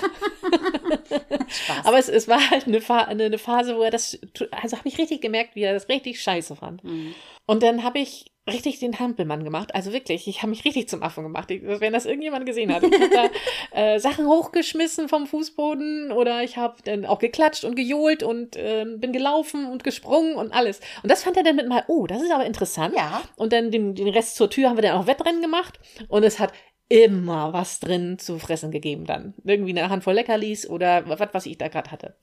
Spaß. 1.49 1.85
Aber 1.85 1.99
es, 1.99 2.07
es 2.07 2.29
war 2.29 2.49
halt 2.49 2.67
eine, 2.67 2.79
eine, 3.07 3.25
eine 3.25 3.37
Phase, 3.37 3.75
wo 3.75 3.81
er 3.81 3.91
das, 3.91 4.17
also 4.51 4.77
habe 4.77 4.87
ich 4.87 4.97
richtig 4.97 5.21
gemerkt, 5.21 5.55
wie 5.55 5.63
er 5.63 5.73
das 5.73 5.89
richtig 5.89 6.21
scheiße 6.21 6.55
fand. 6.55 6.83
Mhm. 6.85 7.15
Und 7.45 7.63
dann 7.63 7.83
habe 7.83 7.99
ich 7.99 8.31
richtig 8.47 8.79
den 8.79 8.99
Hampelmann 8.99 9.43
gemacht. 9.43 9.75
Also 9.75 9.93
wirklich, 9.93 10.27
ich 10.27 10.41
habe 10.41 10.49
mich 10.49 10.65
richtig 10.65 10.89
zum 10.89 11.03
Affen 11.03 11.23
gemacht. 11.23 11.51
Ich, 11.51 11.61
wenn 11.63 11.93
das 11.93 12.05
irgendjemand 12.05 12.45
gesehen 12.45 12.73
hat. 12.73 12.83
Ich 12.83 12.93
habe 12.93 13.09
da 13.09 13.29
äh, 13.77 13.99
Sachen 13.99 14.27
hochgeschmissen 14.27 15.09
vom 15.09 15.27
Fußboden 15.27 16.11
oder 16.11 16.43
ich 16.43 16.57
habe 16.57 16.77
dann 16.83 17.05
auch 17.05 17.19
geklatscht 17.19 17.63
und 17.63 17.75
gejohlt 17.75 18.23
und 18.23 18.55
ähm, 18.57 18.99
bin 18.99 19.13
gelaufen 19.13 19.69
und 19.69 19.83
gesprungen 19.83 20.35
und 20.35 20.53
alles. 20.53 20.79
Und 21.03 21.11
das 21.11 21.23
fand 21.23 21.37
er 21.37 21.43
dann 21.43 21.55
mit 21.55 21.67
mal, 21.67 21.83
oh, 21.87 22.07
das 22.07 22.21
ist 22.21 22.31
aber 22.31 22.45
interessant. 22.45 22.95
Ja. 22.95 23.21
Und 23.35 23.53
dann 23.53 23.71
den, 23.71 23.95
den 23.95 24.07
Rest 24.07 24.35
zur 24.35 24.49
Tür 24.49 24.69
haben 24.69 24.77
wir 24.77 24.83
dann 24.83 24.97
auch 24.97 25.07
Wettrennen 25.07 25.41
gemacht. 25.41 25.79
Und 26.07 26.23
es 26.23 26.39
hat 26.39 26.53
immer 26.89 27.51
was 27.53 27.79
drin 27.79 28.17
zu 28.17 28.39
fressen 28.39 28.71
gegeben 28.71 29.05
dann. 29.05 29.33
Irgendwie 29.43 29.77
eine 29.77 29.89
Handvoll 29.89 30.13
Leckerlis 30.13 30.69
oder 30.69 31.07
was, 31.09 31.19
was 31.33 31.45
ich 31.45 31.57
da 31.57 31.67
gerade 31.67 31.91
hatte. 31.91 32.15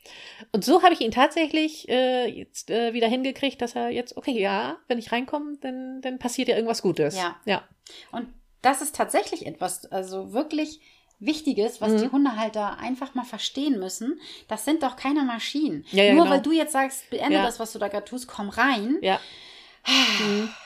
Und 0.53 0.65
so 0.65 0.83
habe 0.83 0.95
ich 0.95 1.01
ihn 1.01 1.11
tatsächlich 1.11 1.89
äh, 1.89 2.27
jetzt 2.29 2.71
äh, 2.71 2.95
wieder 2.95 3.09
hingekriegt, 3.09 3.61
dass 3.61 3.75
er 3.77 3.91
jetzt, 3.91 4.17
okay, 4.17 4.41
ja, 4.41 4.79
wenn 4.89 4.99
ich 4.99 5.13
reinkomme, 5.13 5.59
dann, 5.61 6.01
dann 6.01 6.19
passiert 6.19 6.49
ja 6.49 6.55
irgendwas 6.57 6.81
Gutes. 6.83 7.17
Ja. 7.17 7.37
Ja. 7.45 7.63
Und 8.11 8.29
das 8.63 8.81
ist 8.81 8.95
tatsächlich 8.97 9.45
etwas, 9.47 9.85
also 9.93 10.33
wirklich 10.33 10.81
Wichtiges, 11.21 11.81
was 11.81 11.93
Mhm. 11.93 11.99
die 11.99 12.09
Hundehalter 12.11 12.79
einfach 12.79 13.15
mal 13.15 13.25
verstehen 13.25 13.79
müssen. 13.79 14.19
Das 14.49 14.65
sind 14.65 14.83
doch 14.83 14.97
keine 14.97 15.23
Maschinen. 15.25 15.85
Ja, 15.93 16.05
ja, 16.05 16.15
Nur 16.15 16.25
genau. 16.25 16.35
weil 16.37 16.43
du 16.43 16.53
jetzt 16.53 16.73
sagst, 16.73 17.09
beende 17.11 17.35
Ja. 17.37 17.43
das, 17.45 17.61
was 17.61 17.73
du 17.73 17.79
da 17.79 17.89
gerade 17.89 18.05
tust, 18.07 18.27
komm 18.29 18.49
rein. 18.49 18.97
Ja. 19.03 19.21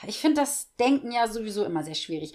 Ich 0.07 0.19
finde 0.19 0.41
das 0.41 0.75
Denken 0.79 1.11
ja 1.11 1.27
sowieso 1.27 1.65
immer 1.65 1.83
sehr 1.83 1.95
schwierig. 1.97 2.33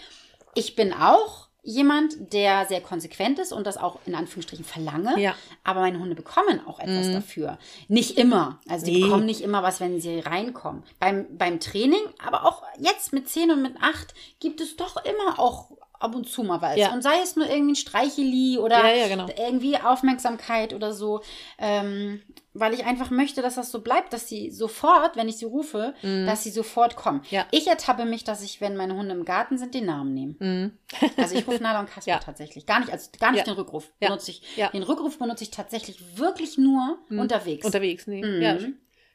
Ich 0.56 0.76
bin 0.76 0.93
auch 0.93 1.47
jemand, 1.63 2.34
der 2.34 2.65
sehr 2.65 2.82
konsequent 2.82 3.39
ist 3.39 3.54
und 3.54 3.65
das 3.65 3.78
auch 3.78 3.99
in 4.06 4.15
Anführungsstrichen 4.15 4.65
verlange. 4.65 5.19
Ja. 5.19 5.34
Aber 5.63 5.80
meine 5.80 5.97
Hunde 5.99 6.13
bekommen 6.13 6.60
auch 6.67 6.80
etwas 6.80 7.10
dafür. 7.12 7.58
Nicht 7.88 8.17
immer. 8.17 8.60
Also 8.67 8.86
die 8.86 8.93
Nee. 8.93 9.04
bekommen 9.04 9.26
nicht 9.26 9.41
immer 9.41 9.63
was, 9.63 9.80
wenn 9.80 9.99
sie 10.02 10.19
reinkommen. 10.19 10.84
Beim, 10.99 11.26
beim 11.38 11.60
Training, 11.62 12.02
aber 12.26 12.45
auch 12.45 12.63
jetzt 12.78 13.13
mit 13.13 13.30
10 13.30 13.52
und 13.52 13.62
mit 13.62 13.76
8 13.82 14.13
gibt 14.39 14.60
es 14.60 14.76
doch 14.76 14.97
immer 15.06 15.39
auch 15.39 15.69
ab 16.04 16.16
und 16.16 16.28
zu 16.30 16.44
mal 16.44 16.62
was. 16.62 16.78
Ja. 16.78 16.94
Und 16.94 17.02
sei 17.02 17.20
es 17.22 17.36
nur 17.36 17.50
irgendwie 17.50 17.74
ein 17.74 17.76
Streicheli 17.76 18.58
oder 18.58 18.78
Ja, 18.80 18.94
ja, 18.96 19.08
genau. 19.08 19.28
irgendwie 19.38 19.78
Aufmerksamkeit 19.78 20.74
oder 20.74 20.94
so. 20.94 21.22
Ähm, 21.58 22.22
weil 22.56 22.74
ich 22.76 22.86
einfach 22.86 23.10
möchte, 23.10 23.42
dass 23.42 23.56
das 23.56 23.72
so 23.72 23.82
bleibt, 23.82 24.13
dass 24.13 24.28
sie 24.30 24.52
sofort, 24.52 25.16
wenn 25.16 25.28
ich 25.28 25.38
sie 25.38 25.46
rufe, 25.46 25.96
dass 26.04 26.44
sie 26.44 26.52
sofort 26.52 26.96
kommen. 26.96 27.20
Mhm. 27.20 27.26
Ja. 27.32 27.46
Ich 27.50 27.66
ertappe 27.68 28.06
mich, 28.06 28.24
dass 28.24 28.44
ich, 28.44 28.62
wenn 28.62 28.76
meine 28.76 28.96
Hunde 28.96 29.16
im 29.16 29.26
Garten 29.26 29.58
sind, 29.58 29.74
den 29.74 29.86
Namen 29.88 30.13
nehme. 30.13 30.36
Mhm. 30.38 30.78
Also 31.18 31.36
ich 31.36 31.48
rufe 31.48 31.63
Nala 31.63 31.80
und 31.80 31.89
Kasper 31.89 32.12
Ja. 32.12 32.20
tatsächlich. 32.20 32.68
Gar 32.68 32.82
nicht, 32.82 32.92
als, 32.92 33.12
gar 33.13 33.32
nicht 33.32 33.39
Ja. 33.39 33.52
den 33.54 33.56
Rückruf 33.60 33.92
benutze 34.00 34.30
ich. 34.32 34.44
Ja. 34.56 34.70
Den 34.70 34.84
Rückruf 34.84 35.18
benutze 35.18 35.44
ich 35.44 35.50
tatsächlich 35.52 36.18
wirklich 36.20 36.60
nur 36.60 37.00
unterwegs. 37.10 37.66
Unterwegs, 37.66 38.06
nee. 38.06 38.24
Mhm. 38.24 38.42
Ja, 38.42 38.58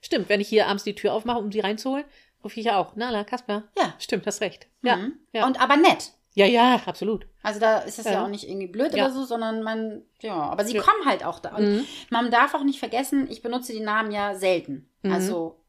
stimmt. 0.01 0.29
Wenn 0.29 0.41
ich 0.41 0.49
hier 0.49 0.67
abends 0.67 0.83
die 0.83 0.97
Tür 0.97 1.13
aufmache, 1.13 1.39
um 1.39 1.53
sie 1.53 1.61
reinzuholen, 1.61 2.05
rufe 2.43 2.59
ich 2.59 2.67
ja 2.67 2.79
auch. 2.79 2.97
Nala, 2.97 3.23
Kasper. 3.23 3.65
Ja. 3.79 3.95
Stimmt, 4.01 4.27
hast 4.27 4.41
recht. 4.41 4.67
Ja. 4.83 4.97
Mhm. 4.97 5.13
Ja. 5.33 5.47
Und 5.47 5.61
aber 5.61 5.77
nett. 5.77 6.11
Ja, 6.35 6.47
ja, 6.47 6.81
absolut. 6.87 7.27
Also 7.43 7.59
da 7.61 7.79
ist 7.79 7.99
es 7.99 8.05
ja, 8.05 8.13
Ja. 8.13 8.25
auch 8.25 8.29
nicht 8.29 8.49
irgendwie 8.49 8.67
blöd 8.69 8.95
Ja. 8.95 9.05
oder 9.07 9.15
so, 9.15 9.25
sondern 9.25 9.63
man, 9.63 10.03
ja, 10.21 10.35
aber 10.35 10.65
sie 10.65 10.77
Ja. 10.77 10.83
kommen 10.83 11.05
halt 11.07 11.25
auch 11.25 11.39
da. 11.41 11.57
Und 11.57 11.65
Mhm. 11.79 11.85
man 12.11 12.31
darf 12.31 12.55
auch 12.55 12.65
nicht 12.65 12.79
vergessen, 12.79 13.29
ich 13.31 13.43
benutze 13.43 13.73
die 13.73 13.81
Namen 13.81 14.11
ja 14.13 14.35
selten. 14.35 14.89
Mhm. 15.03 15.13
Also 15.13 15.61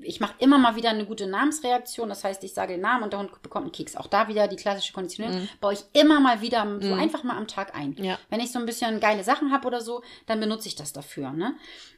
ich 0.00 0.20
mache 0.20 0.34
immer 0.38 0.56
mal 0.56 0.74
wieder 0.74 0.88
eine 0.88 1.04
gute 1.04 1.26
Namensreaktion. 1.26 2.08
Das 2.08 2.24
heißt, 2.24 2.42
ich 2.44 2.54
sage 2.54 2.72
den 2.72 2.80
Namen 2.80 3.04
und 3.04 3.12
der 3.12 3.20
Hund 3.20 3.42
bekommt 3.42 3.64
einen 3.64 3.72
Keks. 3.72 3.94
Auch 3.94 4.06
da 4.06 4.26
wieder 4.26 4.48
die 4.48 4.56
klassische 4.56 4.94
Konditionierung. 4.94 5.48
Baue 5.60 5.74
ich 5.74 5.84
immer 5.92 6.18
mal 6.18 6.40
wieder 6.40 6.66
so 6.80 6.94
einfach 6.94 7.24
mal 7.24 7.36
am 7.36 7.46
Tag 7.46 7.74
ein. 7.76 7.90
Mhm. 7.90 8.04
Ja. 8.04 8.18
Wenn 8.30 8.40
ich 8.40 8.50
so 8.52 8.58
ein 8.58 8.64
bisschen 8.64 9.00
geile 9.00 9.22
Sachen 9.22 9.52
habe 9.52 9.66
oder 9.66 9.82
so, 9.82 10.02
dann 10.24 10.40
benutze 10.40 10.66
ich 10.68 10.76
das 10.76 10.94
dafür. 10.94 11.30
Ne? 11.32 11.56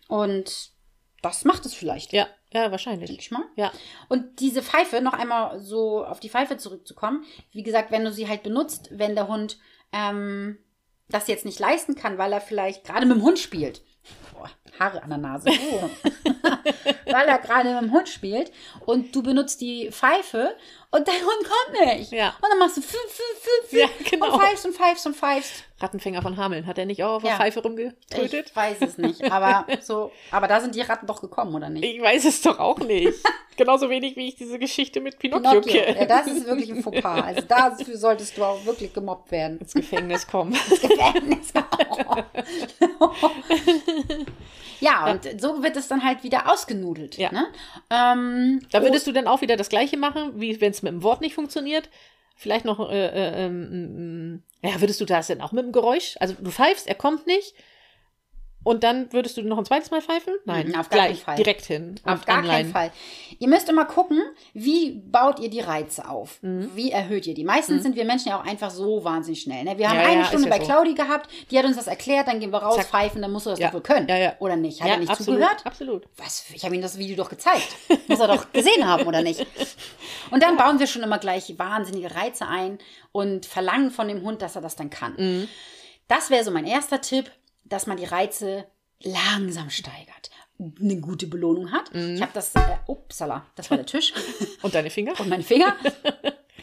Und 0.08 0.70
das 1.22 1.44
macht 1.44 1.66
es 1.66 1.74
vielleicht. 1.74 2.12
Ja, 2.12 2.26
ja, 2.52 2.60
Denke 2.62 2.72
wahrscheinlich. 2.72 3.10
ich 3.10 3.30
mal. 3.30 3.44
Ja. 3.56 3.72
Und 4.08 4.40
diese 4.40 4.62
Pfeife, 4.62 5.00
noch 5.00 5.12
einmal 5.12 5.60
so 5.60 6.04
auf 6.04 6.20
die 6.20 6.30
Pfeife 6.30 6.56
zurückzukommen, 6.56 7.24
wie 7.52 7.62
gesagt, 7.62 7.90
wenn 7.90 8.04
du 8.04 8.12
sie 8.12 8.28
halt 8.28 8.42
benutzt, 8.42 8.88
wenn 8.90 9.14
der 9.14 9.28
Hund 9.28 9.58
ähm, 9.92 10.58
das 11.08 11.28
jetzt 11.28 11.44
nicht 11.44 11.58
leisten 11.58 11.94
kann, 11.94 12.18
weil 12.18 12.32
er 12.32 12.40
vielleicht 12.40 12.84
gerade 12.84 13.06
mit 13.06 13.16
dem 13.16 13.22
Hund 13.22 13.38
spielt. 13.38 13.82
Boah, 14.32 14.50
Haare 14.78 15.02
an 15.02 15.10
der 15.10 15.18
Nase. 15.18 15.50
Oh. 15.70 15.90
weil 17.12 17.26
er 17.26 17.38
gerade 17.38 17.72
mit 17.72 17.82
dem 17.82 17.92
Hund 17.92 18.08
spielt 18.08 18.52
und 18.86 19.14
du 19.14 19.22
benutzt 19.22 19.60
die 19.60 19.90
Pfeife 19.90 20.56
und 20.90 21.06
dein 21.06 21.20
Hund 21.20 21.44
kommt 21.44 21.86
nicht. 21.96 22.12
Ja. 22.12 22.28
Und 22.40 22.48
dann 22.50 22.58
machst 22.58 22.78
du 22.78 22.80
fü, 22.80 22.96
fü, 23.08 23.22
fü, 23.40 23.68
fü 23.68 23.78
Ja, 23.80 23.88
genau. 24.10 24.32
und 24.34 24.40
pfeifst 24.42 24.64
und 24.66 24.74
pfeifst 24.74 25.06
und 25.06 25.16
pfeifst. 25.16 25.64
Rattenfänger 25.80 26.22
von 26.22 26.36
Hameln. 26.36 26.66
Hat 26.66 26.78
er 26.78 26.86
nicht 26.86 27.02
auch 27.04 27.16
auf 27.16 27.22
der 27.22 27.32
Ja. 27.32 27.36
Pfeife 27.36 27.62
rumgetötet? 27.62 28.48
Ich 28.50 28.56
weiß 28.56 28.78
es 28.80 28.98
nicht, 28.98 29.22
aber 29.30 29.66
so, 29.80 30.10
aber 30.30 30.48
da 30.48 30.60
sind 30.60 30.74
die 30.74 30.80
Ratten 30.80 31.06
doch 31.06 31.20
gekommen, 31.20 31.54
oder 31.54 31.68
nicht? 31.68 31.84
Ich 31.84 32.00
weiß 32.00 32.24
es 32.24 32.40
doch 32.42 32.58
auch 32.58 32.78
nicht. 32.78 33.14
Genauso 33.56 33.90
wenig 33.90 34.16
wie 34.16 34.28
ich 34.28 34.36
diese 34.36 34.58
Geschichte 34.58 35.00
mit 35.00 35.18
Pinocchio, 35.18 35.60
Pinocchio. 35.60 35.82
kenne. 35.82 35.98
Ja, 35.98 36.06
das 36.06 36.26
ist 36.28 36.46
wirklich 36.46 36.70
ein 36.70 36.82
Fauxpas. 36.82 37.22
Also 37.24 37.40
dafür 37.42 37.96
solltest 37.96 38.36
du 38.38 38.44
auch 38.44 38.64
wirklich 38.64 38.92
gemobbt 38.94 39.30
werden. 39.30 39.58
ins 39.58 39.74
Gefängnis 39.74 40.26
kommen. 40.26 40.52
Gefängnis. 40.52 41.52
ja, 44.80 45.10
und 45.10 45.40
so 45.40 45.62
wird 45.62 45.76
es 45.76 45.88
dann 45.88 46.04
halt 46.04 46.22
wieder 46.22 46.50
ausgenudelt. 46.50 47.16
Ja. 47.16 47.32
Ne? 47.32 47.46
Ähm, 47.90 48.60
Da 48.70 48.82
würdest 48.82 49.06
du 49.06 49.12
dann 49.12 49.26
auch 49.26 49.40
wieder 49.40 49.56
das 49.56 49.68
Gleiche 49.68 49.96
machen, 49.96 50.32
wie 50.40 50.60
wenn 50.60 50.72
es 50.72 50.82
mit 50.82 50.92
dem 50.92 51.02
Wort 51.02 51.20
nicht 51.20 51.34
funktioniert. 51.34 51.88
Vielleicht 52.36 52.64
noch, 52.64 52.90
äh, 52.90 53.06
äh, 53.06 53.46
ähm, 53.46 54.42
ja, 54.62 54.80
würdest 54.80 55.00
du 55.00 55.04
das 55.04 55.26
denn 55.26 55.40
auch 55.40 55.52
mit 55.52 55.64
dem 55.64 55.72
Geräusch? 55.72 56.16
Also 56.20 56.34
du 56.34 56.50
pfeifst, 56.50 56.86
er 56.86 56.94
kommt 56.94 57.26
nicht. 57.26 57.54
Und 58.68 58.84
dann 58.84 59.10
würdest 59.14 59.36
du 59.38 59.42
noch 59.42 59.56
ein 59.56 59.64
zweites 59.64 59.90
Mal 59.90 60.02
pfeifen? 60.02 60.34
Nein, 60.44 60.68
Mhm, 60.68 60.74
auf 60.74 60.90
gar 60.90 60.98
gleich, 61.06 61.08
keinen 61.24 61.24
Fall. 61.24 61.36
direkt 61.36 61.64
hin. 61.64 61.94
Auf 62.04 62.26
gar 62.26 62.38
anleihen. 62.38 62.70
keinen 62.70 62.72
Fall. 62.72 62.92
Ihr 63.38 63.48
müsst 63.48 63.68
immer 63.70 63.86
gucken, 63.86 64.20
wie 64.52 64.90
baut 64.90 65.40
ihr 65.40 65.48
die 65.48 65.60
Reize 65.60 66.06
auf? 66.06 66.42
Mhm. 66.42 66.70
Wie 66.74 66.90
erhöht 66.90 67.26
ihr 67.26 67.32
die? 67.32 67.44
Meistens 67.44 67.82
sind 67.82 67.96
wir 67.96 68.04
Menschen 68.04 68.28
ja 68.28 68.38
auch 68.40 68.44
einfach 68.44 68.70
so 68.70 69.02
wahnsinnig 69.04 69.40
schnell. 69.40 69.64
Ne? 69.64 69.78
Wir 69.78 69.88
haben 69.88 69.96
Ja, 70.00 70.06
eine 70.06 70.20
ja, 70.20 70.26
Stunde 70.26 70.48
ja 70.50 70.54
bei 70.56 70.60
so. 70.60 70.66
Claudi 70.66 70.92
gehabt, 70.94 71.30
die 71.50 71.58
hat 71.58 71.64
uns 71.64 71.76
das 71.76 71.86
erklärt, 71.86 72.28
dann 72.28 72.40
gehen 72.40 72.50
wir 72.52 72.58
raus, 72.58 72.76
Zack. 72.76 72.88
pfeifen, 72.88 73.22
dann 73.22 73.32
musst 73.32 73.46
du 73.46 73.50
das 73.50 73.58
Ja. 73.58 73.68
doch 73.68 73.74
wohl 73.74 73.80
können. 73.80 74.06
Oder 74.38 74.56
nicht? 74.56 74.80
Hat 74.82 74.88
Ja, 74.88 74.94
er 74.94 75.00
nicht 75.00 75.10
absolut, 75.10 75.38
zugehört? 75.40 75.64
absolut. 75.64 76.04
Was? 76.18 76.44
Ich 76.52 76.64
habe 76.64 76.74
ihm 76.74 76.82
das 76.82 76.98
Video 76.98 77.16
doch 77.16 77.30
gezeigt. 77.30 77.68
Muss 78.06 78.20
er 78.20 78.28
doch 78.28 78.46
gesehen 78.52 78.86
haben, 78.86 79.06
oder 79.06 79.22
nicht? 79.22 79.46
Und 80.30 80.42
dann 80.42 80.58
bauen 80.58 80.78
wir 80.78 80.86
schon 80.86 81.02
immer 81.02 81.18
gleich 81.18 81.58
wahnsinnige 81.58 82.14
Reize 82.14 82.46
ein 82.46 82.78
und 83.12 83.46
verlangen 83.46 83.90
von 83.90 84.08
dem 84.08 84.22
Hund, 84.22 84.42
dass 84.42 84.56
er 84.56 84.60
das 84.62 84.76
dann 84.76 84.90
kann. 84.90 85.14
Mhm. 85.16 85.48
Das 86.06 86.28
wäre 86.28 86.44
so 86.44 86.50
mein 86.50 86.66
erster 86.66 87.00
Tipp, 87.00 87.30
dass 87.68 87.86
man 87.86 87.96
die 87.96 88.04
Reize 88.04 88.66
langsam 89.02 89.70
steigert. 89.70 90.30
eine 90.80 90.96
gute 91.00 91.26
Belohnung 91.28 91.70
hat. 91.72 91.94
Ich 91.94 92.20
habe 92.20 92.32
das, 92.34 92.54
äh, 92.56 92.60
upsala, 92.86 93.46
das 93.54 93.70
war 93.70 93.76
der 93.76 93.86
Tisch 93.86 94.12
Und 94.62 94.74
deine 94.74 94.90
Finger? 94.90 95.12
und 95.20 95.28
meine 95.28 95.42
Finger. 95.44 95.76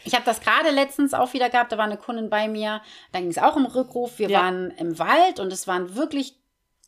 Ich 0.08 0.14
habe 0.14 0.24
das 0.26 0.40
gerade 0.40 0.70
letztens 0.70 1.16
auch 1.16 1.34
wieder 1.34 1.50
gehabt, 1.50 1.72
da 1.72 1.80
war 1.80 1.86
eine 1.86 1.98
Kundin 1.98 2.30
bei 2.30 2.48
mir, 2.48 2.80
da 3.12 3.20
ging 3.22 3.30
es 3.30 3.40
auch 3.40 3.56
um 3.56 3.66
Rückruf. 3.66 4.20
Wir 4.20 4.30
Ja. 4.30 4.42
waren 4.42 4.70
im 4.78 5.00
Wald 5.00 5.40
und 5.40 5.52
es 5.52 5.66
waren 5.68 5.96
wirklich 5.96 6.36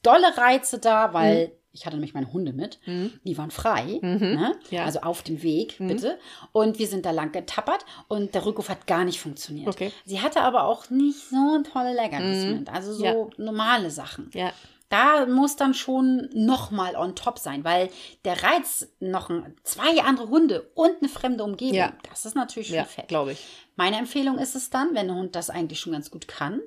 dolle 0.03 0.37
Reize 0.37 0.77
da, 0.77 1.13
weil 1.13 1.51
ich 1.77 1.85
hatte 1.85 1.95
nämlich 1.95 2.13
meine 2.13 2.33
Hunde 2.33 2.53
mit, 2.53 2.79
die 2.85 3.37
waren 3.37 3.51
frei, 3.51 3.99
ne? 4.01 4.55
Ja. 4.71 4.85
also 4.85 4.99
auf 5.01 5.21
dem 5.21 5.43
Weg, 5.43 5.75
bitte. 5.77 6.17
Und 6.51 6.79
wir 6.79 6.87
sind 6.87 7.05
da 7.05 7.11
lang 7.11 7.31
getappert 7.31 7.85
und 8.07 8.33
der 8.33 8.45
Rückruf 8.45 8.69
hat 8.69 8.87
gar 8.87 9.05
nicht 9.05 9.19
funktioniert. 9.19 9.67
Okay. 9.67 9.91
Sie 10.05 10.19
hatte 10.21 10.41
aber 10.41 10.63
auch 10.63 10.89
nicht 10.89 11.29
so 11.29 11.61
tolle 11.71 11.93
Leckerlis 11.93 12.45
mit, 12.45 12.69
also 12.69 12.93
so 12.93 13.05
Ja. 13.05 13.15
normale 13.37 13.91
Sachen. 13.91 14.29
Ja. 14.33 14.51
Da 14.89 15.25
muss 15.25 15.57
dann 15.57 15.73
schon 15.73 16.29
nochmal 16.33 16.95
on 16.95 17.13
top 17.13 17.39
sein, 17.39 17.63
weil 17.65 17.89
der 18.25 18.41
Reiz, 18.41 18.87
noch 19.01 19.29
ein, 19.29 19.53
zwei 19.63 20.01
andere 20.01 20.29
Hunde 20.29 20.71
und 20.75 20.93
eine 21.01 21.09
fremde 21.09 21.43
Umgebung, 21.43 21.75
Ja. 21.75 21.93
das 22.09 22.25
ist 22.25 22.35
natürlich 22.35 22.69
schon 22.69 22.85
fett. 22.85 23.07
glaube 23.09 23.33
ich. 23.33 23.45
Meine 23.75 23.97
Empfehlung 23.97 24.39
ist 24.39 24.55
es 24.55 24.69
dann, 24.69 24.95
wenn 24.95 25.07
der 25.07 25.15
Hund 25.17 25.35
das 25.35 25.49
eigentlich 25.49 25.79
schon 25.81 25.91
ganz 25.93 26.09
gut 26.09 26.27
kann, 26.29 26.61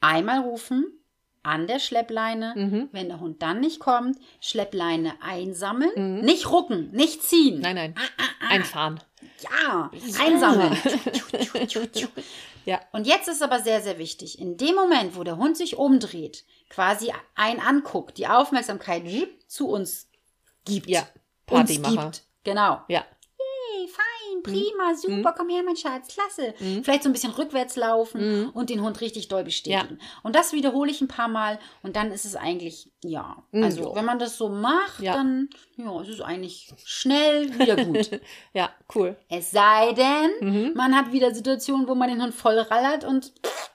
einmal 0.00 0.40
rufen 0.40 0.84
an 1.44 1.66
der 1.66 1.78
Schleppleine. 1.78 2.54
Mhm. 2.56 2.88
Wenn 2.90 3.08
der 3.08 3.20
Hund 3.20 3.42
dann 3.42 3.60
nicht 3.60 3.78
kommt, 3.78 4.18
Schleppleine 4.40 5.14
einsammeln, 5.22 6.20
nicht 6.22 6.50
rucken, 6.50 6.90
nicht 6.90 7.22
ziehen. 7.22 7.56
Mhm. 7.56 7.62
Nein, 7.62 7.76
nein. 7.76 7.94
Ah, 7.96 8.48
Einfahren. 8.50 9.00
Ja, 9.40 9.90
einsammeln. 10.20 10.76
Ja. 12.66 12.80
Und 12.92 13.06
jetzt 13.06 13.28
ist 13.28 13.42
aber 13.42 13.60
sehr, 13.60 13.82
sehr 13.82 13.98
wichtig, 13.98 14.38
in 14.38 14.56
dem 14.56 14.74
Moment, 14.74 15.16
wo 15.16 15.22
der 15.22 15.36
Hund 15.36 15.54
sich 15.56 15.76
umdreht, 15.76 16.44
quasi 16.70 17.12
einen 17.34 17.60
anguckt, 17.60 18.16
die 18.16 18.26
Aufmerksamkeit 18.26 19.04
zu 19.46 19.68
uns 19.68 20.08
gibt. 20.64 20.88
Ja. 20.88 21.00
uns 21.50 21.76
Partymacher. 21.76 22.04
gibt. 22.04 22.22
Genau. 22.42 22.80
Ja. 22.88 23.04
Prima, 24.44 24.94
super, 24.96 25.34
komm 25.36 25.48
her, 25.48 25.62
mein 25.64 25.76
Schatz, 25.76 26.08
klasse. 26.14 26.54
Vielleicht 26.82 27.02
so 27.02 27.08
ein 27.08 27.12
bisschen 27.12 27.32
rückwärts 27.32 27.74
laufen 27.76 28.50
und 28.50 28.70
den 28.70 28.82
Hund 28.82 29.00
richtig 29.00 29.28
doll 29.28 29.42
bestätigen. 29.44 29.98
Und 30.22 30.36
das 30.36 30.52
wiederhole 30.52 30.90
ich 30.90 31.00
ein 31.00 31.08
paar 31.08 31.28
Mal 31.28 31.58
und 31.82 31.96
dann 31.96 32.12
ist 32.12 32.24
es 32.24 32.36
eigentlich, 32.36 32.90
ja, 33.02 33.42
also 33.52 33.88
ja. 33.90 33.94
wenn 33.96 34.04
man 34.04 34.18
das 34.18 34.36
so 34.38 34.48
macht, 34.48 35.00
Ja. 35.00 35.14
dann 35.14 35.48
ja, 35.76 36.00
es 36.00 36.08
ist 36.08 36.20
eigentlich 36.20 36.72
schnell 36.84 37.58
wieder 37.58 37.76
gut. 37.84 38.10
Ja, 38.52 38.70
cool. 38.94 39.16
Es 39.28 39.50
sei 39.50 39.92
denn, 39.92 40.30
Mhm. 40.40 40.72
man 40.74 40.94
hat 40.96 41.10
wieder 41.12 41.34
Situationen, 41.34 41.88
wo 41.88 41.94
man 41.96 42.08
den 42.08 42.22
Hund 42.22 42.34
voll 42.34 42.58
rallert 42.58 43.04
und 43.04 43.32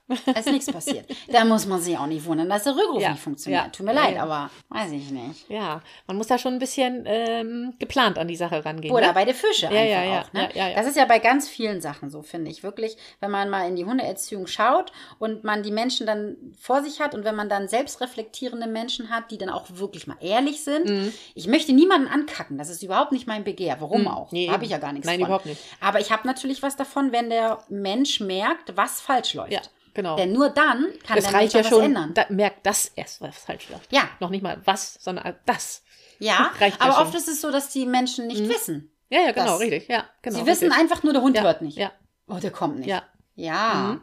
es 0.26 0.46
ist 0.46 0.52
nichts 0.52 0.72
passiert. 0.72 1.06
Da 1.28 1.46
muss 1.46 1.66
man 1.66 1.80
sich 1.80 1.98
auch 1.98 2.08
nicht 2.08 2.26
wundern, 2.26 2.50
dass 2.50 2.64
der 2.64 2.76
Rückruf 2.76 3.02
Ja, 3.02 3.12
nicht 3.12 3.22
funktioniert. 3.22 3.64
ja, 3.64 3.70
Tut 3.70 3.86
mir 3.86 3.94
ja, 3.94 4.02
leid, 4.04 4.16
ja. 4.16 4.24
aber 4.24 4.50
weiß 4.70 4.92
ich 4.92 5.12
nicht. 5.12 5.50
Ja, 5.50 5.82
man 6.08 6.18
muss 6.18 6.28
da 6.28 6.38
schon 6.38 6.54
ein 6.54 6.60
bisschen 6.60 7.04
ähm, 7.06 7.74
geplant 7.80 8.18
an 8.18 8.28
die 8.28 8.36
Sache 8.36 8.66
rangehen. 8.66 8.94
Oder 8.94 9.08
ne? 9.08 9.14
bei 9.14 9.26
der 9.26 9.36
Fische 9.36 9.68
Ja, 9.68 9.72
einfach 9.72 9.84
ja, 9.86 10.04
ja, 10.04 10.22
auch. 10.22 10.34
Ne? 10.34 10.50
ja, 10.54 10.62
ja, 10.64 10.70
ja. 10.70 10.76
Das 10.76 10.88
ist 10.88 10.98
ja 10.98 11.06
bei 11.06 11.20
ganz 11.20 11.48
vielen 11.48 11.82
Sachen 11.82 12.10
so, 12.10 12.22
finde 12.24 12.50
ich. 12.52 12.64
Wirklich, 12.64 12.98
wenn 13.20 13.32
man 13.32 13.50
mal 13.50 13.68
in 13.68 13.76
die 13.76 13.86
Hundeerziehung 13.86 14.48
schaut 14.48 14.92
und 15.20 15.44
man 15.44 15.64
die 15.64 15.72
Menschen 15.72 16.08
dann 16.08 16.36
vor 16.60 16.82
sich 16.84 17.00
hat 17.00 17.14
und 17.14 17.24
wenn 17.24 17.36
man 17.36 17.48
dann 17.50 17.68
selbstreflektierende 17.68 18.68
Menschen 18.68 19.10
hat, 19.10 19.32
die 19.32 19.38
dann 19.38 19.50
auch 19.50 19.66
wirklich 19.70 20.08
mal 20.08 20.18
ehrlich 20.22 20.64
sind. 20.64 20.90
Mhm. 20.90 21.14
Ich 21.36 21.48
möchte 21.48 21.74
niemanden 21.74 22.08
ankacken. 22.08 22.58
Das 22.58 22.70
ist 22.70 22.82
überhaupt 22.84 23.12
nicht 23.12 23.28
mein 23.28 23.44
Begehr. 23.44 23.78
Warum 23.80 24.08
auch? 24.08 24.32
nee, 24.32 24.50
Habe 24.50 24.66
ich 24.66 24.72
ja 24.72 24.78
gar 24.78 24.94
nichts 24.94 25.08
Nein, 25.08 25.20
von. 25.20 25.28
überhaupt 25.28 25.46
nicht. 25.46 25.62
Aber 25.80 26.00
ich 26.00 26.12
habe 26.12 26.26
natürlich 26.28 26.64
was 26.64 26.76
davon, 26.76 27.12
wenn 27.12 27.30
der 27.30 27.60
Mensch 27.70 28.20
merkt, 28.20 28.76
was 28.76 29.02
falsch 29.02 29.34
läuft. 29.34 29.70
Ja, 30.00 30.16
genau. 30.16 30.16
Denn 30.18 30.32
nur 30.34 30.50
dann 30.50 30.86
kann 31.06 31.16
das 31.18 31.26
der 31.26 31.34
reicht 31.34 31.54
Mensch 31.54 31.54
ja 31.54 31.60
was 31.72 31.78
schon, 31.78 31.86
ändern. 31.86 32.14
da, 32.14 32.26
merkt 32.30 32.66
das 32.66 32.86
erst, 32.96 33.22
was 33.22 33.38
falsch 33.38 33.70
läuft. 33.70 33.92
Ja. 33.92 34.10
Noch 34.20 34.30
nicht 34.30 34.42
mal 34.42 34.62
was, 34.66 34.96
sondern 35.00 35.36
das. 35.46 35.84
Ja, 36.20 36.52
reicht 36.60 36.80
ja 36.80 36.86
aber. 36.92 37.02
Mhm. 37.02 37.08
oft 37.08 37.16
ist 37.16 37.28
es 37.28 37.42
so, 37.42 37.52
dass 37.52 37.70
die 37.70 37.86
Menschen 37.86 38.28
nicht 38.28 38.48
wissen. 38.48 38.92
Ja, 39.10 39.22
ja, 39.22 39.32
genau, 39.32 39.58
richtig. 39.58 39.88
Ja, 39.88 40.06
genau. 40.22 40.38
Sie 40.40 40.46
wissen 40.46 40.66
richtig. 40.66 40.80
einfach 40.82 41.04
nur, 41.04 41.14
der 41.14 41.22
Hund 41.22 41.36
ja, 41.36 41.42
hört 41.44 41.62
nicht. 41.62 41.78
Ja, 41.78 41.92
Oh, 42.28 42.36
der 42.38 42.52
kommt 42.52 42.78
nicht. 42.80 42.88
ja. 42.88 43.04
Ja, 43.36 44.00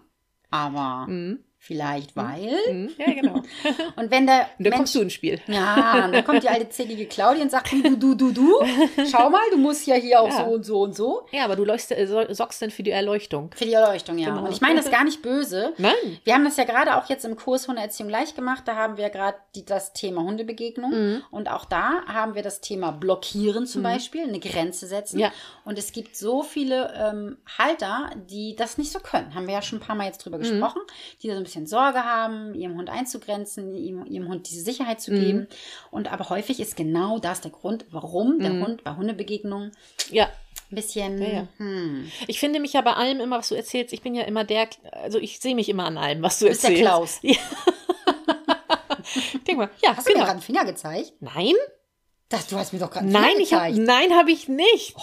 aber 0.50 1.06
Mhm. 1.08 1.44
Vielleicht 1.66 2.14
weil. 2.16 2.50
Mhm. 2.72 2.90
Ja, 2.98 3.12
genau. 3.12 3.34
Und 3.96 4.10
wenn 4.10 4.26
der 4.26 4.40
Und 4.58 4.64
dann 4.64 4.70
Mensch, 4.70 4.76
kommst 4.76 4.94
du 4.94 5.00
ins 5.02 5.12
Spiel. 5.12 5.40
ja, 5.48 6.04
und 6.06 6.12
dann 6.12 6.24
kommt 6.24 6.42
die 6.42 6.48
alte 6.48 6.68
zählige 6.68 7.06
Claudia 7.06 7.42
und 7.42 7.50
sagt, 7.50 7.72
du, 7.72 7.96
du, 7.96 8.14
du, 8.14 8.30
du, 8.32 8.60
schau 9.10 9.30
mal, 9.30 9.40
du 9.50 9.56
musst 9.58 9.86
ja 9.86 9.94
hier 9.96 10.20
auch 10.20 10.28
Ja. 10.28 10.44
so 10.44 10.50
und 10.52 10.64
so 10.64 10.80
und 10.82 10.94
so. 10.94 11.26
Ja, 11.32 11.44
aber 11.44 11.56
du 11.56 11.64
leuchst, 11.64 11.90
äh, 11.92 12.06
so- 12.06 12.32
sorgst 12.32 12.62
dann 12.62 12.70
für 12.70 12.82
die 12.82 12.90
Erleuchtung. 12.90 13.50
Für 13.54 13.64
die 13.64 13.72
Erleuchtung, 13.72 14.18
ja. 14.18 14.30
Genau. 14.30 14.44
Und 14.46 14.52
ich 14.52 14.60
meine 14.60 14.76
das 14.76 14.90
gar 14.90 15.04
nicht 15.04 15.22
böse. 15.22 15.72
Nein. 15.78 15.92
Wir 16.24 16.34
haben 16.34 16.44
das 16.44 16.56
ja 16.56 16.64
gerade 16.64 16.96
auch 16.96 17.08
jetzt 17.08 17.24
im 17.24 17.36
Kurs 17.36 17.66
Hundeerziehung 17.68 18.08
leicht 18.10 18.36
gemacht. 18.36 18.62
Da 18.66 18.76
haben 18.76 18.96
wir 18.96 19.10
gerade 19.10 19.38
das 19.66 19.92
Thema 19.92 20.22
Hundebegegnung. 20.22 20.90
Mhm. 20.90 21.22
Und 21.30 21.50
auch 21.50 21.64
da 21.64 22.02
haben 22.06 22.34
wir 22.34 22.42
das 22.42 22.60
Thema 22.60 22.92
Blockieren 22.92 23.66
zum 23.66 23.82
Beispiel, 23.82 24.22
eine 24.24 24.38
Grenze 24.40 24.86
setzen. 24.86 25.18
Ja. 25.18 25.32
Und 25.64 25.78
es 25.78 25.92
gibt 25.92 26.16
so 26.16 26.42
viele 26.42 26.92
ähm, 26.96 27.38
Halter, 27.58 28.10
die 28.30 28.54
das 28.56 28.78
nicht 28.78 28.92
so 28.92 28.98
können. 29.00 29.34
Haben 29.34 29.46
wir 29.46 29.54
ja 29.54 29.62
schon 29.62 29.78
ein 29.78 29.82
paar 29.82 29.96
Mal 29.96 30.04
jetzt 30.06 30.18
Mhm. 30.26 30.30
drüber 30.30 30.38
gesprochen, 30.38 30.82
die 31.22 31.28
da 31.28 31.34
so 31.34 31.40
ein 31.40 31.44
bisschen 31.44 31.55
Sorge 31.64 32.04
haben, 32.04 32.54
ihrem 32.54 32.76
Hund 32.76 32.90
einzugrenzen, 32.90 33.74
ihm, 33.74 34.04
ihrem 34.04 34.28
Hund 34.28 34.50
diese 34.50 34.60
Sicherheit 34.62 34.98
Mhm. 34.98 35.02
zu 35.02 35.10
geben. 35.12 35.46
Und 35.90 36.12
aber 36.12 36.28
häufig 36.28 36.60
ist 36.60 36.76
genau 36.76 37.18
das 37.18 37.40
der 37.40 37.52
Grund, 37.52 37.86
warum 37.90 38.38
der 38.40 38.50
Hund 38.52 38.84
bei 38.84 38.94
Hundebegegnungen 38.94 39.72
Ja. 40.10 40.24
ein 40.70 40.74
bisschen. 40.74 41.22
Ja, 41.22 41.28
ja. 41.28 41.48
Hm, 41.58 42.10
Ich 42.26 42.40
finde 42.40 42.60
mich 42.60 42.72
ja 42.74 42.80
bei 42.82 42.92
allem 42.92 43.20
immer, 43.20 43.38
was 43.38 43.48
du 43.48 43.54
erzählst, 43.54 43.94
ich 43.94 44.02
bin 44.02 44.14
ja 44.14 44.24
immer 44.24 44.44
der, 44.44 44.68
also 44.92 45.18
ich 45.18 45.38
sehe 45.40 45.54
mich 45.54 45.68
immer 45.70 45.84
an 45.86 45.96
allem, 45.96 46.20
was 46.22 46.40
du 46.40 46.44
du 46.46 46.50
bist 46.50 46.64
der 46.64 46.70
erzählst. 46.72 46.90
Klaus. 46.90 47.20
Ja. 47.22 47.36
Denk 49.46 49.58
mal, 49.58 49.70
ja, 49.82 49.96
Hast 49.96 50.06
du 50.06 50.10
mir 50.10 50.14
genau. 50.14 50.24
gerade 50.24 50.30
einen 50.32 50.42
Finger 50.42 50.64
gezeigt? 50.64 51.12
Nein? 51.20 51.54
Das, 52.28 52.48
du 52.48 52.56
hast 52.56 52.72
mir 52.72 52.80
doch 52.80 52.90
gerade 52.90 53.04
einen 53.04 53.12
Nein, 53.12 53.24
Finger 53.36 53.40
ich 53.40 53.54
hab, 53.54 53.66
gezeigt. 53.68 53.86
nein, 53.86 54.12
habe 54.18 54.30
ich 54.32 54.48
nicht. 54.48 54.96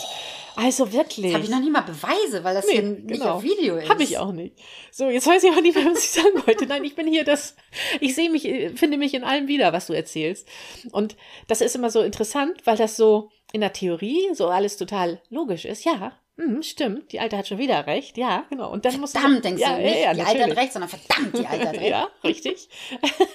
Also 0.55 0.91
wirklich. 0.93 1.25
Jetzt 1.25 1.33
habe 1.33 1.43
ich 1.43 1.49
noch 1.49 1.59
nie 1.59 1.69
mal 1.69 1.81
Beweise, 1.81 2.43
weil 2.43 2.53
das 2.53 2.65
Nee, 2.67 2.73
hier 2.73 2.83
nicht 2.83 3.07
genau. 3.07 3.35
auf 3.35 3.43
Video 3.43 3.75
ist. 3.77 3.89
Habe 3.89 4.03
ich 4.03 4.17
auch 4.17 4.31
nicht. 4.31 4.57
So, 4.91 5.09
jetzt 5.09 5.27
weiß 5.27 5.43
ich 5.43 5.51
auch 5.51 5.61
nicht 5.61 5.75
mehr, 5.75 5.85
was 5.91 6.03
ich 6.03 6.11
sagen 6.11 6.45
wollte. 6.45 6.65
Nein, 6.65 6.83
ich 6.83 6.95
bin 6.95 7.07
hier 7.07 7.23
das, 7.23 7.55
ich 7.99 8.15
sehe 8.15 8.29
mich, 8.29 8.45
äh, 8.45 8.69
finde 8.69 8.97
mich 8.97 9.13
in 9.13 9.23
allem 9.23 9.47
wieder, 9.47 9.73
was 9.73 9.87
du 9.87 9.93
erzählst. 9.93 10.47
Und 10.91 11.15
das 11.47 11.61
ist 11.61 11.75
immer 11.75 11.89
so 11.89 12.01
interessant, 12.01 12.61
weil 12.65 12.77
das 12.77 12.95
so 12.97 13.29
in 13.51 13.61
der 13.61 13.73
Theorie 13.73 14.29
so 14.33 14.47
alles 14.47 14.77
total 14.77 15.21
logisch 15.29 15.65
ist. 15.65 15.85
Ja, 15.85 16.13
hm, 16.35 16.63
stimmt, 16.63 17.11
die 17.11 17.19
Alte 17.19 17.37
hat 17.37 17.47
schon 17.47 17.59
wieder 17.59 17.85
recht. 17.85 18.17
Ja, 18.17 18.45
genau. 18.49 18.71
Und 18.71 18.85
dann 18.85 18.99
muss 18.99 19.11
Verdammt, 19.11 19.45
denkst 19.45 19.61
ja, 19.61 19.75
du 19.75 19.83
nicht, 19.83 19.95
ja, 19.95 20.01
ja, 20.01 20.13
die 20.13 20.21
Alte 20.21 20.31
hat 20.31 20.37
natürlich. 20.39 20.57
recht, 20.57 20.73
sondern 20.73 20.89
verdammt, 20.89 21.37
die 21.37 21.45
Alte 21.45 21.67
hat 21.67 21.75
recht. 21.79 21.89
Ja, 21.89 22.09
richtig. 22.23 22.69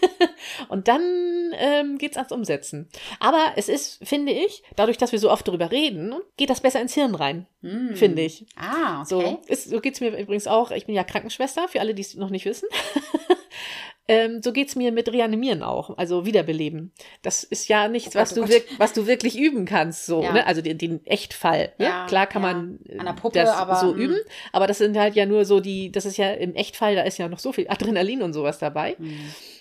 und 0.68 0.88
dann 0.88 1.52
ähm, 1.56 1.98
geht's 1.98 2.16
ans 2.16 2.32
Umsetzen. 2.32 2.88
Aber 3.20 3.52
es 3.56 3.68
ist, 3.68 4.04
finde 4.06 4.32
ich, 4.32 4.62
dadurch, 4.74 4.98
dass 4.98 5.12
wir 5.12 5.18
so 5.20 5.30
oft 5.30 5.46
darüber 5.46 5.70
reden, 5.70 6.14
geht 6.36 6.50
das 6.50 6.60
besser 6.60 6.80
ins 6.80 6.94
Hirn 6.94 7.14
rein, 7.14 7.46
finde 7.94 8.22
ich. 8.22 8.46
Ah, 8.56 9.04
So, 9.04 9.18
okay. 9.18 9.38
ist, 9.46 9.70
so 9.70 9.80
geht's 9.80 10.00
mir 10.00 10.16
übrigens 10.18 10.46
auch. 10.46 10.70
Ich 10.72 10.86
bin 10.86 10.94
ja 10.94 11.04
Krankenschwester, 11.04 11.68
für 11.68 11.80
alle, 11.80 11.94
die 11.94 12.02
es 12.02 12.14
noch 12.14 12.30
nicht 12.30 12.46
wissen. 12.46 12.68
ähm, 14.08 14.40
so 14.42 14.52
geht's 14.52 14.74
mir 14.74 14.90
mit 14.90 15.12
Reanimieren 15.12 15.62
auch, 15.62 15.96
also 15.98 16.24
Wiederbeleben. 16.24 16.92
Das 17.22 17.44
ist 17.44 17.68
ja 17.68 17.88
nichts, 17.88 18.16
Oh 18.16 18.18
Gott, 18.18 18.22
was, 18.22 18.32
oh 18.32 18.42
du 18.42 18.48
wirk 18.48 18.64
was 18.78 18.92
du 18.94 19.06
wirklich 19.06 19.38
üben 19.38 19.66
kannst. 19.66 20.06
So, 20.06 20.22
Ja. 20.22 20.32
ne? 20.32 20.46
Also 20.46 20.62
den, 20.62 20.78
den 20.78 21.04
Echtfall. 21.06 21.72
Ne? 21.78 21.84
Ja, 21.86 22.06
Klar 22.06 22.26
kann 22.26 22.42
ja. 22.42 22.52
man 22.52 22.78
äh, 22.88 22.98
An 22.98 23.06
der 23.06 23.12
Puppe, 23.12 23.38
das 23.38 23.50
aber, 23.50 23.76
so 23.76 23.92
mm. 23.92 23.98
üben, 23.98 24.16
aber 24.52 24.66
das 24.66 24.78
sind 24.78 24.96
halt 24.96 25.14
ja 25.14 25.26
nur 25.26 25.44
so 25.44 25.60
die, 25.60 25.92
das 25.92 26.06
ist 26.06 26.16
ja 26.16 26.30
im 26.32 26.54
Echtfall, 26.54 26.94
da 26.94 27.02
ist 27.02 27.18
ja 27.18 27.28
noch 27.28 27.38
so 27.38 27.52
viel 27.52 27.68
Adrenalin 27.68 28.22
und 28.22 28.32
sowas 28.32 28.58
dabei. 28.58 28.94
Hm. 28.98 29.18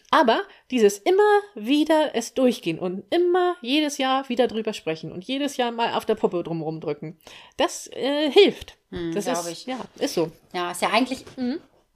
Aber 0.10 0.44
dieses 0.72 0.98
immer 1.00 1.22
wieder 1.54 2.12
es 2.14 2.34
durchgehen 2.34 2.80
und 2.80 3.04
immer 3.14 3.58
jedes 3.62 3.98
Jahr 3.98 4.30
wieder 4.30 4.48
drüber 4.48 4.72
sprechen 4.72 5.12
und 5.12 5.26
jedes 5.26 5.58
Jahr 5.58 5.72
mal 5.72 5.96
auf 5.96 6.06
der 6.06 6.16
Puppe 6.16 6.44
drumherum 6.44 6.80
drücken, 6.80 7.20
das 7.58 7.88
äh, 7.92 8.32
hilft. 8.32 8.78
das 9.14 9.26
glaub 9.26 9.38
ist, 9.40 9.46
Hm, 9.46 9.52
ich. 9.52 9.66
ja, 9.66 9.80
ist 10.00 10.14
so. 10.14 10.32
Ja, 10.54 10.72
ist 10.72 10.82
ja 10.82 10.92
eigentlich 10.92 11.26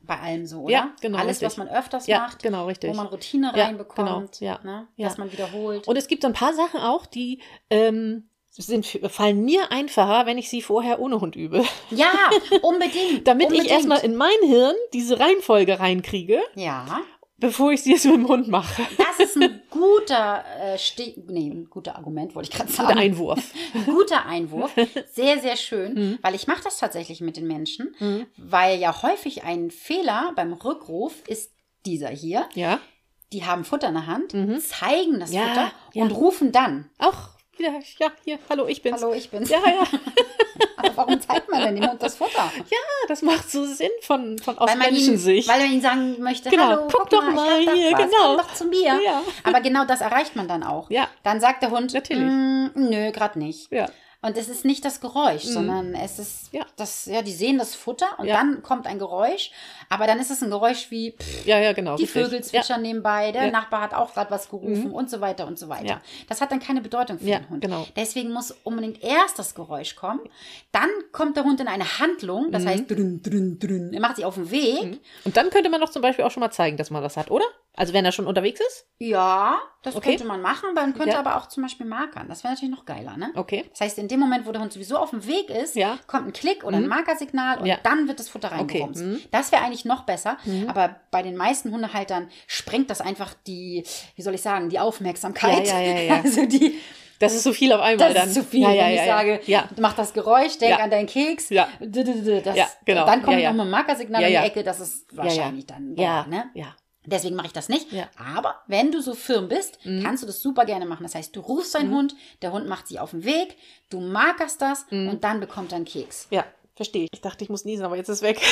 bei 0.03 0.19
allem 0.19 0.45
so, 0.45 0.61
oder? 0.61 0.71
Ja, 0.73 0.91
genau, 1.01 1.17
Alles, 1.19 1.37
was 1.41 1.51
richtig. 1.57 1.57
man 1.65 1.67
öfters 1.69 2.07
Ja, 2.07 2.19
macht, 2.19 2.41
genau, 2.43 2.65
richtig. 2.67 2.89
wo 2.91 2.95
man 2.95 3.07
Routine 3.07 3.51
Ja, 3.55 3.65
reinbekommt, 3.65 3.97
genau, 4.07 4.23
ja, 4.39 4.59
ne? 4.63 4.87
ja. 4.95 5.07
dass 5.07 5.17
man 5.17 5.31
wiederholt. 5.31 5.87
Und 5.87 5.95
es 5.95 6.07
gibt 6.07 6.21
so 6.23 6.27
ein 6.27 6.33
paar 6.33 6.53
Sachen 6.53 6.79
auch, 6.81 7.05
die 7.05 7.39
ähm, 7.69 8.27
sind, 8.49 8.85
fallen 8.85 9.43
mir 9.45 9.71
einfacher, 9.71 10.25
wenn 10.25 10.37
ich 10.37 10.49
sie 10.49 10.61
vorher 10.61 10.99
ohne 10.99 11.21
Hund 11.21 11.35
übe. 11.35 11.63
ja, 11.91 12.11
unbedingt. 12.61 13.27
Damit 13.27 13.47
unbedingt. 13.47 13.67
ich 13.67 13.71
erstmal 13.71 13.99
in 14.03 14.15
mein 14.15 14.29
Hirn 14.43 14.75
diese 14.93 15.19
Reihenfolge 15.19 15.79
reinkriege, 15.79 16.41
Ja, 16.55 17.01
bevor 17.37 17.71
ich 17.71 17.83
sie 17.83 17.91
jetzt 17.93 18.05
mit 18.05 18.15
dem 18.15 18.27
Hund 18.27 18.47
mache. 18.49 18.81
das 18.97 19.19
ist 19.27 19.37
ein 19.37 19.60
guter, 19.81 20.45
äh, 20.61 20.77
Ste 20.77 21.13
nee, 21.27 21.49
ein 21.49 21.69
guter 21.69 21.95
Argument, 21.95 22.35
wollte 22.35 22.49
ich 22.49 22.55
gerade 22.55 22.71
sagen. 22.71 22.89
Guter 22.89 22.99
Einwurf. 23.01 23.53
Ein 23.73 23.85
guter 23.93 24.25
Einwurf. 24.25 24.71
Sehr, 25.11 25.39
sehr 25.39 25.57
schön, 25.57 25.93
Mhm. 25.93 26.19
weil 26.21 26.35
ich 26.35 26.47
mache 26.47 26.63
das 26.63 26.77
tatsächlich 26.77 27.19
mit 27.21 27.35
den 27.37 27.47
Menschen, 27.47 27.95
weil 28.37 28.79
ja 28.79 29.01
häufig 29.01 29.43
ein 29.43 29.71
Fehler 29.71 30.31
beim 30.35 30.53
Rückruf 30.53 31.27
ist 31.27 31.51
dieser 31.85 32.09
hier. 32.09 32.47
Ja. 32.53 32.79
Die 33.33 33.45
haben 33.45 33.63
Futter 33.65 33.87
in 33.87 33.93
der 33.95 34.07
Hand, 34.07 34.31
zeigen 34.61 35.19
das 35.19 35.31
Mhm. 35.31 35.35
Ja, 35.37 35.47
Futter 35.47 35.71
ja. 35.93 36.03
und 36.03 36.11
rufen 36.11 36.51
dann. 36.51 36.89
Auch 36.99 37.29
wieder, 37.61 37.73
ja, 37.99 38.11
hier, 38.23 38.39
hallo, 38.49 38.65
ich 38.67 38.81
bin's. 38.81 39.01
Hallo, 39.01 39.13
ich 39.13 39.29
bin's. 39.29 39.49
Ja, 39.49 39.59
ja. 39.65 39.83
Aber 40.77 40.97
warum 40.97 41.21
zeigt 41.21 41.49
man 41.49 41.61
denn 41.61 41.75
dem 41.75 41.89
Hund 41.89 42.01
das 42.01 42.15
Futter? 42.15 42.51
Ja, 42.69 42.77
das 43.07 43.21
macht 43.21 43.49
so 43.51 43.65
Sinn 43.65 43.89
von, 44.01 44.37
von 44.39 44.57
aus 44.57 44.75
Menschensicht. 44.75 45.47
weil 45.47 45.59
man 45.61 45.71
ihn 45.71 45.81
sagen 45.81 46.19
möchte, 46.21 46.49
Genau, 46.49 46.67
hallo, 46.67 46.87
guck 46.91 47.09
doch 47.09 47.27
ich 47.27 47.35
mal 47.35 47.65
da 47.65 47.71
hier, 47.71 47.89
genau. 47.91 48.07
komm 48.35 48.37
doch 48.37 48.53
zu 48.53 48.65
mir. 48.65 48.99
Ja. 49.03 49.21
Aber 49.43 49.61
genau 49.61 49.85
das 49.85 50.01
erreicht 50.01 50.35
man 50.35 50.47
dann 50.47 50.63
auch. 50.63 50.89
Ja. 50.89 51.07
Dann 51.23 51.39
sagt 51.39 51.61
der 51.61 51.71
Hund, 51.71 51.93
Natürlich. 51.93 52.23
"Mm, 52.23 52.67
nö, 52.75 53.11
gerade 53.11 53.37
nicht. 53.39 53.71
ja. 53.71 53.87
Und 54.23 54.37
es 54.37 54.49
ist 54.49 54.65
nicht 54.65 54.85
das 54.85 55.01
Geräusch, 55.01 55.43
sondern 55.45 55.95
es 55.95 56.19
ist 56.19 56.53
Mhm. 56.53 56.59
Ja. 56.59 56.65
das, 56.75 57.05
ja, 57.07 57.23
die 57.23 57.31
sehen 57.31 57.57
das 57.57 57.73
Futter 57.73 58.05
und 58.19 58.27
Ja. 58.27 58.35
dann 58.35 58.61
kommt 58.61 58.85
ein 58.85 58.99
Geräusch, 58.99 59.49
aber 59.89 60.05
dann 60.05 60.19
ist 60.19 60.29
es 60.29 60.43
ein 60.43 60.51
Geräusch 60.51 60.91
wie 60.91 61.13
pff, 61.13 61.45
ja, 61.47 61.59
ja, 61.59 61.73
genau. 61.73 61.95
die 61.95 62.03
richtig. 62.03 62.23
Vögel 62.23 62.43
zwitschern 62.43 62.83
nebenbei, 62.83 63.31
der. 63.31 63.47
Mhm. 63.47 63.51
Nachbar 63.51 63.81
hat 63.81 63.93
auch 63.95 64.13
gerade 64.13 64.29
was 64.29 64.47
gerufen 64.49 64.91
und 64.91 65.09
so 65.09 65.21
weiter 65.21 65.47
und 65.47 65.57
so 65.57 65.69
weiter. 65.69 66.01
Das 66.29 66.39
hat 66.39 66.51
dann 66.51 66.59
keine 66.59 66.81
Bedeutung 66.81 67.17
für 67.17 67.25
den 67.25 67.49
Hund. 67.49 67.61
genau. 67.61 67.87
Deswegen 67.95 68.31
muss 68.31 68.51
unbedingt 68.63 69.03
erst 69.03 69.39
das 69.39 69.55
Geräusch 69.55 69.95
kommen, 69.95 70.19
dann 70.71 70.89
kommt 71.11 71.35
der 71.35 71.43
Hund 71.43 71.59
in 71.59 71.67
eine 71.67 71.97
Handlung, 71.99 72.47
Mhm. 72.47 72.51
das 72.51 72.65
heißt 72.65 72.91
drün, 72.91 73.23
drün, 73.23 73.57
drün. 73.57 73.91
Er 73.93 74.01
macht 74.01 74.17
sich 74.17 74.25
auf 74.25 74.35
den 74.35 74.51
Weg. 74.51 74.99
Und 75.25 75.35
dann 75.35 75.49
könnte 75.49 75.69
man 75.71 75.81
doch 75.81 75.89
zum 75.89 76.03
Beispiel 76.03 76.25
auch 76.25 76.31
schon 76.31 76.41
mal 76.41 76.51
zeigen, 76.51 76.77
dass 76.77 76.91
man 76.91 77.01
das 77.01 77.17
hat, 77.17 77.31
oder? 77.31 77.45
Also 77.73 77.93
wenn 77.93 78.03
er 78.03 78.11
schon 78.11 78.27
unterwegs 78.27 78.59
ist? 78.59 78.85
Ja, 78.97 79.57
das 79.81 79.95
Okay. 79.95 80.09
könnte 80.09 80.25
man 80.25 80.41
machen, 80.41 80.73
man 80.75 80.93
könnte 80.93 81.13
Ja. 81.13 81.19
aber 81.19 81.37
auch 81.37 81.47
zum 81.47 81.63
Beispiel 81.63 81.85
markern. 81.85 82.27
Das 82.27 82.43
wäre 82.43 82.53
natürlich 82.53 82.75
noch 82.75 82.85
geiler, 82.85 83.15
ne? 83.15 83.31
Okay. 83.35 83.63
Das 83.71 83.79
heißt, 83.81 83.97
in 83.97 84.09
dem 84.09 84.19
Moment, 84.19 84.45
wo 84.45 84.51
der 84.51 84.61
Hund 84.61 84.73
sowieso 84.73 84.97
auf 84.97 85.11
dem 85.11 85.25
Weg 85.25 85.49
ist, 85.49 85.75
Ja. 85.77 85.97
kommt 86.05 86.27
ein 86.27 86.33
Klick 86.33 86.65
oder 86.65 86.77
ein 86.77 86.87
Markersignal 86.87 87.59
und 87.59 87.65
Ja. 87.65 87.77
dann 87.81 88.07
wird 88.09 88.19
das 88.19 88.27
Futter 88.27 88.49
Okay. 88.59 88.79
reingerumst. 88.81 89.01
Mhm. 89.01 89.21
Das 89.31 89.51
wäre 89.53 89.63
eigentlich 89.63 89.85
noch 89.85 90.03
besser, 90.03 90.37
aber 90.67 90.97
bei 91.11 91.23
den 91.23 91.37
meisten 91.37 91.71
Hundehaltern 91.71 92.29
sprengt 92.45 92.89
das 92.89 92.99
einfach 92.99 93.33
die, 93.47 93.85
wie 94.17 94.21
soll 94.21 94.33
ich 94.35 94.41
sagen, 94.41 94.67
die 94.69 94.79
Aufmerksamkeit. 94.79 95.65
Ja, 95.67 95.79
ja, 95.79 95.93
ja, 95.93 96.01
ja. 96.01 96.15
Also 96.25 96.45
die, 96.45 96.77
Das 97.19 97.33
ist 97.35 97.43
so 97.43 97.53
viel 97.53 97.71
auf 97.71 97.81
einmal 97.81 98.09
das 98.09 98.17
dann. 98.17 98.27
ist 98.29 98.33
zu 98.33 98.43
viel, 98.43 98.61
Ja, 98.63 98.71
ja, 98.71 98.83
wenn 98.85 98.89
ich 98.91 98.97
ja, 98.97 99.05
ja. 99.05 99.17
sage, 99.17 99.41
Ja. 99.45 99.69
mach 99.79 99.93
das 99.93 100.11
Geräusch, 100.13 100.57
denk 100.57 100.79
an 100.79 100.89
deinen 100.89 101.05
Keks. 101.07 101.49
Ja. 101.49 101.67
Das, 101.79 102.77
genau. 102.85 103.05
Dann 103.05 103.21
kommt 103.21 103.37
Ja, 103.37 103.43
ja. 103.43 103.53
noch 103.53 103.63
ein 103.63 103.69
Markersignal 103.69 104.23
in 104.23 104.29
die 104.29 104.35
Ecke, 104.35 104.63
das 104.63 104.79
ist 104.81 105.15
wahrscheinlich 105.15 105.65
dann, 105.67 105.95
Ja, 105.95 106.25
ne? 106.27 106.49
ja. 106.53 106.75
Deswegen 107.05 107.35
mache 107.35 107.47
ich 107.47 107.53
das 107.53 107.67
nicht. 107.69 107.91
Ja. 107.91 108.09
Aber 108.15 108.61
wenn 108.67 108.91
du 108.91 109.01
so 109.01 109.15
firm 109.15 109.47
bist, 109.47 109.79
kannst 109.83 110.21
du 110.21 110.27
das 110.27 110.41
super 110.41 110.65
gerne 110.65 110.85
machen. 110.85 111.03
Das 111.03 111.15
heißt, 111.15 111.35
du 111.35 111.39
rufst 111.39 111.73
deinen 111.75 111.93
Hund, 111.93 112.15
der 112.41 112.51
Hund 112.51 112.67
macht 112.67 112.87
sich 112.87 112.99
auf 112.99 113.11
den 113.11 113.23
Weg, 113.23 113.57
du 113.89 113.99
markerst 113.99 114.61
das 114.61 114.85
und 114.91 115.23
dann 115.23 115.39
bekommt 115.39 115.71
er 115.71 115.77
einen 115.77 115.85
Keks. 115.85 116.27
Ja, 116.29 116.45
verstehe 116.75 117.03
ich. 117.05 117.09
Ich 117.13 117.21
dachte, 117.21 117.43
ich 117.43 117.49
muss 117.49 117.65
niesen, 117.65 117.83
aber 117.85 117.95
jetzt 117.95 118.09
ist 118.09 118.17
es 118.17 118.21
weg. 118.21 118.39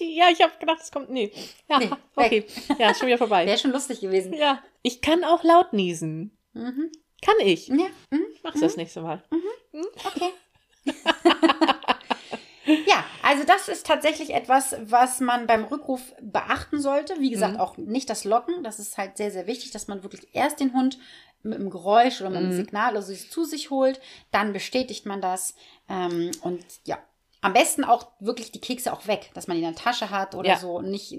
Ja, 0.00 0.28
ich 0.32 0.42
habe 0.42 0.52
gedacht, 0.58 0.80
es 0.82 0.90
kommt. 0.90 1.08
Nee. 1.10 1.32
Ja, 1.68 1.78
Nee, 1.78 1.90
okay. 2.16 2.44
Ja, 2.78 2.90
ist 2.90 2.98
schon 2.98 3.06
wieder 3.06 3.18
vorbei. 3.18 3.46
Wäre 3.46 3.58
schon 3.58 3.70
lustig 3.70 4.00
gewesen. 4.00 4.32
ja. 4.32 4.60
Ich 4.82 5.00
kann 5.00 5.22
auch 5.22 5.44
laut 5.44 5.72
niesen. 5.72 6.36
Mhm. 6.52 6.90
Kann 7.22 7.36
ich. 7.40 7.68
Ja, 7.68 7.86
mhm. 8.10 8.26
Mach's 8.42 8.60
das 8.60 8.76
nächste 8.76 9.02
Mal. 9.02 9.22
okay. 10.04 10.32
ja, 12.86 13.04
also 13.22 13.44
das 13.44 13.68
ist 13.68 13.86
tatsächlich 13.86 14.34
etwas, 14.34 14.76
was 14.82 15.20
man 15.20 15.46
beim 15.46 15.64
Rückruf 15.64 16.00
beachten 16.20 16.80
sollte. 16.80 17.14
Wie 17.20 17.30
gesagt, 17.30 17.54
Mhm. 17.54 17.60
auch 17.60 17.76
nicht 17.76 18.08
das 18.10 18.24
Locken. 18.24 18.62
Das 18.62 18.78
ist 18.78 18.98
halt 18.98 19.16
sehr, 19.16 19.30
sehr 19.30 19.46
wichtig, 19.46 19.70
dass 19.70 19.88
man 19.88 20.02
wirklich 20.02 20.28
erst 20.32 20.60
den 20.60 20.72
Hund 20.72 20.98
mit 21.42 21.54
einem 21.58 21.70
Geräusch 21.70 22.20
oder 22.20 22.30
mit 22.30 22.40
Mhm. 22.40 22.46
einem 22.46 22.56
Signal 22.56 22.92
oder 22.92 23.02
so 23.02 23.14
zu 23.14 23.44
sich 23.44 23.70
holt. 23.70 24.00
Dann 24.32 24.52
bestätigt 24.52 25.06
man 25.06 25.20
das. 25.20 25.54
Ähm, 25.88 26.30
und 26.42 26.64
ja, 26.84 26.98
am 27.40 27.52
besten 27.52 27.84
auch 27.84 28.08
wirklich 28.18 28.50
die 28.50 28.60
Kekse 28.60 28.92
auch 28.92 29.06
weg, 29.06 29.30
dass 29.34 29.46
man 29.46 29.56
die 29.56 29.62
in 29.62 29.72
der 29.72 29.80
Tasche 29.80 30.10
hat 30.10 30.34
oder 30.34 30.48
Ja. 30.48 30.56
so. 30.56 30.80
Nicht, 30.82 31.16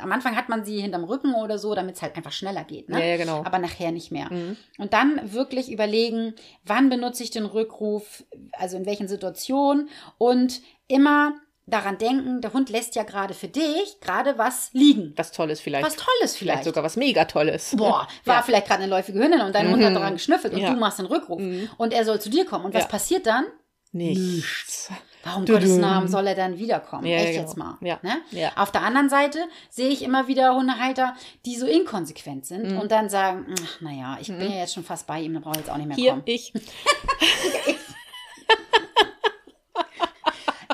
am 0.00 0.10
Anfang 0.10 0.34
hat 0.34 0.48
man 0.48 0.64
sie 0.64 0.80
hinterm 0.80 1.04
Rücken 1.04 1.34
oder 1.34 1.58
so, 1.58 1.74
damit 1.74 1.96
es 1.96 2.00
halt 2.02 2.16
einfach 2.16 2.32
schneller 2.32 2.64
geht. 2.64 2.88
Ne? 2.88 2.98
Ja, 2.98 3.04
ja, 3.04 3.16
genau. 3.18 3.44
Aber 3.44 3.58
nachher 3.58 3.92
nicht 3.92 4.10
mehr. 4.10 4.30
Und 4.78 4.92
dann 4.94 5.34
wirklich 5.34 5.70
überlegen, 5.70 6.32
wann 6.64 6.88
benutze 6.88 7.22
ich 7.22 7.30
den 7.30 7.44
Rückruf, 7.44 8.24
also 8.52 8.78
in 8.78 8.86
welchen 8.86 9.08
Situationen 9.08 9.90
und 10.16 10.62
immer 10.88 11.32
daran 11.66 11.98
denken, 11.98 12.40
der 12.40 12.52
Hund 12.54 12.70
lässt 12.70 12.94
ja 12.96 13.02
gerade 13.02 13.34
für 13.34 13.48
dich 13.48 14.00
gerade 14.00 14.38
was 14.38 14.70
liegen. 14.72 15.12
Was 15.16 15.32
Tolles 15.32 15.60
vielleicht. 15.60 15.84
Was 15.86 15.96
Tolles 15.96 16.34
vielleicht 16.34 16.38
vielleicht. 16.38 16.64
sogar 16.64 16.82
was 16.82 16.96
mega 16.96 17.26
Tolles. 17.26 17.74
Boah, 17.76 18.08
war 18.24 18.36
Ja. 18.36 18.42
vielleicht 18.42 18.66
gerade 18.66 18.82
eine 18.82 18.90
läufige 18.90 19.18
Hündin 19.18 19.42
und 19.42 19.54
dein 19.54 19.70
Hund 19.70 19.84
hat 19.84 19.94
daran 19.94 20.14
geschnüffelt 20.14 20.54
und 20.54 20.60
Ja. 20.60 20.70
du 20.72 20.76
machst 20.78 20.98
den 20.98 21.06
Rückruf 21.06 21.40
und 21.76 21.92
er 21.92 22.04
soll 22.06 22.20
zu 22.20 22.30
dir 22.30 22.46
kommen. 22.46 22.64
Und 22.64 22.74
was 22.74 22.84
Ja. 22.84 22.88
passiert 22.88 23.26
dann? 23.26 23.44
Nichts. 23.92 24.90
Warum 25.24 25.44
Dudum. 25.44 25.60
Gottes 25.62 25.76
Namen 25.78 26.08
soll 26.08 26.26
er 26.26 26.34
dann 26.34 26.58
wiederkommen? 26.58 27.04
Ja, 27.06 27.16
Echt 27.18 27.32
genau. 27.32 27.40
jetzt 27.42 27.56
mal. 27.56 27.76
Ja. 27.82 27.98
Ne? 28.02 28.16
Ja. 28.30 28.52
Auf 28.56 28.70
der 28.70 28.82
anderen 28.82 29.08
Seite 29.10 29.38
sehe 29.68 29.88
ich 29.88 30.02
immer 30.02 30.26
wieder 30.28 30.54
Hundehalter, 30.54 31.14
die 31.44 31.56
so 31.56 31.66
inkonsequent 31.66 32.46
sind 32.46 32.72
Mhm. 32.72 32.78
und 32.78 32.92
dann 32.92 33.08
sagen, 33.10 33.46
ach, 33.62 33.80
naja, 33.80 34.16
ich 34.20 34.28
bin 34.28 34.40
ja 34.40 34.58
jetzt 34.58 34.74
schon 34.74 34.84
fast 34.84 35.06
bei 35.06 35.20
ihm, 35.20 35.34
dann 35.34 35.42
brauche 35.42 35.54
ich 35.56 35.60
jetzt 35.60 35.70
auch 35.70 35.76
nicht 35.76 35.88
mehr 35.88 35.96
Hier, 35.96 36.10
kommen. 36.12 36.22
ich. 36.26 36.52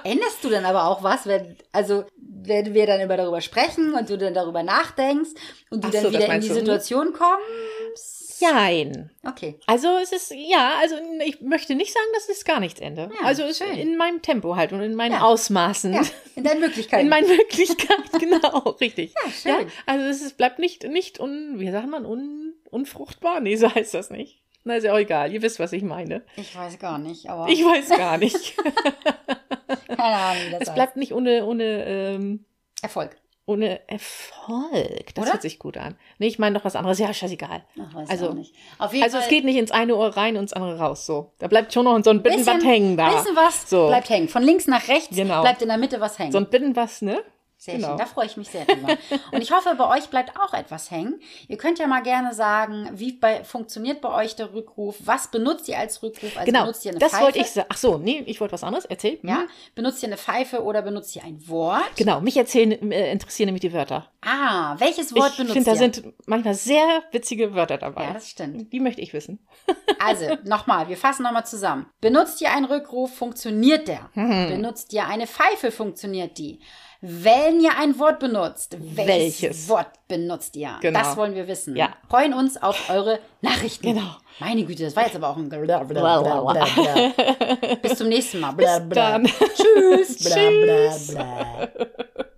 Änderst 0.04 0.44
du 0.44 0.50
dann 0.50 0.64
aber 0.66 0.84
auch 0.86 1.02
was, 1.02 1.26
wenn, 1.26 1.56
also, 1.72 2.04
wenn 2.16 2.74
wir 2.74 2.86
dann 2.86 3.00
immer 3.00 3.16
darüber 3.16 3.40
sprechen 3.40 3.94
und 3.94 4.08
du 4.10 4.18
dann 4.18 4.34
darüber 4.34 4.62
nachdenkst 4.62 5.30
und 5.70 5.82
du 5.82 5.88
Ach 5.88 5.92
dann 5.92 6.02
so, 6.04 6.12
wieder 6.12 6.32
in 6.32 6.40
die 6.42 6.48
du, 6.48 6.54
hm? 6.54 6.60
Situation 6.60 7.12
kommst? 7.12 8.40
Jein. 8.40 9.10
Okay. 9.24 9.58
Also 9.66 9.88
es 10.02 10.12
ist, 10.12 10.32
ja, 10.34 10.74
also 10.80 10.96
ich 11.24 11.40
möchte 11.40 11.74
nicht 11.74 11.92
sagen, 11.92 12.06
dass 12.14 12.28
es 12.28 12.44
gar 12.44 12.60
nichts 12.60 12.80
Ende. 12.80 13.10
Ja, 13.18 13.26
also 13.26 13.42
es 13.44 13.58
schön. 13.58 13.76
in 13.76 13.96
meinem 13.96 14.22
Tempo 14.22 14.56
halt 14.56 14.72
und 14.72 14.82
in 14.82 14.94
meinen 14.94 15.12
Ja. 15.12 15.22
Ausmaßen. 15.22 15.94
Ja, 15.94 16.02
in 16.34 16.44
deinen 16.44 16.60
Möglichkeiten. 16.60 17.04
In 17.04 17.08
meinen 17.08 17.28
Möglichkeiten, 17.28 18.18
genau, 18.18 18.58
richtig. 18.80 19.14
Ja, 19.24 19.30
schön. 19.30 19.68
also 19.86 20.04
es 20.06 20.20
ist, 20.20 20.36
bleibt 20.36 20.58
nicht, 20.58 20.82
nicht 20.84 21.20
un, 21.20 21.60
wie 21.60 21.70
sagt 21.70 21.88
man, 21.88 22.04
un, 22.04 22.54
unfruchtbar? 22.70 23.40
Nee, 23.40 23.56
so 23.56 23.72
heißt 23.74 23.94
das 23.94 24.10
nicht. 24.10 24.42
Na, 24.64 24.76
ist 24.76 24.84
ja 24.84 24.94
auch 24.94 24.98
egal. 24.98 25.32
Ihr 25.32 25.42
wisst, 25.42 25.60
was 25.60 25.72
ich 25.72 25.82
meine. 25.82 26.22
ich 26.36 26.56
weiß 26.56 26.78
gar 26.78 26.98
nicht, 26.98 27.28
aber 27.28 27.48
Ich 27.48 27.64
weiß 27.64 27.90
gar 27.90 28.18
nicht. 28.18 28.54
keine 29.88 30.02
Ahnung, 30.16 30.42
wie 30.46 30.50
das 30.52 30.60
es 30.62 30.68
heißt. 30.68 30.74
bleibt 30.74 30.96
nicht 30.96 31.12
ohne, 31.12 31.44
ohne, 31.46 31.84
ähm, 31.86 32.44
Erfolg. 32.82 33.16
ohne 33.46 33.80
Erfolg. 33.88 35.14
Das 35.14 35.24
Oder? 35.24 35.32
hört 35.34 35.42
sich 35.42 35.58
gut 35.58 35.76
an. 35.76 35.96
Nee, 36.18 36.26
ich 36.28 36.38
meine 36.38 36.56
doch 36.58 36.64
was 36.64 36.76
anderes. 36.76 36.98
Ja, 36.98 37.12
scheißegal. 37.12 37.64
Ach, 37.80 37.94
weiß 37.94 38.10
Also- 38.10 38.24
ich 38.26 38.30
auch 38.30 38.34
nicht. 38.34 38.54
Auf 38.78 38.92
jeden 38.92 39.04
Also 39.04 39.18
es 39.18 39.24
Fall, 39.24 39.30
geht 39.34 39.44
nicht 39.44 39.56
ins 39.56 39.70
eine 39.70 39.96
Ohr 39.96 40.16
rein 40.16 40.36
und 40.36 40.42
ins 40.42 40.52
andere 40.52 40.78
raus. 40.78 41.06
So. 41.06 41.32
Da 41.38 41.46
bleibt 41.48 41.72
schon 41.72 41.84
noch 41.84 41.98
so 42.02 42.10
ein 42.10 42.22
bisschen 42.22 42.46
was 42.46 42.64
hängen 42.64 42.96
da. 42.96 43.10
Bisschen 43.10 43.36
was 43.36 43.68
So. 43.68 43.88
bleibt 43.88 44.08
hängen. 44.10 44.28
Von 44.28 44.42
links 44.42 44.66
nach 44.66 44.88
rechts 44.88 45.14
Genau. 45.16 45.42
bleibt 45.42 45.62
in 45.62 45.68
der 45.68 45.78
Mitte 45.78 46.00
was 46.00 46.18
hängen. 46.18 46.32
So 46.32 46.38
ein 46.38 46.48
bisschen 46.48 46.74
was, 46.76 47.02
ne? 47.02 47.22
Sehr 47.64 47.76
Genau. 47.76 47.88
schön, 47.88 47.96
da 47.98 48.04
freue 48.04 48.26
ich 48.26 48.36
mich 48.36 48.48
sehr 48.48 48.66
drüber. 48.66 48.96
Und 49.32 49.40
ich 49.42 49.50
hoffe, 49.50 49.74
bei 49.78 49.88
euch 49.96 50.08
bleibt 50.10 50.38
auch 50.38 50.52
etwas 50.52 50.90
hängen. 50.90 51.18
Ihr 51.48 51.56
könnt 51.56 51.78
ja 51.78 51.86
mal 51.86 52.02
gerne 52.02 52.34
sagen, 52.34 52.90
wie 52.92 53.12
bei, 53.12 53.42
funktioniert 53.42 54.02
bei 54.02 54.10
euch 54.12 54.36
der 54.36 54.52
Rückruf? 54.52 54.96
Was 55.04 55.28
benutzt 55.30 55.66
ihr 55.68 55.78
als 55.78 56.02
Rückruf? 56.02 56.36
Also 56.36 56.44
Genau, 56.44 56.60
benutzt 56.64 56.84
ihr 56.84 56.90
eine 56.90 56.98
das 57.00 57.12
Pfeife? 57.12 57.24
wollte 57.24 57.38
ich 57.38 57.50
sagen. 57.50 57.68
Ach 57.70 57.76
so, 57.78 57.96
nee, 57.96 58.22
ich 58.26 58.38
wollte 58.40 58.52
was 58.52 58.62
anderes. 58.64 58.84
Erzähl. 58.84 59.18
Ja, 59.22 59.38
Hm. 59.38 59.48
benutzt 59.74 60.02
ihr 60.02 60.08
eine 60.08 60.18
Pfeife 60.18 60.62
oder 60.62 60.82
benutzt 60.82 61.16
ihr 61.16 61.24
ein 61.24 61.48
Wort? 61.48 61.82
Genau, 61.96 62.20
mich 62.20 62.36
erzählen, 62.36 62.72
äh, 62.92 63.10
interessieren 63.10 63.46
nämlich 63.46 63.62
die 63.62 63.72
Wörter. 63.72 64.10
Ah, 64.20 64.74
welches 64.78 65.14
Wort 65.14 65.30
ich 65.30 65.36
benutzt 65.38 65.52
finde, 65.54 65.64
da 65.70 65.72
ihr? 65.72 65.78
sind 65.78 66.02
manchmal 66.26 66.54
sehr 66.54 67.02
witzige 67.12 67.54
Wörter 67.54 67.78
dabei. 67.78 68.04
ja, 68.04 68.12
das 68.12 68.28
stimmt. 68.28 68.70
Die 68.74 68.80
möchte 68.80 69.00
ich 69.00 69.12
wissen. 69.14 69.38
Also, 70.00 70.36
nochmal, 70.44 70.88
wir 70.90 70.98
fassen 70.98 71.22
nochmal 71.22 71.46
zusammen. 71.46 71.86
Benutzt 72.02 72.38
ihr 72.42 72.50
einen 72.52 72.66
Rückruf, 72.66 73.14
funktioniert 73.16 73.88
der? 73.88 74.10
Mhm. 74.14 74.48
Benutzt 74.48 74.92
ihr 74.92 75.06
eine 75.06 75.26
Pfeife, 75.26 75.70
funktioniert 75.70 76.36
die? 76.36 76.60
Wenn 77.06 77.60
ihr 77.60 77.76
ein 77.78 77.98
Wort 77.98 78.18
benutzt, 78.18 78.78
welches, 78.80 79.42
Welches? 79.42 79.68
Wort 79.68 79.88
benutzt 80.08 80.56
ihr? 80.56 80.70
Genau. 80.80 81.00
Das 81.00 81.18
wollen 81.18 81.34
wir 81.34 81.46
wissen. 81.46 81.76
Ja. 81.76 81.90
Freuen 82.08 82.32
uns 82.32 82.56
auf 82.56 82.88
eure 82.88 83.18
Nachrichten. 83.42 83.88
Genau. 83.88 84.16
Meine 84.40 84.64
Güte, 84.64 84.84
das 84.84 84.96
war 84.96 85.04
jetzt 85.04 85.14
aber 85.14 85.28
auch 85.28 85.36
ein 85.36 85.50
bla 85.50 85.58
bla 85.58 85.82
bla 85.84 86.40
bla 86.40 86.64
bla. 86.64 87.74
Bis 87.82 87.98
zum 87.98 88.08
nächsten 88.08 88.40
Mal. 88.40 88.52
Bla. 88.54 88.78
dann. 88.80 89.26
Tschüss. 89.26 90.24
Bla. 91.12 91.68